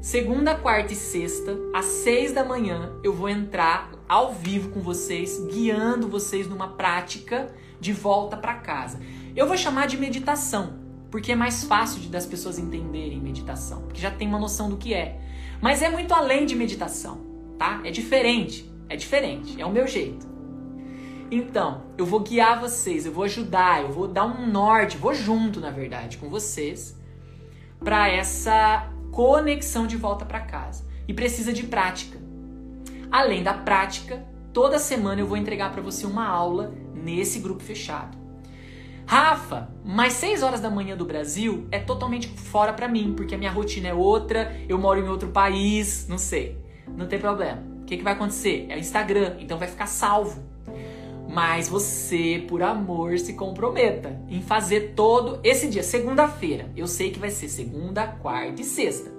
Segunda, 0.00 0.54
quarta 0.54 0.94
e 0.94 0.96
sexta, 0.96 1.58
às 1.74 1.84
seis 1.84 2.32
da 2.32 2.42
manhã, 2.42 2.90
eu 3.04 3.12
vou 3.12 3.28
entrar 3.28 3.92
ao 4.08 4.32
vivo 4.32 4.70
com 4.70 4.80
vocês, 4.80 5.38
guiando 5.52 6.08
vocês 6.08 6.48
numa 6.48 6.68
prática 6.68 7.54
de 7.78 7.92
volta 7.92 8.34
para 8.34 8.54
casa. 8.54 8.98
Eu 9.36 9.46
vou 9.46 9.58
chamar 9.58 9.86
de 9.86 9.98
meditação, 9.98 10.78
porque 11.10 11.32
é 11.32 11.36
mais 11.36 11.64
fácil 11.64 12.00
de 12.00 12.08
das 12.08 12.24
pessoas 12.24 12.58
entenderem 12.58 13.20
meditação, 13.20 13.82
porque 13.82 14.00
já 14.00 14.10
tem 14.10 14.26
uma 14.26 14.38
noção 14.38 14.70
do 14.70 14.78
que 14.78 14.94
é. 14.94 15.20
Mas 15.60 15.82
é 15.82 15.90
muito 15.90 16.14
além 16.14 16.46
de 16.46 16.56
meditação, 16.56 17.20
tá? 17.58 17.82
É 17.84 17.90
diferente, 17.90 18.72
é 18.88 18.96
diferente, 18.96 19.60
é 19.60 19.66
o 19.66 19.70
meu 19.70 19.86
jeito. 19.86 20.29
Então, 21.30 21.82
eu 21.96 22.04
vou 22.04 22.20
guiar 22.20 22.60
vocês, 22.60 23.06
eu 23.06 23.12
vou 23.12 23.24
ajudar, 23.24 23.82
eu 23.82 23.92
vou 23.92 24.08
dar 24.08 24.24
um 24.24 24.50
norte, 24.50 24.96
vou 24.96 25.14
junto, 25.14 25.60
na 25.60 25.70
verdade, 25.70 26.18
com 26.18 26.28
vocês 26.28 26.98
para 27.78 28.08
essa 28.08 28.90
conexão 29.12 29.86
de 29.86 29.96
volta 29.96 30.24
para 30.24 30.40
casa. 30.40 30.84
E 31.06 31.14
precisa 31.14 31.52
de 31.52 31.64
prática. 31.64 32.18
Além 33.10 33.42
da 33.42 33.54
prática, 33.54 34.24
toda 34.52 34.78
semana 34.78 35.20
eu 35.20 35.26
vou 35.26 35.36
entregar 35.36 35.72
para 35.72 35.82
você 35.82 36.06
uma 36.06 36.26
aula 36.26 36.74
nesse 36.94 37.38
grupo 37.38 37.62
fechado. 37.62 38.18
Rafa, 39.06 39.68
mas 39.84 40.12
6 40.14 40.42
horas 40.42 40.60
da 40.60 40.70
manhã 40.70 40.96
do 40.96 41.04
Brasil 41.04 41.66
é 41.72 41.80
totalmente 41.80 42.28
fora 42.28 42.72
para 42.72 42.86
mim, 42.86 43.14
porque 43.16 43.34
a 43.34 43.38
minha 43.38 43.50
rotina 43.50 43.88
é 43.88 43.94
outra, 43.94 44.56
eu 44.68 44.78
moro 44.78 45.00
em 45.00 45.08
outro 45.08 45.30
país, 45.30 46.06
não 46.08 46.18
sei. 46.18 46.56
Não 46.86 47.06
tem 47.08 47.18
problema. 47.18 47.60
O 47.82 47.84
que, 47.84 47.96
que 47.96 48.04
vai 48.04 48.12
acontecer? 48.12 48.66
É 48.68 48.76
o 48.76 48.78
Instagram, 48.78 49.36
então 49.40 49.58
vai 49.58 49.66
ficar 49.66 49.86
salvo. 49.86 50.40
Mas 51.32 51.68
você, 51.68 52.44
por 52.48 52.60
amor, 52.60 53.16
se 53.16 53.34
comprometa 53.34 54.20
em 54.28 54.42
fazer 54.42 54.94
todo 54.96 55.38
esse 55.44 55.68
dia, 55.68 55.82
segunda-feira. 55.82 56.68
Eu 56.76 56.88
sei 56.88 57.12
que 57.12 57.20
vai 57.20 57.30
ser 57.30 57.48
segunda, 57.48 58.04
quarta 58.04 58.60
e 58.60 58.64
sexta. 58.64 59.12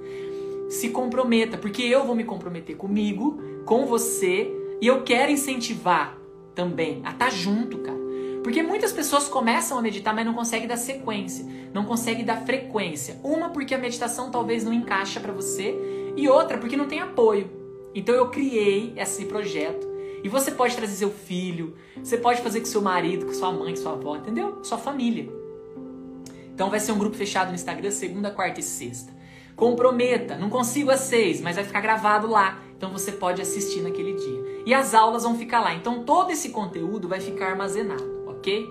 Se 0.70 0.90
comprometa, 0.90 1.58
porque 1.58 1.82
eu 1.82 2.06
vou 2.06 2.14
me 2.14 2.26
comprometer 2.26 2.76
comigo, 2.76 3.40
com 3.66 3.86
você, 3.86 4.52
e 4.82 4.88
eu 4.88 5.04
quero 5.04 5.32
incentivar 5.32 6.18
também 6.54 7.02
a 7.06 7.12
estar 7.12 7.26
tá 7.26 7.30
junto, 7.30 7.78
cara. 7.78 8.02
Porque 8.44 8.62
muitas 8.62 8.92
pessoas 8.92 9.30
começam 9.30 9.78
a 9.78 9.82
meditar, 9.82 10.14
mas 10.14 10.26
não 10.26 10.34
conseguem 10.34 10.68
dar 10.68 10.78
sequência, 10.78 11.46
não 11.74 11.86
conseguem 11.86 12.26
dar 12.26 12.46
frequência. 12.46 13.22
Uma 13.24 13.52
porque 13.52 13.74
a 13.74 13.78
meditação 13.78 14.30
talvez 14.30 14.66
não 14.66 14.74
encaixa 14.74 15.22
para 15.22 15.32
você 15.32 16.14
e 16.18 16.28
outra 16.28 16.58
porque 16.58 16.76
não 16.76 16.88
tem 16.88 17.00
apoio. 17.00 17.50
Então 17.96 18.14
eu 18.14 18.30
criei 18.30 18.94
esse 18.98 19.26
projeto 19.26 19.91
e 20.24 20.30
você 20.30 20.52
pode 20.52 20.76
trazer 20.76 20.96
seu 20.96 21.12
filho, 21.12 21.76
você 22.02 22.18
pode 22.18 22.42
fazer 22.42 22.60
com 22.60 22.66
seu 22.66 22.82
marido, 22.82 23.26
com 23.26 23.34
sua 23.34 23.52
mãe, 23.52 23.74
com 23.74 23.82
sua 23.82 23.94
avó, 23.94 24.16
entendeu? 24.16 24.64
Sua 24.64 24.78
família. 24.78 25.30
Então 26.54 26.70
vai 26.70 26.80
ser 26.80 26.92
um 26.92 26.98
grupo 26.98 27.16
fechado 27.16 27.50
no 27.50 27.56
Instagram 27.56 27.92
segunda, 27.92 28.32
quarta 28.32 28.60
e 28.60 28.64
sexta. 28.64 29.12
Comprometa, 29.56 30.38
não 30.38 30.50
consigo 30.50 30.92
às 30.92 31.02
seis, 31.02 31.42
mas 31.42 31.56
vai 31.56 31.66
ficar 31.66 31.82
gravado 31.82 32.28
lá. 32.28 32.60
Então 32.78 32.92
você 32.92 33.12
pode 33.12 33.42
assistir 33.42 33.82
naquele 33.82 34.14
dia. 34.14 34.64
E 34.66 34.74
as 34.74 34.94
aulas 34.94 35.24
vão 35.24 35.38
ficar 35.38 35.60
lá. 35.60 35.74
Então 35.74 36.04
todo 36.04 36.32
esse 36.32 36.50
conteúdo 36.50 37.08
vai 37.08 37.20
ficar 37.20 37.50
armazenado 37.50 38.22
ok? 38.42 38.68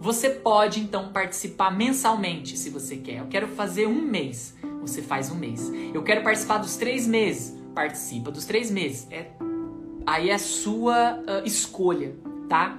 Você 0.00 0.30
pode 0.30 0.80
então 0.80 1.12
participar 1.12 1.76
mensalmente 1.76 2.56
se 2.56 2.70
você 2.70 2.96
quer. 2.96 3.18
Eu 3.18 3.26
quero 3.26 3.48
fazer 3.48 3.86
um 3.86 4.00
mês, 4.00 4.54
você 4.80 5.02
faz 5.02 5.30
um 5.30 5.34
mês. 5.34 5.70
Eu 5.92 6.02
quero 6.04 6.22
participar 6.22 6.58
dos 6.58 6.76
três 6.76 7.06
meses, 7.06 7.58
participa 7.74 8.30
dos 8.30 8.44
três 8.44 8.70
meses. 8.70 9.08
É, 9.10 9.32
aí 10.08 10.30
é 10.30 10.34
a 10.34 10.38
sua 10.38 11.18
uh, 11.18 11.46
escolha, 11.46 12.16
tá? 12.48 12.78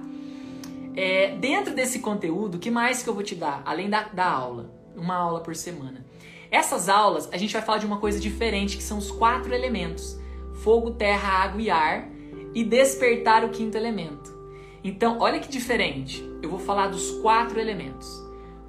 É, 0.96 1.36
dentro 1.36 1.74
desse 1.74 2.00
conteúdo, 2.00 2.56
o 2.56 2.58
que 2.58 2.70
mais 2.70 3.02
que 3.02 3.08
eu 3.08 3.14
vou 3.14 3.22
te 3.22 3.36
dar? 3.36 3.62
Além 3.64 3.88
da, 3.88 4.02
da 4.02 4.28
aula, 4.28 4.74
uma 4.96 5.14
aula 5.14 5.40
por 5.40 5.54
semana. 5.54 6.04
Essas 6.50 6.88
aulas, 6.88 7.28
a 7.32 7.36
gente 7.36 7.52
vai 7.52 7.62
falar 7.62 7.78
de 7.78 7.86
uma 7.86 7.98
coisa 7.98 8.18
diferente, 8.18 8.76
que 8.76 8.82
são 8.82 8.98
os 8.98 9.10
quatro 9.10 9.54
elementos: 9.54 10.18
fogo, 10.64 10.90
terra, 10.90 11.44
água 11.44 11.62
e 11.62 11.70
ar, 11.70 12.08
e 12.52 12.64
despertar 12.64 13.44
o 13.44 13.50
quinto 13.50 13.76
elemento. 13.76 14.36
Então, 14.82 15.18
olha 15.20 15.38
que 15.38 15.48
diferente. 15.48 16.28
Eu 16.42 16.50
vou 16.50 16.58
falar 16.58 16.88
dos 16.88 17.12
quatro 17.20 17.60
elementos. 17.60 18.08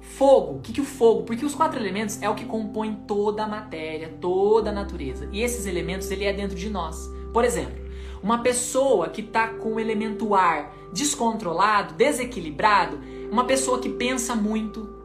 Fogo, 0.00 0.58
o 0.58 0.60
que, 0.60 0.72
que 0.72 0.80
o 0.80 0.84
fogo? 0.84 1.22
Porque 1.24 1.44
os 1.44 1.54
quatro 1.54 1.80
elementos 1.80 2.20
é 2.22 2.28
o 2.28 2.34
que 2.34 2.44
compõe 2.44 2.94
toda 3.08 3.42
a 3.42 3.48
matéria, 3.48 4.14
toda 4.20 4.70
a 4.70 4.72
natureza. 4.72 5.28
E 5.32 5.42
esses 5.42 5.66
elementos, 5.66 6.10
ele 6.10 6.24
é 6.24 6.32
dentro 6.32 6.54
de 6.54 6.68
nós. 6.68 7.10
Por 7.32 7.44
exemplo, 7.44 7.81
uma 8.22 8.38
pessoa 8.38 9.08
que 9.08 9.20
está 9.20 9.48
com 9.48 9.74
o 9.74 9.80
elemento 9.80 10.34
ar 10.34 10.72
descontrolado, 10.92 11.94
desequilibrado, 11.94 13.00
uma 13.30 13.44
pessoa 13.44 13.80
que 13.80 13.88
pensa 13.88 14.34
muito. 14.34 15.00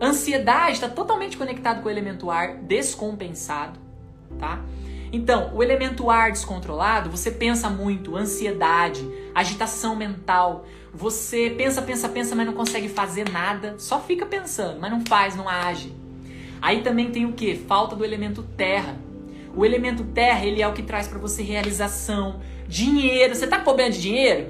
Ansiedade 0.00 0.72
está 0.72 0.88
totalmente 0.88 1.36
conectado 1.36 1.82
com 1.82 1.88
o 1.88 1.90
elemento 1.90 2.30
ar 2.30 2.56
descompensado, 2.56 3.78
tá? 4.38 4.62
Então, 5.10 5.54
o 5.54 5.62
elemento 5.62 6.10
ar 6.10 6.30
descontrolado, 6.30 7.10
você 7.10 7.30
pensa 7.30 7.70
muito, 7.70 8.16
ansiedade, 8.16 9.08
agitação 9.34 9.96
mental. 9.96 10.66
Você 10.92 11.50
pensa, 11.50 11.80
pensa, 11.80 12.08
pensa, 12.08 12.34
mas 12.34 12.46
não 12.46 12.52
consegue 12.52 12.88
fazer 12.88 13.28
nada, 13.30 13.74
só 13.78 14.00
fica 14.00 14.26
pensando, 14.26 14.78
mas 14.80 14.90
não 14.90 15.04
faz, 15.06 15.34
não 15.34 15.48
age. 15.48 15.94
Aí 16.60 16.82
também 16.82 17.10
tem 17.10 17.24
o 17.24 17.32
que? 17.32 17.56
Falta 17.56 17.96
do 17.96 18.04
elemento 18.04 18.42
terra. 18.42 18.96
O 19.54 19.64
elemento 19.64 20.04
terra, 20.04 20.44
ele 20.44 20.60
é 20.60 20.68
o 20.68 20.72
que 20.72 20.82
traz 20.82 21.08
para 21.08 21.18
você 21.18 21.42
realização, 21.42 22.40
dinheiro. 22.68 23.34
Você 23.34 23.46
tá 23.46 23.58
com 23.58 23.64
problema 23.64 23.90
de 23.90 24.00
dinheiro? 24.00 24.46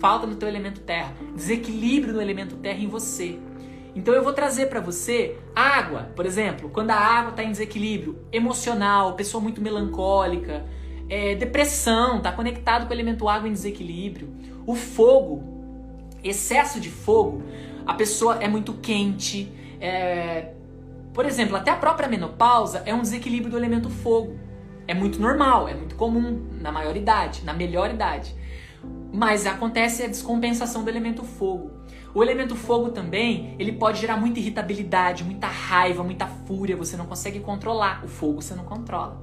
Falta 0.00 0.26
no 0.26 0.34
teu 0.34 0.48
elemento 0.48 0.80
terra. 0.80 1.14
Desequilíbrio 1.34 2.14
no 2.14 2.22
elemento 2.22 2.56
terra 2.56 2.78
em 2.78 2.88
você. 2.88 3.38
Então 3.94 4.14
eu 4.14 4.22
vou 4.22 4.32
trazer 4.32 4.66
para 4.66 4.80
você 4.80 5.36
água, 5.54 6.10
por 6.14 6.24
exemplo, 6.24 6.70
quando 6.70 6.90
a 6.90 6.96
água 6.96 7.30
está 7.30 7.42
em 7.42 7.50
desequilíbrio 7.50 8.18
emocional, 8.30 9.14
pessoa 9.14 9.42
muito 9.42 9.60
melancólica, 9.60 10.64
é, 11.08 11.34
depressão, 11.34 12.18
está 12.18 12.30
conectado 12.30 12.84
com 12.84 12.90
o 12.90 12.94
elemento 12.94 13.28
água 13.28 13.48
em 13.48 13.52
desequilíbrio. 13.52 14.32
O 14.66 14.74
fogo, 14.74 15.42
excesso 16.22 16.78
de 16.78 16.90
fogo, 16.90 17.42
a 17.84 17.94
pessoa 17.94 18.36
é 18.40 18.46
muito 18.46 18.74
quente. 18.74 19.50
É, 19.80 20.52
por 21.12 21.24
exemplo, 21.26 21.56
até 21.56 21.72
a 21.72 21.76
própria 21.76 22.08
menopausa 22.08 22.82
é 22.86 22.94
um 22.94 23.02
desequilíbrio 23.02 23.50
do 23.50 23.56
elemento 23.56 23.90
fogo. 23.90 24.38
É 24.88 24.94
muito 24.94 25.20
normal, 25.20 25.68
é 25.68 25.74
muito 25.74 25.94
comum 25.96 26.48
na 26.62 26.72
maior 26.72 26.96
idade, 26.96 27.44
na 27.44 27.52
melhor 27.52 27.90
idade. 27.90 28.34
Mas 29.12 29.46
acontece 29.46 30.02
a 30.02 30.06
descompensação 30.06 30.82
do 30.82 30.88
elemento 30.88 31.22
fogo. 31.22 31.70
O 32.14 32.22
elemento 32.22 32.56
fogo 32.56 32.88
também, 32.90 33.54
ele 33.58 33.72
pode 33.72 34.00
gerar 34.00 34.16
muita 34.16 34.40
irritabilidade, 34.40 35.24
muita 35.24 35.46
raiva, 35.46 36.02
muita 36.02 36.26
fúria, 36.26 36.74
você 36.74 36.96
não 36.96 37.04
consegue 37.04 37.38
controlar. 37.40 38.02
O 38.02 38.08
fogo 38.08 38.40
você 38.40 38.54
não 38.54 38.64
controla. 38.64 39.22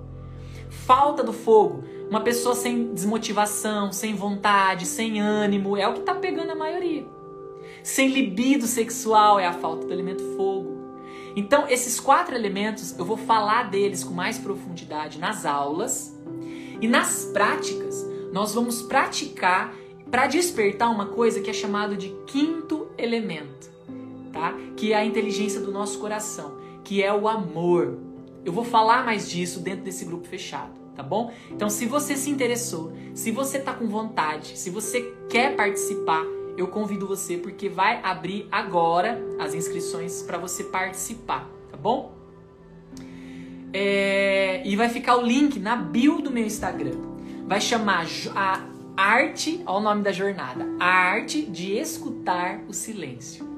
Falta 0.69 1.23
do 1.23 1.33
fogo, 1.33 1.83
uma 2.11 2.21
pessoa 2.21 2.53
sem 2.53 2.93
desmotivação, 2.93 3.91
sem 3.91 4.13
vontade, 4.13 4.85
sem 4.85 5.19
ânimo, 5.19 5.75
é 5.75 5.87
o 5.87 5.93
que 5.93 5.99
está 6.01 6.13
pegando 6.13 6.51
a 6.51 6.55
maioria. 6.55 7.07
Sem 7.81 8.09
libido 8.09 8.67
sexual 8.67 9.39
é 9.39 9.47
a 9.47 9.53
falta 9.53 9.87
do 9.87 9.93
elemento 9.93 10.23
fogo. 10.37 10.84
Então, 11.35 11.67
esses 11.67 11.99
quatro 11.99 12.33
elementos, 12.33 12.97
eu 12.97 13.03
vou 13.03 13.17
falar 13.17 13.69
deles 13.69 14.03
com 14.03 14.13
mais 14.13 14.37
profundidade 14.37 15.19
nas 15.19 15.45
aulas. 15.45 16.15
E 16.79 16.87
nas 16.87 17.25
práticas, 17.25 18.05
nós 18.31 18.53
vamos 18.53 18.81
praticar 18.81 19.73
para 20.09 20.27
despertar 20.27 20.89
uma 20.89 21.07
coisa 21.07 21.41
que 21.41 21.49
é 21.49 21.53
chamado 21.53 21.97
de 21.97 22.09
quinto 22.27 22.87
elemento, 22.97 23.69
tá? 24.31 24.53
Que 24.77 24.93
é 24.93 24.95
a 24.95 25.05
inteligência 25.05 25.59
do 25.59 25.71
nosso 25.71 25.99
coração, 25.99 26.57
que 26.83 27.03
é 27.03 27.13
o 27.13 27.27
amor. 27.27 27.97
Eu 28.45 28.53
vou 28.53 28.63
falar 28.63 29.03
mais 29.03 29.29
disso 29.29 29.59
dentro 29.59 29.83
desse 29.83 30.05
grupo 30.05 30.27
fechado, 30.27 30.71
tá 30.95 31.03
bom? 31.03 31.33
Então, 31.51 31.69
se 31.69 31.85
você 31.85 32.15
se 32.15 32.29
interessou, 32.29 32.93
se 33.13 33.31
você 33.31 33.59
tá 33.59 33.73
com 33.73 33.87
vontade, 33.87 34.57
se 34.57 34.69
você 34.69 35.13
quer 35.29 35.55
participar, 35.55 36.23
eu 36.57 36.67
convido 36.67 37.07
você 37.07 37.37
porque 37.37 37.69
vai 37.69 37.99
abrir 38.03 38.47
agora 38.51 39.21
as 39.39 39.53
inscrições 39.53 40.21
para 40.23 40.37
você 40.37 40.63
participar, 40.63 41.49
tá 41.69 41.77
bom? 41.77 42.13
É... 43.73 44.61
E 44.65 44.75
vai 44.75 44.89
ficar 44.89 45.17
o 45.17 45.21
link 45.21 45.59
na 45.59 45.75
bio 45.75 46.21
do 46.21 46.31
meu 46.31 46.45
Instagram. 46.45 46.97
Vai 47.45 47.59
chamar 47.59 48.05
a 48.35 48.63
arte, 48.97 49.61
olha 49.65 49.77
o 49.77 49.81
nome 49.81 50.01
da 50.01 50.11
jornada, 50.11 50.65
a 50.79 50.85
arte 50.85 51.41
de 51.41 51.77
escutar 51.77 52.61
o 52.67 52.73
silêncio. 52.73 53.53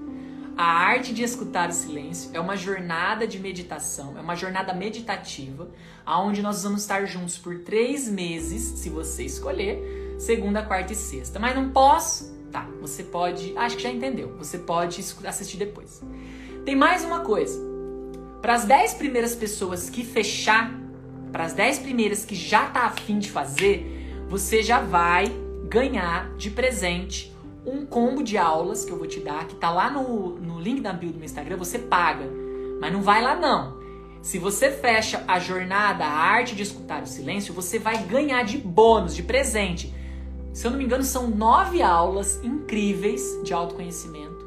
A 0.57 0.65
arte 0.65 1.13
de 1.13 1.21
escutar 1.21 1.69
o 1.69 1.71
silêncio 1.71 2.31
é 2.33 2.39
uma 2.39 2.57
jornada 2.57 3.27
de 3.27 3.37
meditação, 3.37 4.17
é 4.17 4.21
uma 4.21 4.35
jornada 4.35 4.73
meditativa, 4.73 5.69
aonde 6.03 6.41
nós 6.41 6.63
vamos 6.63 6.81
estar 6.81 7.05
juntos 7.05 7.37
por 7.37 7.59
três 7.59 8.09
meses, 8.09 8.79
se 8.79 8.89
você 8.89 9.23
escolher, 9.23 10.15
segunda, 10.17 10.63
quarta 10.63 10.93
e 10.93 10.95
sexta. 10.95 11.37
Mas 11.37 11.55
não 11.55 11.69
posso? 11.69 12.36
Tá, 12.57 12.67
você 12.81 13.03
pode, 13.03 13.55
acho 13.55 13.77
que 13.77 13.83
já 13.83 13.91
entendeu, 13.91 14.33
você 14.35 14.57
pode 14.57 14.99
assistir 15.27 15.57
depois. 15.57 16.01
Tem 16.65 16.75
mais 16.75 17.03
uma 17.03 17.19
coisa. 17.19 17.63
Para 18.41 18.55
as 18.55 18.65
dez 18.65 18.95
primeiras 18.95 19.35
pessoas 19.35 19.91
que 19.91 20.03
fechar, 20.03 20.73
para 21.31 21.43
as 21.43 21.53
dez 21.53 21.77
primeiras 21.77 22.25
que 22.25 22.33
já 22.33 22.65
tá 22.65 22.85
afim 22.85 23.19
de 23.19 23.29
fazer, 23.29 24.25
você 24.27 24.63
já 24.63 24.81
vai 24.81 25.31
ganhar 25.69 26.35
de 26.35 26.49
presente 26.49 27.31
um 27.63 27.85
combo 27.85 28.23
de 28.23 28.39
aulas 28.39 28.83
que 28.83 28.91
eu 28.91 28.97
vou 28.97 29.05
te 29.05 29.19
dar, 29.19 29.45
que 29.45 29.53
tá 29.53 29.69
lá 29.69 29.91
no, 29.91 30.39
no 30.39 30.59
link 30.59 30.81
da 30.81 30.91
bio 30.91 31.11
do 31.11 31.17
meu 31.17 31.25
Instagram, 31.25 31.57
você 31.57 31.77
paga. 31.77 32.25
Mas 32.81 32.91
não 32.91 33.03
vai 33.03 33.21
lá 33.21 33.35
não. 33.35 33.77
Se 34.23 34.39
você 34.39 34.71
fecha 34.71 35.23
a 35.27 35.37
jornada, 35.37 36.05
a 36.05 36.11
arte 36.11 36.55
de 36.55 36.63
escutar 36.63 37.03
o 37.03 37.07
silêncio, 37.07 37.53
você 37.53 37.77
vai 37.77 37.99
ganhar 38.05 38.43
de 38.43 38.57
bônus, 38.57 39.15
de 39.15 39.21
presente. 39.21 39.93
Se 40.57 40.65
eu 40.65 40.71
não 40.71 40.79
me 40.79 40.85
engano, 40.85 41.03
são 41.03 41.27
nove 41.27 41.83
aulas 41.83 42.43
incríveis 42.43 43.39
de 43.43 43.53
autoconhecimento. 43.53 44.43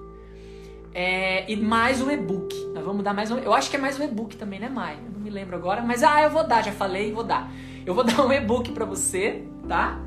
É, 0.93 1.49
e 1.49 1.55
mais 1.55 2.03
o 2.03 2.11
e-book. 2.11 2.53
Nós 2.75 2.85
vamos 2.85 3.05
dar 3.05 3.15
mais 3.15 3.31
um. 3.31 3.39
Eu 3.39 3.55
acho 3.55 3.71
que 3.71 3.77
é 3.77 3.79
mais 3.79 3.97
um 3.97 4.03
e-book 4.03 4.37
também, 4.37 4.59
né, 4.59 4.69
Mai? 4.69 4.99
Eu 5.07 5.13
não 5.13 5.21
me 5.21 5.31
lembro 5.31 5.55
agora, 5.55 5.83
mas 5.83 6.03
ah, 6.03 6.21
eu 6.21 6.31
vou 6.31 6.45
dar, 6.45 6.65
já 6.65 6.73
falei, 6.73 7.13
vou 7.13 7.23
dar. 7.23 7.49
Eu 7.87 7.95
vou 7.95 8.03
dar 8.03 8.27
um 8.27 8.33
e-book 8.33 8.73
para 8.73 8.85
você, 8.85 9.45
tá? 9.69 10.01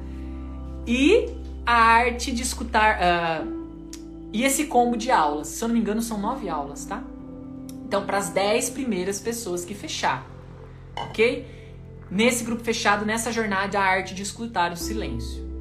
E 0.85 1.37
a 1.65 1.73
arte 1.73 2.33
de 2.33 2.41
escutar. 2.41 2.99
Uh, 2.99 4.27
e 4.33 4.43
esse 4.43 4.65
combo 4.65 4.97
de 4.97 5.09
aulas. 5.09 5.47
Se 5.47 5.63
eu 5.63 5.69
não 5.69 5.75
me 5.75 5.79
engano, 5.79 6.01
são 6.01 6.17
nove 6.19 6.49
aulas, 6.49 6.83
tá? 6.83 7.01
Então, 7.87 8.05
para 8.05 8.17
as 8.17 8.27
dez 8.27 8.69
primeiras 8.69 9.21
pessoas 9.21 9.63
que 9.63 9.73
fechar, 9.73 10.29
ok? 10.97 11.47
Nesse 12.11 12.43
grupo 12.43 12.61
fechado, 12.61 13.05
nessa 13.05 13.31
jornada, 13.31 13.79
a 13.79 13.83
arte 13.83 14.13
de 14.13 14.21
escutar 14.21 14.73
o 14.73 14.75
silêncio. 14.75 15.52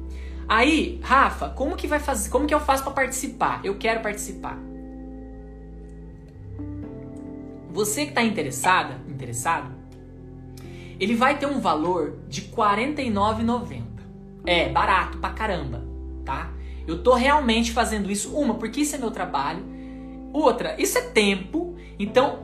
Aí, 0.47 0.99
Rafa, 1.01 1.49
como 1.49 1.75
que 1.75 1.87
vai 1.87 1.99
fazer? 1.99 2.29
Como 2.29 2.45
que 2.45 2.53
eu 2.53 2.59
faço 2.59 2.83
para 2.83 2.93
participar? 2.93 3.61
Eu 3.63 3.77
quero 3.77 4.01
participar. 4.01 4.57
Você 7.71 8.03
que 8.03 8.09
está 8.09 8.21
interessada, 8.21 9.01
interessado, 9.09 9.73
ele 10.99 11.15
vai 11.15 11.39
ter 11.39 11.47
um 11.47 11.59
valor 11.59 12.19
de 12.27 12.41
R$ 12.41 12.47
49,90. 12.55 13.81
É 14.45 14.69
barato 14.69 15.17
pra 15.17 15.31
caramba, 15.31 15.83
tá? 16.23 16.51
Eu 16.85 17.01
tô 17.01 17.13
realmente 17.15 17.71
fazendo 17.71 18.11
isso 18.11 18.35
uma 18.37 18.55
porque 18.55 18.81
isso 18.81 18.95
é 18.95 18.99
meu 18.99 19.09
trabalho, 19.09 19.65
outra, 20.31 20.79
isso 20.79 20.97
é 20.97 21.01
tempo. 21.01 21.75
Então, 21.97 22.39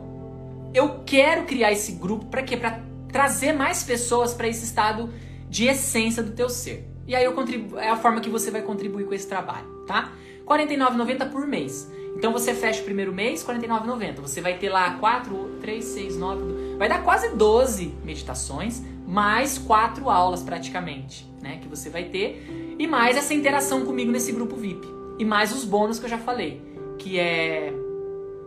eu 0.74 1.04
quero 1.06 1.44
criar 1.44 1.72
esse 1.72 1.92
grupo 1.92 2.26
para 2.26 2.42
quê? 2.42 2.58
Para 2.58 2.82
trazer 3.12 3.54
mais 3.54 3.84
pessoas 3.84 4.34
para 4.34 4.48
esse 4.48 4.66
estado 4.66 5.12
de 5.48 5.66
essência 5.66 6.24
do 6.24 6.32
teu 6.32 6.50
ser. 6.50 6.89
E 7.10 7.16
aí 7.16 7.26
eu 7.26 7.34
contribu 7.34 7.80
é 7.80 7.90
a 7.90 7.96
forma 7.96 8.22
que 8.22 8.30
você 8.30 8.52
vai 8.52 8.62
contribuir 8.62 9.04
com 9.08 9.16
esse 9.16 9.28
trabalho, 9.28 9.66
tá? 9.88 10.12
R$ 10.48 10.66
49,90 10.66 11.32
por 11.32 11.48
mês. 11.48 11.92
Então 12.16 12.32
você 12.32 12.54
fecha 12.54 12.82
o 12.82 12.84
primeiro 12.86 13.12
mês, 13.12 13.42
R$ 13.42 13.58
49,90. 13.58 14.22
Você 14.22 14.40
vai 14.42 14.60
ter 14.60 14.70
lá 14.70 14.92
4, 15.00 15.58
3, 15.60 15.84
6, 15.84 16.18
9, 16.18 16.78
vai 16.78 16.88
dar 16.88 17.04
quase 17.04 17.30
12 17.30 17.96
meditações, 18.04 18.84
mais 19.08 19.58
quatro 19.58 20.08
aulas 20.08 20.44
praticamente, 20.44 21.28
né, 21.42 21.58
que 21.60 21.68
você 21.68 21.90
vai 21.90 22.04
ter, 22.04 22.76
e 22.78 22.86
mais 22.86 23.18
essa 23.18 23.34
interação 23.34 23.84
comigo 23.88 24.12
nesse 24.12 24.32
grupo 24.32 24.56
VIP. 24.56 24.88
E 25.18 25.26
mais 25.26 25.52
os 25.52 25.66
bônus 25.66 25.98
que 25.98 26.06
eu 26.06 26.10
já 26.10 26.20
falei, 26.20 26.62
que 27.00 27.18
é 27.18 27.74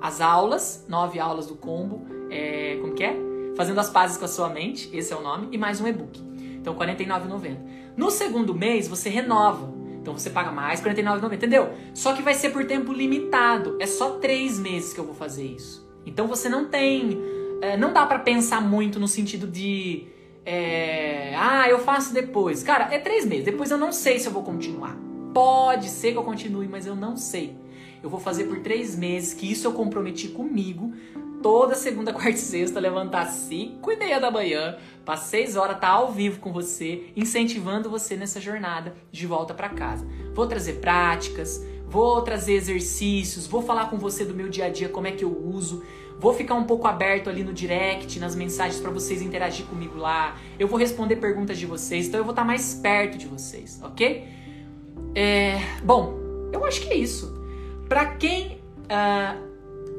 as 0.01 0.21
aulas, 0.21 0.87
nove 0.89 1.19
aulas 1.19 1.49
do 1.49 1.57
combo, 1.57 2.07
é, 2.31 2.79
como 2.81 2.95
que 2.95 3.03
é? 3.03 3.17
Fazendo 3.57 3.81
as 3.81 3.91
pazes 3.91 4.17
com 4.17 4.25
a 4.25 4.29
sua 4.29 4.49
mente, 4.49 4.89
esse 4.97 5.13
é 5.13 5.17
o 5.17 5.21
nome, 5.21 5.49
e 5.51 5.59
mais 5.59 5.81
um 5.81 5.89
e-book. 5.89 6.21
Então, 6.63 6.79
R$ 6.79 6.87
49,90. 6.87 7.82
No 7.97 8.11
segundo 8.11 8.55
mês, 8.55 8.89
você 8.89 9.09
renova. 9.09 9.73
Então, 10.01 10.19
você 10.19 10.31
paga 10.31 10.51
mais 10.51 10.81
R$ 10.81 10.91
49,90, 10.91 11.35
entendeu? 11.35 11.71
Só 11.95 12.13
que 12.13 12.23
vai 12.23 12.35
ser 12.35 12.51
por 12.51 12.65
tempo 12.65 12.93
limitado. 12.93 13.77
É 13.81 13.87
só 13.87 14.19
três 14.19 14.59
meses 14.59 14.93
que 14.93 14.99
eu 14.99 15.05
vou 15.05 15.15
fazer 15.15 15.45
isso. 15.45 15.89
Então, 16.05 16.27
você 16.27 16.49
não 16.49 16.65
tem... 16.65 17.19
É, 17.61 17.77
não 17.77 17.93
dá 17.93 18.05
para 18.05 18.19
pensar 18.19 18.61
muito 18.61 18.99
no 18.99 19.07
sentido 19.07 19.47
de... 19.47 20.07
É, 20.45 21.37
ah, 21.37 21.69
eu 21.69 21.79
faço 21.79 22.13
depois. 22.13 22.65
Cara, 22.65 22.93
é 22.93 22.99
três 22.99 23.25
meses. 23.25 23.45
Depois 23.45 23.71
eu 23.71 23.79
não 23.79 23.93
sei 23.93 24.19
se 24.19 24.27
eu 24.27 24.33
vou 24.33 24.43
continuar. 24.43 24.97
Pode 25.33 25.89
ser 25.89 26.13
que 26.13 26.19
eu 26.19 26.25
continue, 26.25 26.67
mas 26.67 26.85
eu 26.85 26.97
não 26.97 27.17
sei. 27.17 27.57
Eu 28.03 28.11
vou 28.11 28.19
fazer 28.19 28.45
por 28.45 28.59
três 28.59 28.97
meses, 28.97 29.33
que 29.33 29.51
isso 29.51 29.69
eu 29.69 29.73
comprometi 29.73 30.27
comigo 30.29 30.93
toda 31.43 31.75
segunda, 31.75 32.13
quarta 32.15 32.31
e 32.31 32.39
sexta, 32.39 32.81
levantar 32.81 33.27
5 33.27 33.91
e 33.91 33.97
meia 33.97 34.21
da 34.21 34.31
manhã, 34.31 34.77
para 35.05 35.17
6 35.17 35.57
horas, 35.57 35.79
tá 35.79 35.89
ao 35.89 36.13
vivo 36.13 36.41
com 36.41 36.53
você, 36.53 37.13
incentivando 37.17 37.91
você 37.91 38.17
nessa 38.17 38.41
jornada 38.41 38.95
de 39.11 39.27
volta 39.27 39.53
para 39.53 39.69
casa. 39.69 40.07
Vou 40.33 40.47
trazer 40.47 40.75
práticas, 40.75 41.63
vou 41.87 42.23
trazer 42.23 42.55
exercícios, 42.55 43.47
vou 43.47 43.61
falar 43.61 43.91
com 43.91 43.99
você 43.99 44.25
do 44.25 44.33
meu 44.33 44.49
dia 44.49 44.67
a 44.67 44.69
dia, 44.71 44.89
como 44.89 45.07
é 45.07 45.13
que 45.13 45.25
eu 45.25 45.37
uso. 45.37 45.85
Vou 46.19 46.33
ficar 46.33 46.55
um 46.55 46.65
pouco 46.65 46.87
aberto 46.87 47.29
ali 47.29 47.43
no 47.43 47.53
direct, 47.53 48.21
nas 48.21 48.37
mensagens 48.37 48.81
para 48.81 48.93
vocês 48.93 49.21
interagir 49.21 49.67
comigo 49.67 49.99
lá. 49.99 50.37
Eu 50.57 50.69
vou 50.69 50.79
responder 50.79 51.17
perguntas 51.17 51.59
de 51.59 51.67
vocês, 51.67 52.07
então 52.07 52.21
eu 52.21 52.25
vou 52.25 52.31
estar 52.31 52.43
tá 52.43 52.47
mais 52.47 52.75
perto 52.75 53.19
de 53.19 53.27
vocês, 53.27 53.81
ok? 53.83 54.29
É, 55.15 55.59
bom, 55.83 56.15
eu 56.53 56.65
acho 56.65 56.81
que 56.81 56.89
é 56.91 56.97
isso. 56.97 57.35
Para 57.89 58.07
quem 58.15 58.59
uh, 58.85 59.52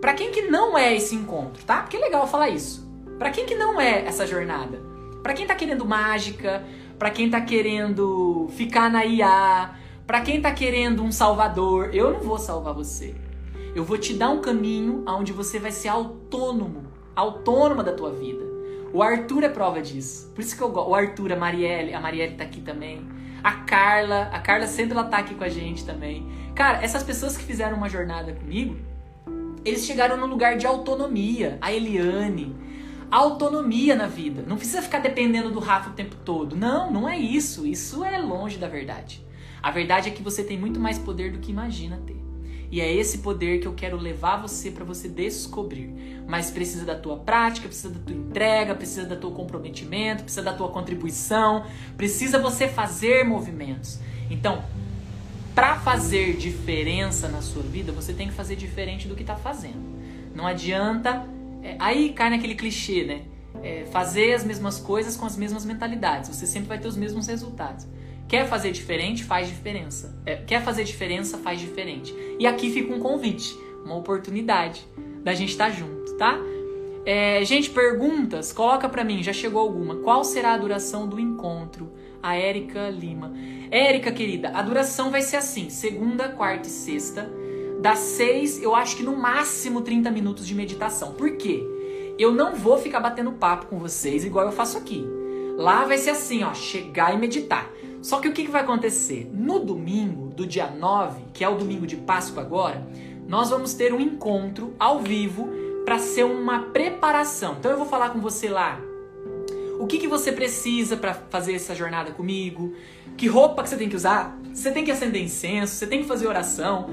para 0.03 0.15
quem 0.15 0.33
que 0.33 0.41
não 0.41 0.77
é 0.77 0.93
esse 0.93 1.15
encontro, 1.15 1.63
tá? 1.63 1.77
Porque 1.77 1.95
é 1.95 1.99
legal 2.01 2.27
falar 2.27 2.49
isso. 2.49 2.85
Para 3.17 3.29
quem 3.29 3.45
que 3.45 3.55
não 3.55 3.79
é 3.79 4.05
essa 4.05 4.27
jornada? 4.27 4.81
Para 5.23 5.33
quem 5.33 5.47
tá 5.47 5.55
querendo 5.55 5.85
mágica, 5.85 6.61
para 6.99 7.09
quem 7.09 7.29
tá 7.29 7.39
querendo 7.39 8.49
ficar 8.49 8.91
na 8.91 9.05
IA, 9.05 9.73
para 10.05 10.19
quem 10.19 10.41
tá 10.41 10.51
querendo 10.51 11.01
um 11.01 11.09
salvador, 11.09 11.95
eu 11.95 12.11
não 12.11 12.19
vou 12.19 12.37
salvar 12.37 12.73
você. 12.73 13.15
Eu 13.73 13.85
vou 13.85 13.97
te 13.97 14.13
dar 14.13 14.31
um 14.31 14.41
caminho 14.41 15.05
onde 15.07 15.31
você 15.31 15.57
vai 15.57 15.71
ser 15.71 15.87
autônomo, 15.87 16.83
autônoma 17.15 17.81
da 17.81 17.93
tua 17.93 18.11
vida. 18.11 18.43
O 18.91 19.01
Arthur 19.01 19.45
é 19.45 19.49
prova 19.49 19.81
disso. 19.81 20.29
Por 20.35 20.41
isso 20.41 20.57
que 20.57 20.61
eu 20.61 20.69
gosto. 20.69 20.89
O 20.89 20.95
Arthur, 20.95 21.31
a 21.31 21.37
Marielle, 21.37 21.93
a 21.93 22.01
Marielle 22.01 22.35
tá 22.35 22.43
aqui 22.43 22.59
também. 22.59 23.07
A 23.41 23.53
Carla, 23.53 24.29
a 24.33 24.39
Carla 24.41 24.67
sempre 24.67 24.97
ela 24.97 25.05
tá 25.05 25.19
aqui 25.19 25.33
com 25.33 25.45
a 25.45 25.49
gente 25.49 25.85
também. 25.85 26.27
Cara, 26.53 26.83
essas 26.83 27.03
pessoas 27.03 27.37
que 27.37 27.43
fizeram 27.45 27.77
uma 27.77 27.87
jornada 27.87 28.33
comigo, 28.33 28.91
eles 29.65 29.85
chegaram 29.85 30.17
num 30.17 30.27
lugar 30.27 30.57
de 30.57 30.65
autonomia. 30.65 31.57
A 31.61 31.71
Eliane. 31.71 32.55
Autonomia 33.09 33.95
na 33.95 34.07
vida. 34.07 34.43
Não 34.47 34.57
precisa 34.57 34.81
ficar 34.81 34.99
dependendo 34.99 35.51
do 35.51 35.59
Rafa 35.59 35.91
o 35.91 35.93
tempo 35.93 36.15
todo. 36.25 36.55
Não, 36.55 36.91
não 36.91 37.07
é 37.07 37.17
isso. 37.17 37.65
Isso 37.65 38.03
é 38.03 38.17
longe 38.17 38.57
da 38.57 38.67
verdade. 38.67 39.23
A 39.61 39.71
verdade 39.71 40.09
é 40.09 40.11
que 40.11 40.21
você 40.21 40.43
tem 40.43 40.57
muito 40.57 40.79
mais 40.79 40.99
poder 40.99 41.31
do 41.31 41.39
que 41.39 41.51
imagina 41.51 42.01
ter. 42.05 42.21
E 42.69 42.81
é 42.81 42.91
esse 42.91 43.19
poder 43.19 43.59
que 43.59 43.67
eu 43.67 43.73
quero 43.73 43.97
levar 43.97 44.37
você 44.37 44.71
para 44.71 44.83
você 44.83 45.07
descobrir. 45.07 45.93
Mas 46.27 46.49
precisa 46.49 46.83
da 46.83 46.95
tua 46.95 47.17
prática, 47.17 47.67
precisa 47.67 47.93
da 47.93 47.99
tua 47.99 48.15
entrega, 48.15 48.73
precisa 48.73 49.05
do 49.05 49.15
teu 49.15 49.29
comprometimento, 49.29 50.23
precisa 50.23 50.41
da 50.41 50.53
tua 50.53 50.69
contribuição, 50.69 51.65
precisa 51.95 52.39
você 52.39 52.67
fazer 52.67 53.23
movimentos. 53.23 53.99
Então, 54.27 54.63
para 55.53 55.75
fazer 55.75 56.35
diferença 56.35 57.27
na 57.27 57.41
sua 57.41 57.61
vida, 57.61 57.91
você 57.91 58.13
tem 58.13 58.27
que 58.27 58.33
fazer 58.33 58.55
diferente 58.55 59.07
do 59.07 59.15
que 59.15 59.21
está 59.21 59.35
fazendo. 59.35 59.81
Não 60.35 60.47
adianta. 60.47 61.27
É, 61.61 61.75
aí 61.79 62.11
cai 62.11 62.29
naquele 62.29 62.55
clichê, 62.55 63.03
né? 63.03 63.21
É, 63.61 63.85
fazer 63.91 64.33
as 64.33 64.43
mesmas 64.43 64.79
coisas 64.79 65.15
com 65.15 65.25
as 65.25 65.37
mesmas 65.37 65.63
mentalidades. 65.63 66.35
Você 66.35 66.47
sempre 66.47 66.67
vai 66.67 66.79
ter 66.79 66.87
os 66.87 66.97
mesmos 66.97 67.27
resultados. 67.27 67.87
Quer 68.27 68.47
fazer 68.47 68.71
diferente? 68.71 69.23
Faz 69.23 69.47
diferença. 69.47 70.19
É, 70.25 70.37
quer 70.37 70.63
fazer 70.63 70.83
diferença? 70.83 71.37
Faz 71.37 71.59
diferente. 71.59 72.13
E 72.39 72.47
aqui 72.47 72.71
fica 72.71 72.93
um 72.93 72.99
convite, 72.99 73.55
uma 73.85 73.95
oportunidade 73.95 74.85
da 75.23 75.33
gente 75.33 75.51
estar 75.51 75.69
tá 75.69 75.71
junto, 75.71 76.17
tá? 76.17 76.37
É, 77.05 77.43
gente, 77.45 77.69
perguntas? 77.69 78.51
Coloca 78.51 78.89
para 78.89 79.03
mim, 79.03 79.21
já 79.21 79.33
chegou 79.33 79.61
alguma. 79.61 79.95
Qual 79.97 80.23
será 80.23 80.53
a 80.53 80.57
duração 80.57 81.07
do 81.07 81.19
encontro? 81.19 81.91
A 82.23 82.37
Érica 82.37 82.89
Lima. 82.89 83.33
Érica, 83.69 84.09
querida, 84.09 84.49
a 84.53 84.61
duração 84.61 85.11
vai 85.11 85.21
ser 85.21 85.35
assim: 85.35 85.69
segunda, 85.69 86.29
quarta 86.29 86.69
e 86.69 86.71
sexta. 86.71 87.29
Das 87.81 87.99
seis, 87.99 88.63
eu 88.63 88.73
acho 88.73 88.95
que 88.95 89.03
no 89.03 89.17
máximo 89.17 89.81
30 89.81 90.09
minutos 90.09 90.47
de 90.47 90.55
meditação. 90.55 91.11
Por 91.11 91.35
quê? 91.35 91.67
Eu 92.17 92.31
não 92.31 92.55
vou 92.55 92.77
ficar 92.77 93.01
batendo 93.01 93.33
papo 93.33 93.65
com 93.65 93.77
vocês 93.77 94.23
igual 94.23 94.45
eu 94.45 94.53
faço 94.53 94.77
aqui. 94.77 95.05
Lá 95.57 95.83
vai 95.83 95.97
ser 95.97 96.11
assim, 96.11 96.43
ó, 96.45 96.53
chegar 96.53 97.13
e 97.13 97.17
meditar. 97.17 97.69
Só 98.01 98.21
que 98.21 98.29
o 98.29 98.31
que, 98.31 98.45
que 98.45 98.51
vai 98.51 98.61
acontecer? 98.61 99.29
No 99.33 99.59
domingo, 99.59 100.29
do 100.29 100.47
dia 100.47 100.67
9, 100.67 101.23
que 101.33 101.43
é 101.43 101.49
o 101.49 101.57
domingo 101.57 101.85
de 101.85 101.97
Páscoa 101.97 102.41
agora, 102.41 102.87
nós 103.27 103.49
vamos 103.49 103.73
ter 103.73 103.93
um 103.93 103.99
encontro 103.99 104.73
ao 104.79 104.99
vivo 104.99 105.49
para 105.83 105.99
ser 105.99 106.23
uma 106.23 106.59
preparação. 106.71 107.57
Então 107.59 107.69
eu 107.69 107.77
vou 107.77 107.85
falar 107.85 108.11
com 108.11 108.21
você 108.21 108.47
lá 108.47 108.79
o 109.83 109.85
que, 109.85 109.97
que 109.97 110.07
você 110.07 110.31
precisa 110.31 110.95
para 110.95 111.13
fazer 111.13 111.55
essa 111.55 111.75
jornada 111.75 112.11
comigo, 112.11 112.73
que 113.17 113.27
roupa 113.27 113.61
que 113.61 113.69
você 113.69 113.75
tem 113.75 113.89
que 113.89 113.97
usar, 113.97 114.39
você 114.53 114.71
tem 114.71 114.85
que 114.85 114.91
acender 114.91 115.21
incenso, 115.21 115.75
você 115.75 115.85
tem 115.85 116.01
que 116.01 116.07
fazer 116.07 116.25
oração, 116.25 116.89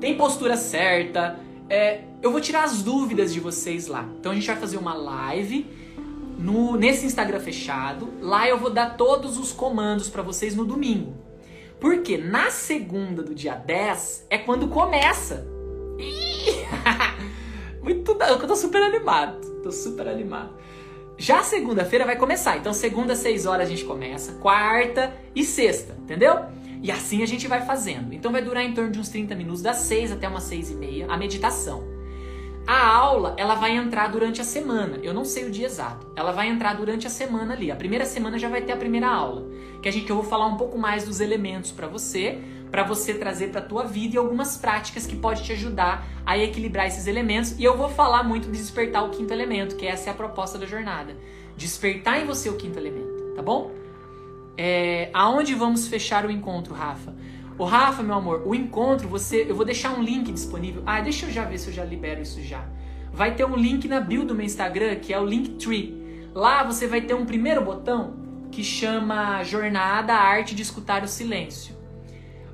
tem 0.00 0.16
postura 0.16 0.56
certa. 0.56 1.38
É, 1.70 2.00
eu 2.20 2.32
vou 2.32 2.40
tirar 2.40 2.64
as 2.64 2.82
dúvidas 2.82 3.32
de 3.32 3.38
vocês 3.38 3.86
lá. 3.86 4.04
Então 4.18 4.32
a 4.32 4.34
gente 4.34 4.44
vai 4.44 4.56
fazer 4.56 4.76
uma 4.76 4.92
live 4.92 5.70
no, 6.36 6.76
nesse 6.76 7.06
Instagram 7.06 7.38
fechado. 7.38 8.08
Lá 8.20 8.48
eu 8.48 8.58
vou 8.58 8.70
dar 8.70 8.96
todos 8.96 9.38
os 9.38 9.52
comandos 9.52 10.10
para 10.10 10.22
vocês 10.22 10.56
no 10.56 10.64
domingo. 10.64 11.14
Porque 11.78 12.18
na 12.18 12.50
segunda 12.50 13.22
do 13.22 13.36
dia 13.36 13.54
10 13.54 14.26
é 14.30 14.38
quando 14.38 14.66
começa. 14.66 15.46
Muito, 17.80 18.10
eu 18.20 18.46
tô 18.48 18.56
super 18.56 18.82
animado. 18.82 19.62
Tô 19.62 19.70
super 19.70 20.08
animado. 20.08 20.65
Já 21.18 21.42
segunda-feira 21.42 22.04
vai 22.04 22.16
começar. 22.16 22.58
Então, 22.58 22.72
segunda, 22.72 23.16
seis 23.16 23.46
horas 23.46 23.66
a 23.66 23.70
gente 23.70 23.84
começa, 23.84 24.32
quarta 24.34 25.14
e 25.34 25.44
sexta, 25.44 25.96
entendeu? 25.98 26.44
E 26.82 26.90
assim 26.90 27.22
a 27.22 27.26
gente 27.26 27.48
vai 27.48 27.64
fazendo. 27.64 28.12
Então, 28.12 28.30
vai 28.30 28.42
durar 28.42 28.62
em 28.62 28.74
torno 28.74 28.90
de 28.90 28.98
uns 28.98 29.08
30 29.08 29.34
minutos, 29.34 29.62
das 29.62 29.78
seis 29.78 30.12
até 30.12 30.28
umas 30.28 30.42
seis 30.42 30.70
e 30.70 30.74
meia, 30.74 31.06
a 31.08 31.16
meditação. 31.16 31.96
A 32.66 32.84
aula, 32.84 33.34
ela 33.38 33.54
vai 33.54 33.76
entrar 33.76 34.08
durante 34.08 34.40
a 34.40 34.44
semana. 34.44 34.98
Eu 35.00 35.14
não 35.14 35.24
sei 35.24 35.44
o 35.44 35.50
dia 35.50 35.66
exato. 35.66 36.06
Ela 36.16 36.32
vai 36.32 36.48
entrar 36.48 36.74
durante 36.74 37.06
a 37.06 37.10
semana 37.10 37.54
ali. 37.54 37.70
A 37.70 37.76
primeira 37.76 38.04
semana 38.04 38.38
já 38.38 38.48
vai 38.48 38.60
ter 38.60 38.72
a 38.72 38.76
primeira 38.76 39.08
aula, 39.08 39.48
que 39.80 39.88
a 39.88 39.92
gente 39.92 40.10
eu 40.10 40.16
vou 40.16 40.24
falar 40.24 40.46
um 40.46 40.56
pouco 40.56 40.76
mais 40.76 41.04
dos 41.04 41.20
elementos 41.20 41.70
para 41.70 41.86
você, 41.86 42.40
para 42.76 42.82
você 42.82 43.14
trazer 43.14 43.48
para 43.48 43.62
tua 43.62 43.84
vida 43.84 44.16
e 44.16 44.18
algumas 44.18 44.58
práticas 44.58 45.06
que 45.06 45.16
pode 45.16 45.42
te 45.42 45.50
ajudar 45.52 46.06
a 46.26 46.36
equilibrar 46.36 46.86
esses 46.86 47.06
elementos. 47.06 47.58
E 47.58 47.64
eu 47.64 47.74
vou 47.74 47.88
falar 47.88 48.22
muito 48.22 48.50
de 48.50 48.58
despertar 48.58 49.02
o 49.02 49.08
quinto 49.08 49.32
elemento, 49.32 49.76
que 49.76 49.86
essa 49.86 50.10
é 50.10 50.12
a 50.12 50.14
proposta 50.14 50.58
da 50.58 50.66
jornada. 50.66 51.16
Despertar 51.56 52.20
em 52.20 52.26
você 52.26 52.50
o 52.50 52.56
quinto 52.58 52.78
elemento. 52.78 53.32
tá 53.34 53.40
bom? 53.40 53.70
É, 54.58 55.08
aonde 55.14 55.54
vamos 55.54 55.88
fechar 55.88 56.26
o 56.26 56.30
encontro, 56.30 56.74
Rafa? 56.74 57.14
O 57.56 57.64
Rafa, 57.64 58.02
meu 58.02 58.14
amor, 58.14 58.42
o 58.44 58.54
encontro, 58.54 59.08
você, 59.08 59.46
eu 59.48 59.56
vou 59.56 59.64
deixar 59.64 59.98
um 59.98 60.02
link 60.02 60.30
disponível. 60.30 60.82
Ah, 60.84 61.00
deixa 61.00 61.24
eu 61.24 61.32
já 61.32 61.46
ver 61.46 61.56
se 61.56 61.68
eu 61.68 61.72
já 61.72 61.82
libero 61.82 62.20
isso 62.20 62.42
já. 62.42 62.62
Vai 63.10 63.34
ter 63.34 63.46
um 63.46 63.56
link 63.56 63.88
na 63.88 64.00
bio 64.00 64.22
do 64.22 64.34
meu 64.34 64.44
Instagram, 64.44 64.96
que 64.96 65.14
é 65.14 65.18
o 65.18 65.24
Linktree. 65.24 66.28
Lá 66.34 66.62
você 66.62 66.86
vai 66.86 67.00
ter 67.00 67.14
um 67.14 67.24
primeiro 67.24 67.64
botão 67.64 68.16
que 68.52 68.62
chama 68.62 69.42
Jornada 69.44 70.12
Arte 70.12 70.54
de 70.54 70.60
Escutar 70.60 71.02
o 71.02 71.08
Silêncio. 71.08 71.75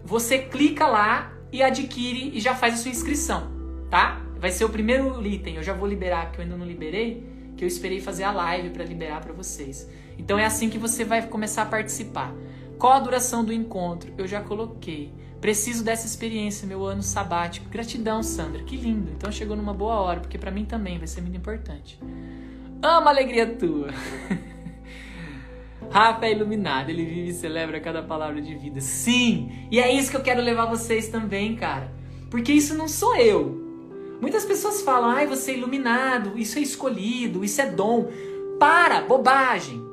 Você 0.05 0.38
clica 0.38 0.86
lá 0.86 1.32
e 1.53 1.62
adquire 1.62 2.30
e 2.34 2.40
já 2.40 2.55
faz 2.55 2.74
a 2.74 2.76
sua 2.78 2.90
inscrição, 2.90 3.50
tá? 3.90 4.20
Vai 4.38 4.50
ser 4.50 4.64
o 4.64 4.68
primeiro 4.68 5.24
item. 5.24 5.57
Eu 5.57 5.62
já 5.62 5.72
vou 5.72 5.88
liberar, 5.88 6.32
que 6.32 6.38
eu 6.38 6.42
ainda 6.42 6.57
não 6.57 6.66
liberei, 6.66 7.24
que 7.57 7.64
eu 7.64 7.68
esperei 7.68 8.00
fazer 8.00 8.24
a 8.24 8.32
live 8.32 8.70
para 8.70 8.84
liberar 8.84 9.20
para 9.20 9.32
vocês. 9.32 9.88
Então 10.18 10.38
é 10.38 10.44
assim 10.44 10.68
que 10.68 10.78
você 10.78 11.05
vai 11.05 11.26
começar 11.26 11.62
a 11.62 11.66
participar. 11.66 12.34
Qual 12.78 12.92
a 12.92 12.98
duração 12.98 13.44
do 13.44 13.53
encontro? 13.53 14.12
Eu 14.18 14.26
já 14.26 14.40
coloquei. 14.40 15.12
Preciso 15.40 15.84
dessa 15.84 16.07
experiência, 16.07 16.66
meu 16.66 16.84
ano 16.84 17.03
sabático. 17.03 17.68
Gratidão, 17.68 18.22
Sandra. 18.22 18.62
Que 18.64 18.76
lindo. 18.76 19.11
Então 19.12 19.30
chegou 19.30 19.57
numa 19.57 19.74
boa 19.74 19.94
hora, 20.00 20.20
porque 20.20 20.38
para 20.38 20.50
mim 20.50 20.64
também 20.64 20.98
vai 20.98 21.07
ser 21.07 21.20
muito 21.20 21.36
importante. 21.36 21.98
Ama 22.82 23.07
a 23.07 23.11
alegria 23.11 23.46
tua. 23.46 23.88
Rafa 25.93 26.24
é 26.24 26.32
iluminado, 26.32 26.88
ele 26.88 27.05
vive 27.05 27.28
e 27.28 27.34
celebra 27.34 27.78
cada 27.78 28.03
palavra 28.03 28.40
de 28.40 28.55
vida. 28.55 28.80
Sim! 28.80 29.68
E 29.70 29.78
é 29.78 29.93
isso 29.93 30.11
que 30.11 30.16
eu 30.16 30.22
quero 30.22 30.40
levar 30.40 30.64
vocês 30.64 31.09
também, 31.09 31.55
cara. 31.55 31.93
Porque 32.30 32.51
isso 32.51 32.74
não 32.74 32.88
sou 32.88 33.14
eu. 33.14 33.61
Muitas 34.18 34.47
pessoas 34.47 34.80
falam, 34.80 35.11
ai, 35.11 35.26
você 35.26 35.51
é 35.51 35.59
iluminado, 35.59 36.38
isso 36.38 36.59
é 36.59 36.62
escolhido, 36.62 37.45
isso 37.45 37.61
é 37.61 37.66
dom. 37.66 38.09
Para! 38.59 39.03
Bobagem! 39.03 39.84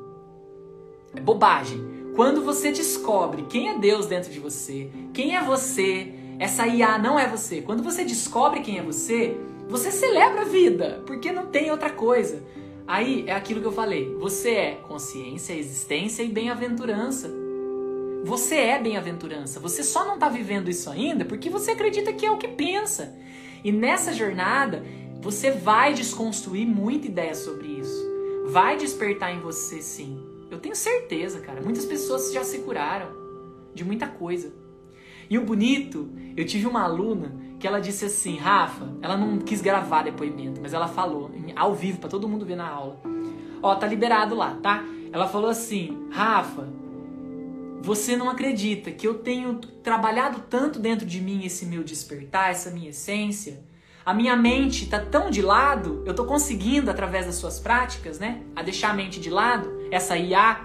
É 1.14 1.20
bobagem. 1.20 1.84
Quando 2.16 2.42
você 2.42 2.72
descobre 2.72 3.42
quem 3.42 3.68
é 3.68 3.78
Deus 3.78 4.06
dentro 4.06 4.30
de 4.30 4.40
você, 4.40 4.90
quem 5.12 5.36
é 5.36 5.42
você, 5.42 6.14
essa 6.38 6.66
IA 6.66 6.96
não 6.96 7.18
é 7.18 7.28
você. 7.28 7.60
Quando 7.60 7.82
você 7.82 8.04
descobre 8.04 8.60
quem 8.60 8.78
é 8.78 8.82
você, 8.82 9.36
você 9.68 9.90
celebra 9.90 10.42
a 10.42 10.44
vida, 10.44 11.02
porque 11.06 11.30
não 11.30 11.48
tem 11.48 11.70
outra 11.70 11.90
coisa. 11.90 12.42
Aí 12.86 13.24
é 13.26 13.32
aquilo 13.32 13.60
que 13.60 13.66
eu 13.66 13.72
falei. 13.72 14.14
Você 14.16 14.50
é 14.50 14.74
consciência, 14.86 15.52
existência 15.52 16.22
e 16.22 16.28
bem-aventurança. 16.28 17.30
Você 18.24 18.56
é 18.56 18.78
bem-aventurança. 18.78 19.60
Você 19.60 19.82
só 19.82 20.04
não 20.04 20.14
está 20.14 20.28
vivendo 20.28 20.68
isso 20.68 20.90
ainda 20.90 21.24
porque 21.24 21.48
você 21.48 21.70
acredita 21.70 22.12
que 22.12 22.26
é 22.26 22.30
o 22.30 22.38
que 22.38 22.48
pensa. 22.48 23.14
E 23.62 23.72
nessa 23.72 24.12
jornada, 24.12 24.84
você 25.20 25.50
vai 25.50 25.94
desconstruir 25.94 26.66
muita 26.66 27.06
ideia 27.06 27.34
sobre 27.34 27.68
isso. 27.68 28.08
Vai 28.46 28.76
despertar 28.76 29.34
em 29.34 29.40
você, 29.40 29.80
sim. 29.80 30.18
Eu 30.50 30.58
tenho 30.58 30.74
certeza, 30.74 31.40
cara. 31.40 31.60
Muitas 31.60 31.84
pessoas 31.84 32.32
já 32.32 32.42
se 32.42 32.58
curaram 32.58 33.08
de 33.74 33.84
muita 33.84 34.06
coisa. 34.06 34.52
E 35.28 35.38
o 35.38 35.44
bonito, 35.44 36.10
eu 36.36 36.44
tive 36.44 36.66
uma 36.66 36.82
aluna 36.82 37.32
que 37.60 37.66
ela 37.66 37.78
disse 37.78 38.06
assim, 38.06 38.38
Rafa, 38.38 38.88
ela 39.02 39.18
não 39.18 39.38
quis 39.38 39.60
gravar 39.60 40.02
depoimento, 40.02 40.60
mas 40.62 40.72
ela 40.72 40.88
falou 40.88 41.30
ao 41.54 41.74
vivo 41.74 41.98
para 41.98 42.08
todo 42.08 42.26
mundo 42.26 42.46
ver 42.46 42.56
na 42.56 42.66
aula. 42.66 42.98
Ó, 43.62 43.74
tá 43.74 43.86
liberado 43.86 44.34
lá, 44.34 44.56
tá? 44.62 44.82
Ela 45.12 45.28
falou 45.28 45.50
assim, 45.50 46.08
Rafa, 46.10 46.66
você 47.82 48.16
não 48.16 48.30
acredita 48.30 48.90
que 48.90 49.06
eu 49.06 49.14
tenho 49.14 49.56
trabalhado 49.82 50.42
tanto 50.48 50.78
dentro 50.78 51.04
de 51.04 51.20
mim 51.20 51.44
esse 51.44 51.66
meu 51.66 51.84
despertar, 51.84 52.50
essa 52.50 52.70
minha 52.70 52.88
essência? 52.88 53.62
A 54.06 54.14
minha 54.14 54.34
mente 54.34 54.88
tá 54.88 54.98
tão 54.98 55.30
de 55.30 55.42
lado, 55.42 56.02
eu 56.06 56.14
tô 56.14 56.24
conseguindo 56.24 56.90
através 56.90 57.26
das 57.26 57.34
suas 57.34 57.60
práticas, 57.60 58.18
né, 58.18 58.40
a 58.56 58.62
deixar 58.62 58.90
a 58.90 58.94
mente 58.94 59.20
de 59.20 59.28
lado, 59.28 59.70
essa 59.90 60.16
IA, 60.16 60.62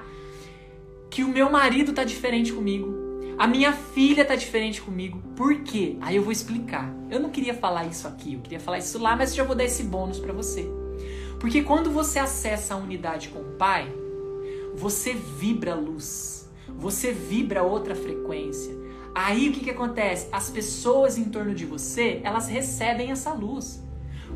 que 1.09 1.25
o 1.25 1.27
meu 1.27 1.49
marido 1.51 1.91
tá 1.91 2.05
diferente 2.05 2.53
comigo. 2.53 2.94
A 3.37 3.47
minha 3.47 3.73
filha 3.73 4.23
tá 4.23 4.33
diferente 4.33 4.81
comigo. 4.81 5.21
Por 5.35 5.61
quê? 5.61 5.97
Aí 5.99 6.15
eu 6.15 6.23
vou 6.23 6.31
explicar. 6.31 6.89
Eu 7.09 7.19
não 7.19 7.29
queria 7.29 7.53
falar 7.53 7.85
isso 7.85 8.07
aqui, 8.07 8.35
eu 8.35 8.39
queria 8.39 8.59
falar 8.61 8.77
isso 8.77 8.97
lá, 8.97 9.13
mas 9.15 9.35
já 9.35 9.43
vou 9.43 9.55
dar 9.55 9.65
esse 9.65 9.83
bônus 9.83 10.19
para 10.19 10.31
você. 10.31 10.69
Porque 11.37 11.61
quando 11.61 11.91
você 11.91 12.17
acessa 12.17 12.73
a 12.73 12.77
unidade 12.77 13.27
com 13.27 13.39
o 13.39 13.57
Pai, 13.57 13.91
você 14.73 15.13
vibra 15.13 15.75
luz. 15.75 16.49
Você 16.77 17.11
vibra 17.11 17.61
outra 17.61 17.93
frequência. 17.93 18.73
Aí 19.13 19.49
o 19.49 19.51
que, 19.51 19.61
que 19.61 19.69
acontece? 19.69 20.27
As 20.31 20.49
pessoas 20.49 21.17
em 21.17 21.25
torno 21.25 21.53
de 21.53 21.65
você, 21.65 22.21
elas 22.23 22.47
recebem 22.47 23.11
essa 23.11 23.33
luz. 23.33 23.83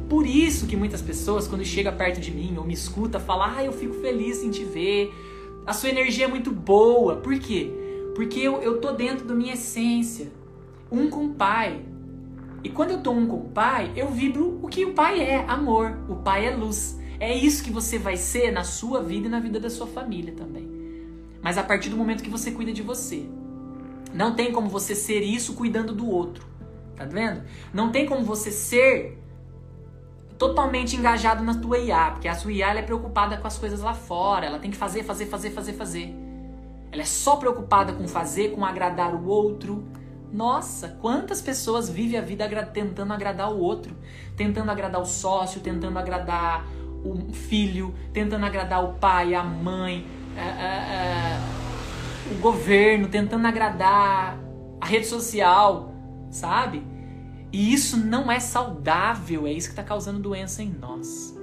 Por 0.09 0.25
isso 0.27 0.67
que 0.67 0.75
muitas 0.75 1.01
pessoas, 1.01 1.47
quando 1.47 1.63
chega 1.63 1.91
perto 1.91 2.19
de 2.19 2.31
mim 2.31 2.55
ou 2.57 2.65
me 2.65 2.73
escuta, 2.73 3.19
falam: 3.19 3.53
Ah, 3.55 3.63
eu 3.63 3.71
fico 3.71 3.93
feliz 3.95 4.43
em 4.43 4.51
te 4.51 4.63
ver. 4.63 5.13
A 5.65 5.73
sua 5.73 5.89
energia 5.89 6.25
é 6.25 6.27
muito 6.27 6.51
boa. 6.51 7.17
Por 7.17 7.37
quê? 7.39 7.71
Porque 8.19 8.41
eu, 8.41 8.61
eu 8.61 8.81
tô 8.81 8.91
dentro 8.91 9.25
da 9.25 9.33
minha 9.33 9.53
essência, 9.53 10.29
um 10.91 11.09
com 11.09 11.27
o 11.27 11.33
Pai. 11.35 11.85
E 12.61 12.69
quando 12.69 12.91
eu 12.91 13.01
tô 13.01 13.13
um 13.13 13.25
com 13.25 13.37
o 13.37 13.49
Pai, 13.49 13.93
eu 13.95 14.09
vibro 14.09 14.59
o 14.61 14.67
que 14.67 14.83
o 14.83 14.93
Pai 14.93 15.21
é, 15.21 15.45
amor. 15.47 15.97
O 16.09 16.17
Pai 16.17 16.45
é 16.45 16.53
luz. 16.53 16.99
É 17.17 17.33
isso 17.33 17.63
que 17.63 17.71
você 17.71 17.97
vai 17.97 18.17
ser 18.17 18.51
na 18.51 18.65
sua 18.65 19.01
vida 19.01 19.27
e 19.27 19.29
na 19.29 19.39
vida 19.39 19.57
da 19.57 19.69
sua 19.69 19.87
família 19.87 20.33
também. 20.33 20.69
Mas 21.41 21.57
a 21.57 21.63
partir 21.63 21.87
do 21.87 21.95
momento 21.95 22.21
que 22.21 22.29
você 22.29 22.51
cuida 22.51 22.73
de 22.73 22.81
você. 22.81 23.23
Não 24.13 24.35
tem 24.35 24.51
como 24.51 24.67
você 24.67 24.93
ser 24.93 25.21
isso 25.21 25.53
cuidando 25.53 25.95
do 25.95 26.05
outro. 26.05 26.45
Tá 26.97 27.05
vendo? 27.05 27.43
Não 27.73 27.89
tem 27.89 28.05
como 28.05 28.25
você 28.25 28.51
ser 28.51 29.17
totalmente 30.37 30.93
engajado 30.97 31.41
na 31.41 31.57
tua 31.57 31.77
IA, 31.77 32.11
porque 32.11 32.27
a 32.27 32.35
sua 32.35 32.51
IA 32.51 32.79
é 32.79 32.81
preocupada 32.81 33.37
com 33.37 33.47
as 33.47 33.57
coisas 33.57 33.79
lá 33.79 33.93
fora, 33.93 34.45
ela 34.45 34.59
tem 34.59 34.69
que 34.69 34.75
fazer, 34.75 35.03
fazer, 35.03 35.27
fazer, 35.27 35.51
fazer, 35.51 35.71
fazer. 35.71 36.28
Ela 36.91 37.03
é 37.03 37.05
só 37.05 37.35
preocupada 37.35 37.93
com 37.93 38.07
fazer, 38.07 38.51
com 38.51 38.65
agradar 38.65 39.13
o 39.15 39.27
outro. 39.27 39.83
Nossa, 40.31 40.97
quantas 41.01 41.41
pessoas 41.41 41.89
vivem 41.89 42.19
a 42.19 42.21
vida 42.21 42.45
agra 42.45 42.63
tentando 42.65 43.13
agradar 43.13 43.51
o 43.51 43.59
outro, 43.59 43.95
tentando 44.35 44.69
agradar 44.69 45.01
o 45.01 45.05
sócio, 45.05 45.61
tentando 45.61 45.97
agradar 45.97 46.65
o 47.03 47.33
filho, 47.33 47.93
tentando 48.13 48.45
agradar 48.45 48.83
o 48.83 48.93
pai, 48.93 49.33
a 49.33 49.43
mãe, 49.43 50.05
a, 50.37 50.41
a, 50.41 51.37
a, 51.37 52.33
o 52.33 52.39
governo, 52.39 53.07
tentando 53.07 53.47
agradar 53.47 54.37
a 54.79 54.85
rede 54.85 55.07
social, 55.07 55.93
sabe? 56.29 56.83
E 57.51 57.73
isso 57.73 57.97
não 57.97 58.31
é 58.31 58.39
saudável, 58.39 59.47
é 59.47 59.51
isso 59.51 59.69
que 59.69 59.73
está 59.73 59.83
causando 59.83 60.19
doença 60.19 60.61
em 60.61 60.69
nós. 60.69 61.35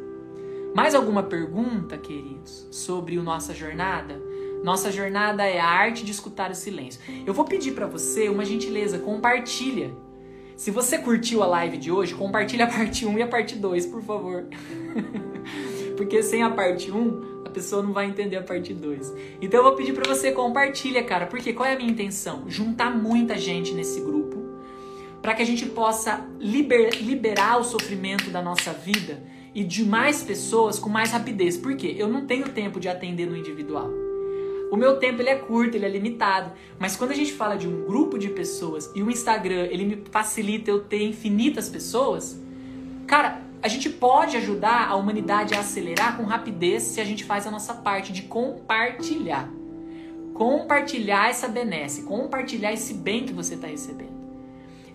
Mais 0.74 0.94
alguma 0.94 1.22
pergunta, 1.22 1.97
queridos, 1.99 2.68
sobre 2.70 3.18
a 3.18 3.22
nossa 3.22 3.55
jornada? 3.55 4.20
Nossa 4.66 4.90
jornada 4.90 5.44
é 5.44 5.60
a 5.60 5.64
arte 5.68 6.04
de 6.04 6.10
escutar 6.10 6.50
o 6.50 6.54
silêncio. 6.56 7.00
Eu 7.24 7.32
vou 7.32 7.44
pedir 7.44 7.70
para 7.70 7.86
você 7.86 8.28
uma 8.28 8.44
gentileza, 8.44 8.98
compartilha. 8.98 9.92
Se 10.56 10.72
você 10.72 10.98
curtiu 10.98 11.40
a 11.40 11.46
live 11.46 11.76
de 11.76 11.92
hoje, 11.92 12.16
compartilha 12.16 12.64
a 12.64 12.68
parte 12.68 13.06
1 13.06 13.16
e 13.16 13.22
a 13.22 13.28
parte 13.28 13.54
2, 13.54 13.86
por 13.86 14.02
favor. 14.02 14.44
Porque 15.96 16.20
sem 16.20 16.42
a 16.42 16.50
parte 16.50 16.90
1, 16.90 17.44
a 17.44 17.48
pessoa 17.48 17.80
não 17.80 17.92
vai 17.92 18.06
entender 18.06 18.34
a 18.34 18.42
parte 18.42 18.74
2. 18.74 19.14
Então 19.40 19.60
eu 19.60 19.62
vou 19.62 19.76
pedir 19.76 19.92
para 19.92 20.12
você 20.12 20.32
compartilha, 20.32 21.04
cara, 21.04 21.26
porque 21.26 21.52
qual 21.52 21.68
é 21.68 21.74
a 21.74 21.76
minha 21.76 21.92
intenção? 21.92 22.42
Juntar 22.48 22.90
muita 22.90 23.38
gente 23.38 23.72
nesse 23.72 24.00
grupo 24.00 24.36
para 25.22 25.32
que 25.32 25.42
a 25.42 25.46
gente 25.46 25.64
possa 25.66 26.26
liber, 26.40 26.90
liberar 27.04 27.60
o 27.60 27.64
sofrimento 27.64 28.30
da 28.30 28.42
nossa 28.42 28.72
vida 28.72 29.22
e 29.54 29.62
de 29.62 29.84
mais 29.84 30.24
pessoas 30.24 30.76
com 30.76 30.88
mais 30.88 31.12
rapidez. 31.12 31.56
Por 31.56 31.76
quê? 31.76 31.94
Eu 31.96 32.08
não 32.08 32.26
tenho 32.26 32.48
tempo 32.48 32.80
de 32.80 32.88
atender 32.88 33.26
no 33.26 33.36
individual. 33.36 34.05
O 34.70 34.76
meu 34.76 34.98
tempo 34.98 35.22
ele 35.22 35.28
é 35.28 35.36
curto, 35.36 35.76
ele 35.76 35.86
é 35.86 35.88
limitado. 35.88 36.50
Mas 36.78 36.96
quando 36.96 37.12
a 37.12 37.14
gente 37.14 37.32
fala 37.32 37.56
de 37.56 37.68
um 37.68 37.84
grupo 37.84 38.18
de 38.18 38.28
pessoas 38.28 38.90
e 38.94 39.02
o 39.02 39.10
Instagram 39.10 39.66
ele 39.70 39.84
me 39.84 40.02
facilita 40.10 40.70
eu 40.70 40.80
ter 40.80 41.02
infinitas 41.04 41.68
pessoas, 41.68 42.40
cara, 43.06 43.40
a 43.62 43.68
gente 43.68 43.88
pode 43.88 44.36
ajudar 44.36 44.88
a 44.88 44.96
humanidade 44.96 45.54
a 45.54 45.60
acelerar 45.60 46.16
com 46.16 46.24
rapidez 46.24 46.82
se 46.82 47.00
a 47.00 47.04
gente 47.04 47.24
faz 47.24 47.46
a 47.46 47.50
nossa 47.50 47.74
parte 47.74 48.12
de 48.12 48.22
compartilhar. 48.22 49.48
Compartilhar 50.34 51.30
essa 51.30 51.48
benesse, 51.48 52.02
compartilhar 52.02 52.72
esse 52.72 52.92
bem 52.92 53.24
que 53.24 53.32
você 53.32 53.54
está 53.54 53.66
recebendo. 53.66 54.16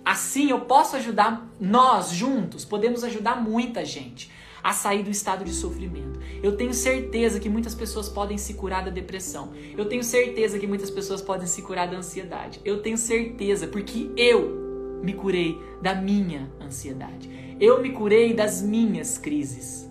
Assim 0.04 0.50
eu 0.50 0.62
posso 0.62 0.96
ajudar, 0.96 1.48
nós 1.60 2.12
juntos 2.12 2.66
podemos 2.66 3.04
ajudar 3.04 3.42
muita 3.42 3.86
gente 3.86 4.32
a 4.64 4.74
sair 4.74 5.04
do 5.04 5.10
estado 5.10 5.44
de 5.44 5.54
sofrimento. 5.54 6.20
Eu 6.42 6.56
tenho 6.56 6.74
certeza 6.74 7.40
que 7.40 7.50
muitas 7.50 7.76
pessoas 7.76 8.10
podem 8.10 8.38
se 8.38 8.54
curar 8.54 8.84
da 8.84 8.92
depressão. 8.92 9.52
Eu 9.78 9.86
tenho 9.86 10.04
certeza 10.04 10.58
que 10.58 10.68
muitas 10.68 10.90
pessoas 10.90 11.22
podem 11.22 11.48
se 11.48 11.62
curar 11.62 11.88
da 11.88 11.98
ansiedade. 11.98 12.60
Eu 12.66 12.82
tenho 12.82 12.98
certeza 12.98 13.68
porque 13.68 14.10
eu 14.18 15.00
me 15.04 15.14
curei 15.14 15.60
da 15.82 15.96
minha 15.96 16.52
ansiedade. 16.60 17.30
Eu 17.60 17.82
me 17.82 17.92
curei 17.92 18.34
das 18.34 18.62
minhas 18.62 19.18
crises. 19.18 19.90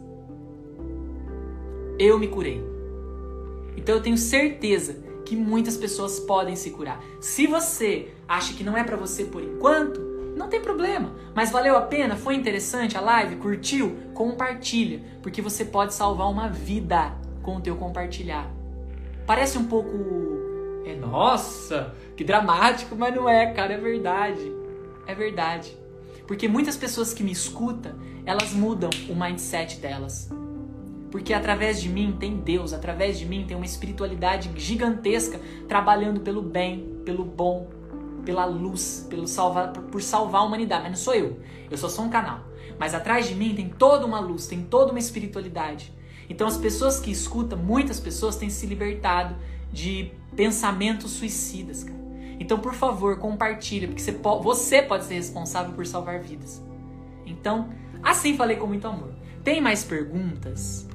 Eu 1.99 2.19
me 2.19 2.29
curei. 2.29 2.63
Então 3.77 3.95
eu 3.95 4.03
tenho 4.03 4.17
certeza 4.17 4.97
que 5.25 5.37
muitas 5.37 5.77
pessoas 5.77 6.19
podem 6.19 6.57
se 6.57 6.71
curar. 6.71 7.01
Se 7.21 7.47
você 7.47 8.09
acha 8.27 8.55
que 8.55 8.65
não 8.65 8.77
é 8.77 8.83
para 8.83 8.97
você 8.97 9.25
por 9.25 9.43
enquanto, 9.43 10.01
não 10.41 10.49
tem 10.49 10.61
problema. 10.61 11.13
Mas 11.35 11.51
valeu 11.51 11.77
a 11.77 11.83
pena? 11.83 12.17
Foi 12.17 12.35
interessante 12.35 12.97
a 12.97 13.01
live? 13.01 13.37
Curtiu? 13.37 13.97
Compartilha, 14.15 15.01
porque 15.23 15.43
você 15.43 15.65
pode 15.65 15.95
salvar 15.95 16.29
uma 16.29 16.49
vida 16.49 17.13
com 17.43 17.57
o 17.57 17.61
teu 17.61 17.77
compartilhar. 17.77 18.51
Parece 19.27 19.59
um 19.59 19.67
pouco. 19.67 19.97
É, 20.85 20.97
nossa, 20.97 21.95
que 22.17 22.25
dramático, 22.25 22.97
mas 22.97 23.15
não 23.15 23.29
é, 23.29 23.53
cara, 23.53 23.75
é 23.75 23.79
verdade. 23.79 24.53
É 25.07 25.15
verdade. 25.15 25.77
Porque 26.27 26.49
muitas 26.49 26.77
pessoas 26.77 27.13
que 27.13 27.23
me 27.23 27.33
escutam, 27.33 27.93
elas 28.25 28.53
mudam 28.53 28.91
o 29.09 29.15
mindset 29.15 29.79
delas. 29.79 30.31
Porque 31.11 31.35
através 31.35 31.83
de 31.83 31.89
mim 31.89 32.17
tem 32.19 32.37
Deus, 32.37 32.73
através 32.73 33.19
de 33.19 33.27
mim 33.27 33.45
tem 33.47 33.57
uma 33.57 33.67
espiritualidade 33.67 34.51
gigantesca 34.57 35.41
trabalhando 35.69 36.21
pelo 36.21 36.41
bem, 36.41 37.01
pelo 37.05 37.25
bom, 37.25 37.69
pela 38.25 38.45
luz, 38.45 39.07
pelo 39.09 39.27
salvar, 39.27 39.73
por 39.73 40.03
salvar 40.03 40.43
a 40.43 40.45
humanidade. 40.45 40.83
Mas 40.83 40.93
não 40.93 40.99
sou 40.99 41.15
eu. 41.15 41.41
Eu 41.71 41.77
só 41.77 41.89
sou 41.89 42.05
um 42.05 42.11
canal. 42.11 42.41
Mas 42.79 42.95
atrás 42.95 43.29
de 43.29 43.35
mim 43.35 43.55
tem 43.55 43.69
toda 43.69 44.07
uma 44.07 44.21
luz, 44.21 44.47
tem 44.47 44.63
toda 44.63 44.91
uma 44.91 44.99
espiritualidade. 44.99 45.93
Então 46.29 46.47
as 46.47 46.57
pessoas 46.57 47.01
que 47.01 47.11
escutam, 47.11 47.59
muitas 47.59 48.01
pessoas 48.01 48.37
têm 48.37 48.49
se 48.49 48.67
libertado 48.67 49.37
de 49.73 50.13
pensamentos 50.35 51.11
suicidas, 51.13 51.85
cara. 51.85 52.01
Então, 52.41 52.59
por 52.59 52.73
favor, 52.73 53.19
compartilha, 53.19 53.87
porque 53.87 54.01
você 54.01 54.13
pode, 54.13 54.43
você 54.43 54.81
pode 54.81 55.05
ser 55.05 55.15
responsável 55.15 55.75
por 55.75 55.87
salvar 55.87 56.21
vidas. 56.21 56.63
Então, 57.27 57.69
assim 58.03 58.35
falei 58.35 58.57
com 58.57 58.67
muito 58.67 58.89
amor. 58.89 59.13
Tem 59.45 59.61
mais 59.61 59.85
perguntas? 59.85 60.89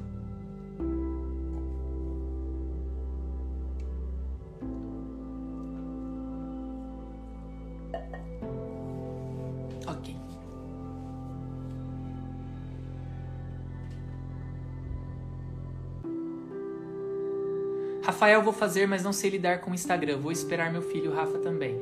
Rafael, 18.06 18.40
vou 18.40 18.52
fazer, 18.52 18.86
mas 18.86 19.02
não 19.02 19.12
sei 19.12 19.30
lidar 19.30 19.58
com 19.58 19.72
o 19.72 19.74
Instagram. 19.74 20.18
Vou 20.18 20.30
esperar 20.30 20.72
meu 20.72 20.80
filho 20.80 21.12
Rafa 21.12 21.38
também. 21.38 21.76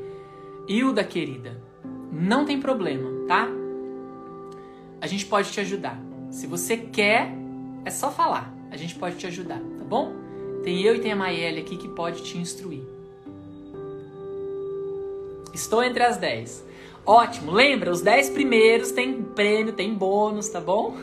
Hilda, 0.66 1.04
querida, 1.04 1.60
não 2.10 2.46
tem 2.46 2.58
problema, 2.58 3.26
tá? 3.28 3.46
A 5.02 5.06
gente 5.06 5.26
pode 5.26 5.52
te 5.52 5.60
ajudar. 5.60 6.00
Se 6.30 6.46
você 6.46 6.78
quer, 6.78 7.30
é 7.84 7.90
só 7.90 8.10
falar. 8.10 8.50
A 8.70 8.76
gente 8.78 8.94
pode 8.94 9.16
te 9.16 9.26
ajudar, 9.26 9.58
tá 9.58 9.84
bom? 9.84 10.14
Tem 10.62 10.80
eu 10.80 10.96
e 10.96 11.00
tem 11.00 11.12
a 11.12 11.16
Maelle 11.16 11.60
aqui 11.60 11.76
que 11.76 11.88
pode 11.88 12.22
te 12.22 12.38
instruir. 12.38 12.80
Estou 15.52 15.84
entre 15.84 16.04
as 16.04 16.16
10. 16.16 16.64
Ótimo, 17.04 17.52
lembra? 17.52 17.90
Os 17.90 18.00
10 18.00 18.30
primeiros 18.30 18.92
tem 18.92 19.22
prêmio, 19.22 19.74
tem 19.74 19.92
bônus, 19.92 20.48
tá 20.48 20.58
bom? 20.58 20.96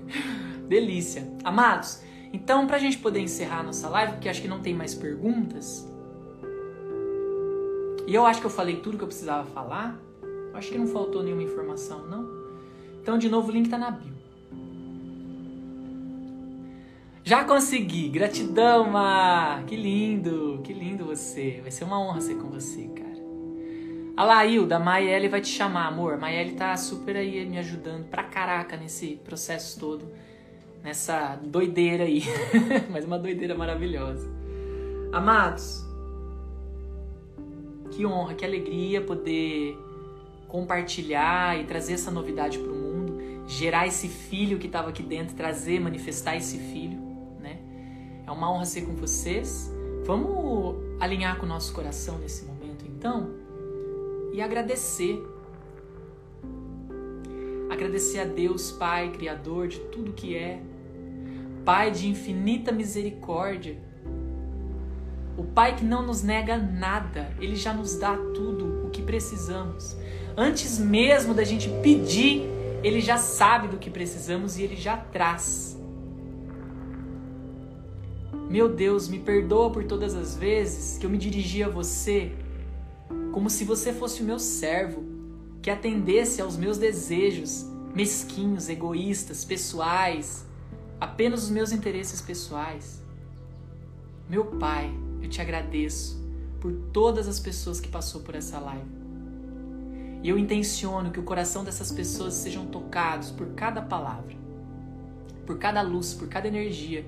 Delícia. 0.66 1.30
Amados, 1.44 2.02
então, 2.34 2.66
para 2.66 2.78
a 2.78 2.80
gente 2.80 2.98
poder 2.98 3.20
encerrar 3.20 3.62
nossa 3.62 3.88
live, 3.88 4.14
porque 4.14 4.28
acho 4.28 4.42
que 4.42 4.48
não 4.48 4.58
tem 4.58 4.74
mais 4.74 4.92
perguntas, 4.92 5.88
e 8.08 8.12
eu 8.12 8.26
acho 8.26 8.40
que 8.40 8.46
eu 8.46 8.50
falei 8.50 8.80
tudo 8.80 8.98
que 8.98 9.04
eu 9.04 9.06
precisava 9.06 9.48
falar, 9.50 9.96
acho 10.52 10.72
que 10.72 10.76
não 10.76 10.88
faltou 10.88 11.22
nenhuma 11.22 11.44
informação, 11.44 12.08
não? 12.08 12.28
Então, 13.00 13.16
de 13.16 13.28
novo, 13.28 13.50
o 13.50 13.52
link 13.52 13.66
está 13.66 13.78
na 13.78 13.92
bio. 13.92 14.12
Já 17.22 17.44
consegui! 17.44 18.08
Gratidão, 18.08 18.90
Ma! 18.90 19.62
Que 19.68 19.76
lindo! 19.76 20.60
Que 20.64 20.72
lindo 20.72 21.04
você! 21.04 21.60
Vai 21.62 21.70
ser 21.70 21.84
uma 21.84 22.00
honra 22.00 22.20
ser 22.20 22.34
com 22.34 22.48
você, 22.48 22.88
cara. 22.88 23.14
A 24.16 24.24
lá, 24.24 24.44
Hilda, 24.44 24.74
a 24.74 24.80
Maiele 24.80 25.28
vai 25.28 25.40
te 25.40 25.48
chamar, 25.48 25.86
amor. 25.86 26.14
A 26.14 26.18
Maiele 26.18 26.54
tá 26.54 26.76
super 26.76 27.16
aí 27.16 27.46
me 27.46 27.58
ajudando 27.58 28.06
pra 28.06 28.24
caraca 28.24 28.76
nesse 28.76 29.20
processo 29.24 29.78
todo 29.78 30.04
nessa 30.84 31.36
doideira 31.42 32.04
aí. 32.04 32.22
Mas 32.92 33.06
uma 33.06 33.18
doideira 33.18 33.54
maravilhosa. 33.54 34.30
Amados, 35.10 35.82
que 37.90 38.04
honra, 38.04 38.34
que 38.34 38.44
alegria 38.44 39.00
poder 39.00 39.78
compartilhar 40.46 41.58
e 41.58 41.64
trazer 41.64 41.94
essa 41.94 42.10
novidade 42.10 42.58
para 42.58 42.70
o 42.70 42.74
mundo, 42.74 43.18
gerar 43.46 43.86
esse 43.86 44.08
filho 44.08 44.58
que 44.58 44.66
estava 44.66 44.90
aqui 44.90 45.02
dentro, 45.02 45.34
trazer, 45.34 45.80
manifestar 45.80 46.36
esse 46.36 46.58
filho, 46.58 46.98
né? 47.40 47.58
É 48.26 48.30
uma 48.30 48.52
honra 48.52 48.66
ser 48.66 48.82
com 48.82 48.94
vocês. 48.94 49.72
Vamos 50.04 50.76
alinhar 51.00 51.38
com 51.38 51.46
o 51.46 51.48
nosso 51.48 51.72
coração 51.72 52.18
nesse 52.18 52.44
momento, 52.44 52.84
então, 52.86 53.30
e 54.32 54.42
agradecer. 54.42 55.24
Agradecer 57.70 58.20
a 58.20 58.24
Deus, 58.24 58.70
Pai, 58.72 59.10
Criador 59.10 59.66
de 59.66 59.80
tudo 59.80 60.12
que 60.12 60.36
é, 60.36 60.60
Pai 61.64 61.90
de 61.90 62.08
infinita 62.08 62.70
misericórdia. 62.70 63.78
O 65.36 65.44
Pai 65.44 65.76
que 65.76 65.84
não 65.84 66.06
nos 66.06 66.22
nega 66.22 66.56
nada, 66.56 67.30
Ele 67.40 67.56
já 67.56 67.72
nos 67.72 67.96
dá 67.96 68.16
tudo 68.16 68.86
o 68.86 68.90
que 68.90 69.02
precisamos. 69.02 69.96
Antes 70.36 70.78
mesmo 70.78 71.32
da 71.34 71.42
gente 71.42 71.68
pedir, 71.82 72.42
Ele 72.82 73.00
já 73.00 73.16
sabe 73.16 73.68
do 73.68 73.78
que 73.78 73.90
precisamos 73.90 74.58
e 74.58 74.62
Ele 74.62 74.76
já 74.76 74.96
traz. 74.96 75.76
Meu 78.48 78.68
Deus, 78.68 79.08
me 79.08 79.18
perdoa 79.18 79.70
por 79.70 79.84
todas 79.84 80.14
as 80.14 80.36
vezes 80.36 80.98
que 80.98 81.06
eu 81.06 81.10
me 81.10 81.18
dirigi 81.18 81.62
a 81.62 81.68
você 81.68 82.32
como 83.32 83.50
se 83.50 83.64
você 83.64 83.92
fosse 83.92 84.22
o 84.22 84.24
meu 84.24 84.38
servo, 84.38 85.02
que 85.60 85.68
atendesse 85.68 86.40
aos 86.40 86.56
meus 86.56 86.78
desejos 86.78 87.66
mesquinhos, 87.94 88.68
egoístas, 88.68 89.44
pessoais, 89.44 90.44
apenas 91.04 91.44
os 91.44 91.50
meus 91.50 91.70
interesses 91.70 92.20
pessoais. 92.22 93.02
Meu 94.28 94.46
Pai, 94.46 94.90
eu 95.20 95.28
te 95.28 95.40
agradeço 95.40 96.18
por 96.58 96.72
todas 96.92 97.28
as 97.28 97.38
pessoas 97.38 97.78
que 97.78 97.88
passou 97.88 98.22
por 98.22 98.34
essa 98.34 98.58
live. 98.58 98.90
E 100.22 100.28
eu 100.30 100.38
intenciono 100.38 101.10
que 101.10 101.20
o 101.20 101.22
coração 101.22 101.62
dessas 101.62 101.92
pessoas 101.92 102.32
sejam 102.32 102.66
tocados 102.66 103.30
por 103.30 103.48
cada 103.48 103.82
palavra, 103.82 104.34
por 105.44 105.58
cada 105.58 105.82
luz, 105.82 106.14
por 106.14 106.26
cada 106.26 106.48
energia 106.48 107.04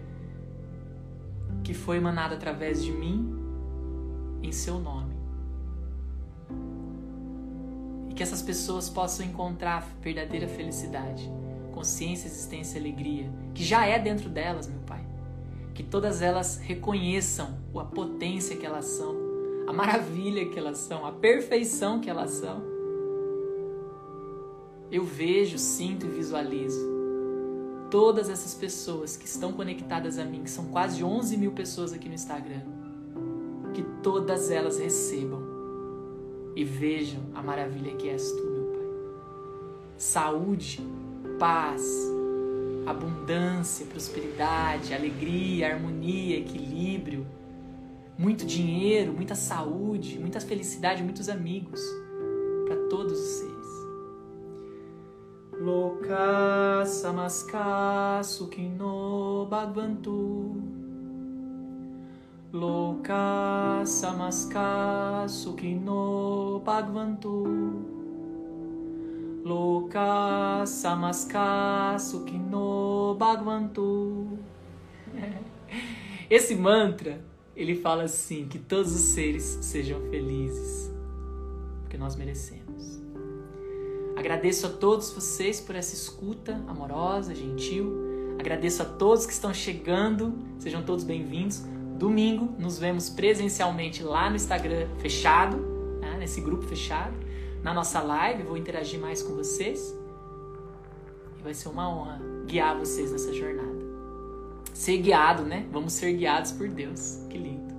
que 1.64 1.72
foi 1.72 1.96
emanada 1.96 2.34
através 2.34 2.84
de 2.84 2.92
mim 2.92 3.34
em 4.42 4.52
seu 4.52 4.78
nome. 4.78 5.16
E 8.10 8.14
que 8.14 8.22
essas 8.22 8.42
pessoas 8.42 8.90
possam 8.90 9.24
encontrar 9.24 9.88
verdadeira 10.02 10.46
felicidade 10.46 11.30
consciência, 11.76 12.26
existência, 12.26 12.80
alegria, 12.80 13.30
que 13.52 13.62
já 13.62 13.84
é 13.84 13.98
dentro 13.98 14.30
delas, 14.30 14.66
meu 14.66 14.80
Pai. 14.80 15.04
Que 15.74 15.82
todas 15.82 16.22
elas 16.22 16.56
reconheçam 16.56 17.58
a 17.76 17.84
potência 17.84 18.56
que 18.56 18.64
elas 18.64 18.86
são, 18.86 19.14
a 19.68 19.72
maravilha 19.74 20.48
que 20.48 20.58
elas 20.58 20.78
são, 20.78 21.04
a 21.04 21.12
perfeição 21.12 22.00
que 22.00 22.08
elas 22.08 22.30
são. 22.30 22.62
Eu 24.90 25.04
vejo, 25.04 25.58
sinto 25.58 26.06
e 26.06 26.08
visualizo 26.08 26.96
todas 27.90 28.30
essas 28.30 28.54
pessoas 28.54 29.14
que 29.14 29.26
estão 29.26 29.52
conectadas 29.52 30.18
a 30.18 30.24
mim, 30.24 30.44
que 30.44 30.50
são 30.50 30.64
quase 30.66 31.04
11 31.04 31.36
mil 31.36 31.52
pessoas 31.52 31.92
aqui 31.92 32.08
no 32.08 32.14
Instagram, 32.14 32.62
que 33.74 33.82
todas 34.02 34.50
elas 34.50 34.78
recebam 34.78 35.42
e 36.54 36.64
vejam 36.64 37.20
a 37.34 37.42
maravilha 37.42 37.94
que 37.96 38.08
és 38.08 38.32
tu, 38.32 38.42
meu 38.44 38.64
Pai. 38.64 38.86
Saúde, 39.98 40.80
paz, 41.38 41.82
abundância, 42.86 43.86
prosperidade, 43.86 44.94
alegria, 44.94 45.72
harmonia, 45.74 46.38
equilíbrio, 46.38 47.26
muito 48.18 48.46
dinheiro, 48.46 49.12
muita 49.12 49.34
saúde, 49.34 50.18
muita 50.18 50.40
felicidade, 50.40 51.02
muitos 51.02 51.28
amigos 51.28 51.80
para 52.66 52.76
todos 52.88 53.12
os 53.12 53.28
seres. 53.28 53.56
Loka 55.60 56.84
samaska 56.84 58.22
sukino 58.22 59.46
bhagvantu 59.48 60.54
Loka 62.52 63.82
samaska 63.86 65.26
sukino 65.28 66.60
bhagvantu 66.64 67.95
Loka 69.46 70.66
Samaska 70.66 71.96
Sukino 72.00 73.14
Bhagvantu. 73.14 74.36
Esse 76.28 76.56
mantra, 76.56 77.20
ele 77.54 77.76
fala 77.76 78.02
assim, 78.02 78.48
que 78.48 78.58
todos 78.58 78.92
os 78.92 79.00
seres 79.00 79.44
sejam 79.62 80.00
felizes, 80.10 80.92
porque 81.82 81.96
nós 81.96 82.16
merecemos. 82.16 83.00
Agradeço 84.16 84.66
a 84.66 84.70
todos 84.70 85.12
vocês 85.12 85.60
por 85.60 85.76
essa 85.76 85.94
escuta 85.94 86.60
amorosa, 86.66 87.32
gentil. 87.32 88.34
Agradeço 88.40 88.82
a 88.82 88.84
todos 88.84 89.26
que 89.26 89.32
estão 89.32 89.54
chegando, 89.54 90.34
sejam 90.58 90.82
todos 90.82 91.04
bem-vindos. 91.04 91.62
Domingo 91.96 92.52
nos 92.58 92.80
vemos 92.80 93.08
presencialmente 93.08 94.02
lá 94.02 94.28
no 94.28 94.34
Instagram 94.34 94.88
fechado, 94.98 95.56
né, 96.00 96.16
nesse 96.18 96.40
grupo 96.40 96.64
fechado 96.64 97.25
na 97.62 97.74
nossa 97.74 98.00
live, 98.00 98.42
vou 98.42 98.56
interagir 98.56 99.00
mais 99.00 99.22
com 99.22 99.34
vocês. 99.34 99.96
E 101.38 101.42
vai 101.42 101.54
ser 101.54 101.68
uma 101.68 101.88
honra 101.88 102.20
guiar 102.46 102.78
vocês 102.78 103.12
nessa 103.12 103.32
jornada. 103.32 103.86
Ser 104.72 104.98
guiado, 104.98 105.42
né? 105.42 105.66
Vamos 105.72 105.94
ser 105.94 106.12
guiados 106.12 106.52
por 106.52 106.68
Deus. 106.68 107.18
Que 107.30 107.38
lindo. 107.38 107.74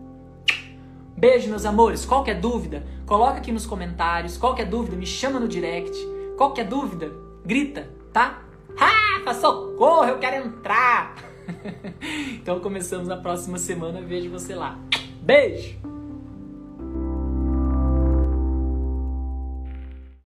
Beijo, 1.15 1.49
meus 1.49 1.65
amores. 1.65 2.05
Qualquer 2.05 2.39
dúvida, 2.39 2.85
coloca 3.05 3.37
aqui 3.37 3.51
nos 3.51 3.65
comentários. 3.65 4.37
Qualquer 4.37 4.65
dúvida, 4.65 4.95
me 4.95 5.05
chama 5.05 5.39
no 5.39 5.47
direct. 5.47 5.97
Qualquer 6.35 6.67
dúvida, 6.67 7.11
grita, 7.45 7.89
tá? 8.13 8.43
Rafa, 8.75 9.33
socorro, 9.33 10.05
eu 10.05 10.19
quero 10.19 10.45
entrar! 10.45 11.15
então 12.33 12.59
começamos 12.59 13.07
na 13.07 13.17
próxima 13.17 13.57
semana. 13.57 14.01
Vejo 14.01 14.29
você 14.29 14.53
lá. 14.53 14.77
Beijo! 15.21 15.86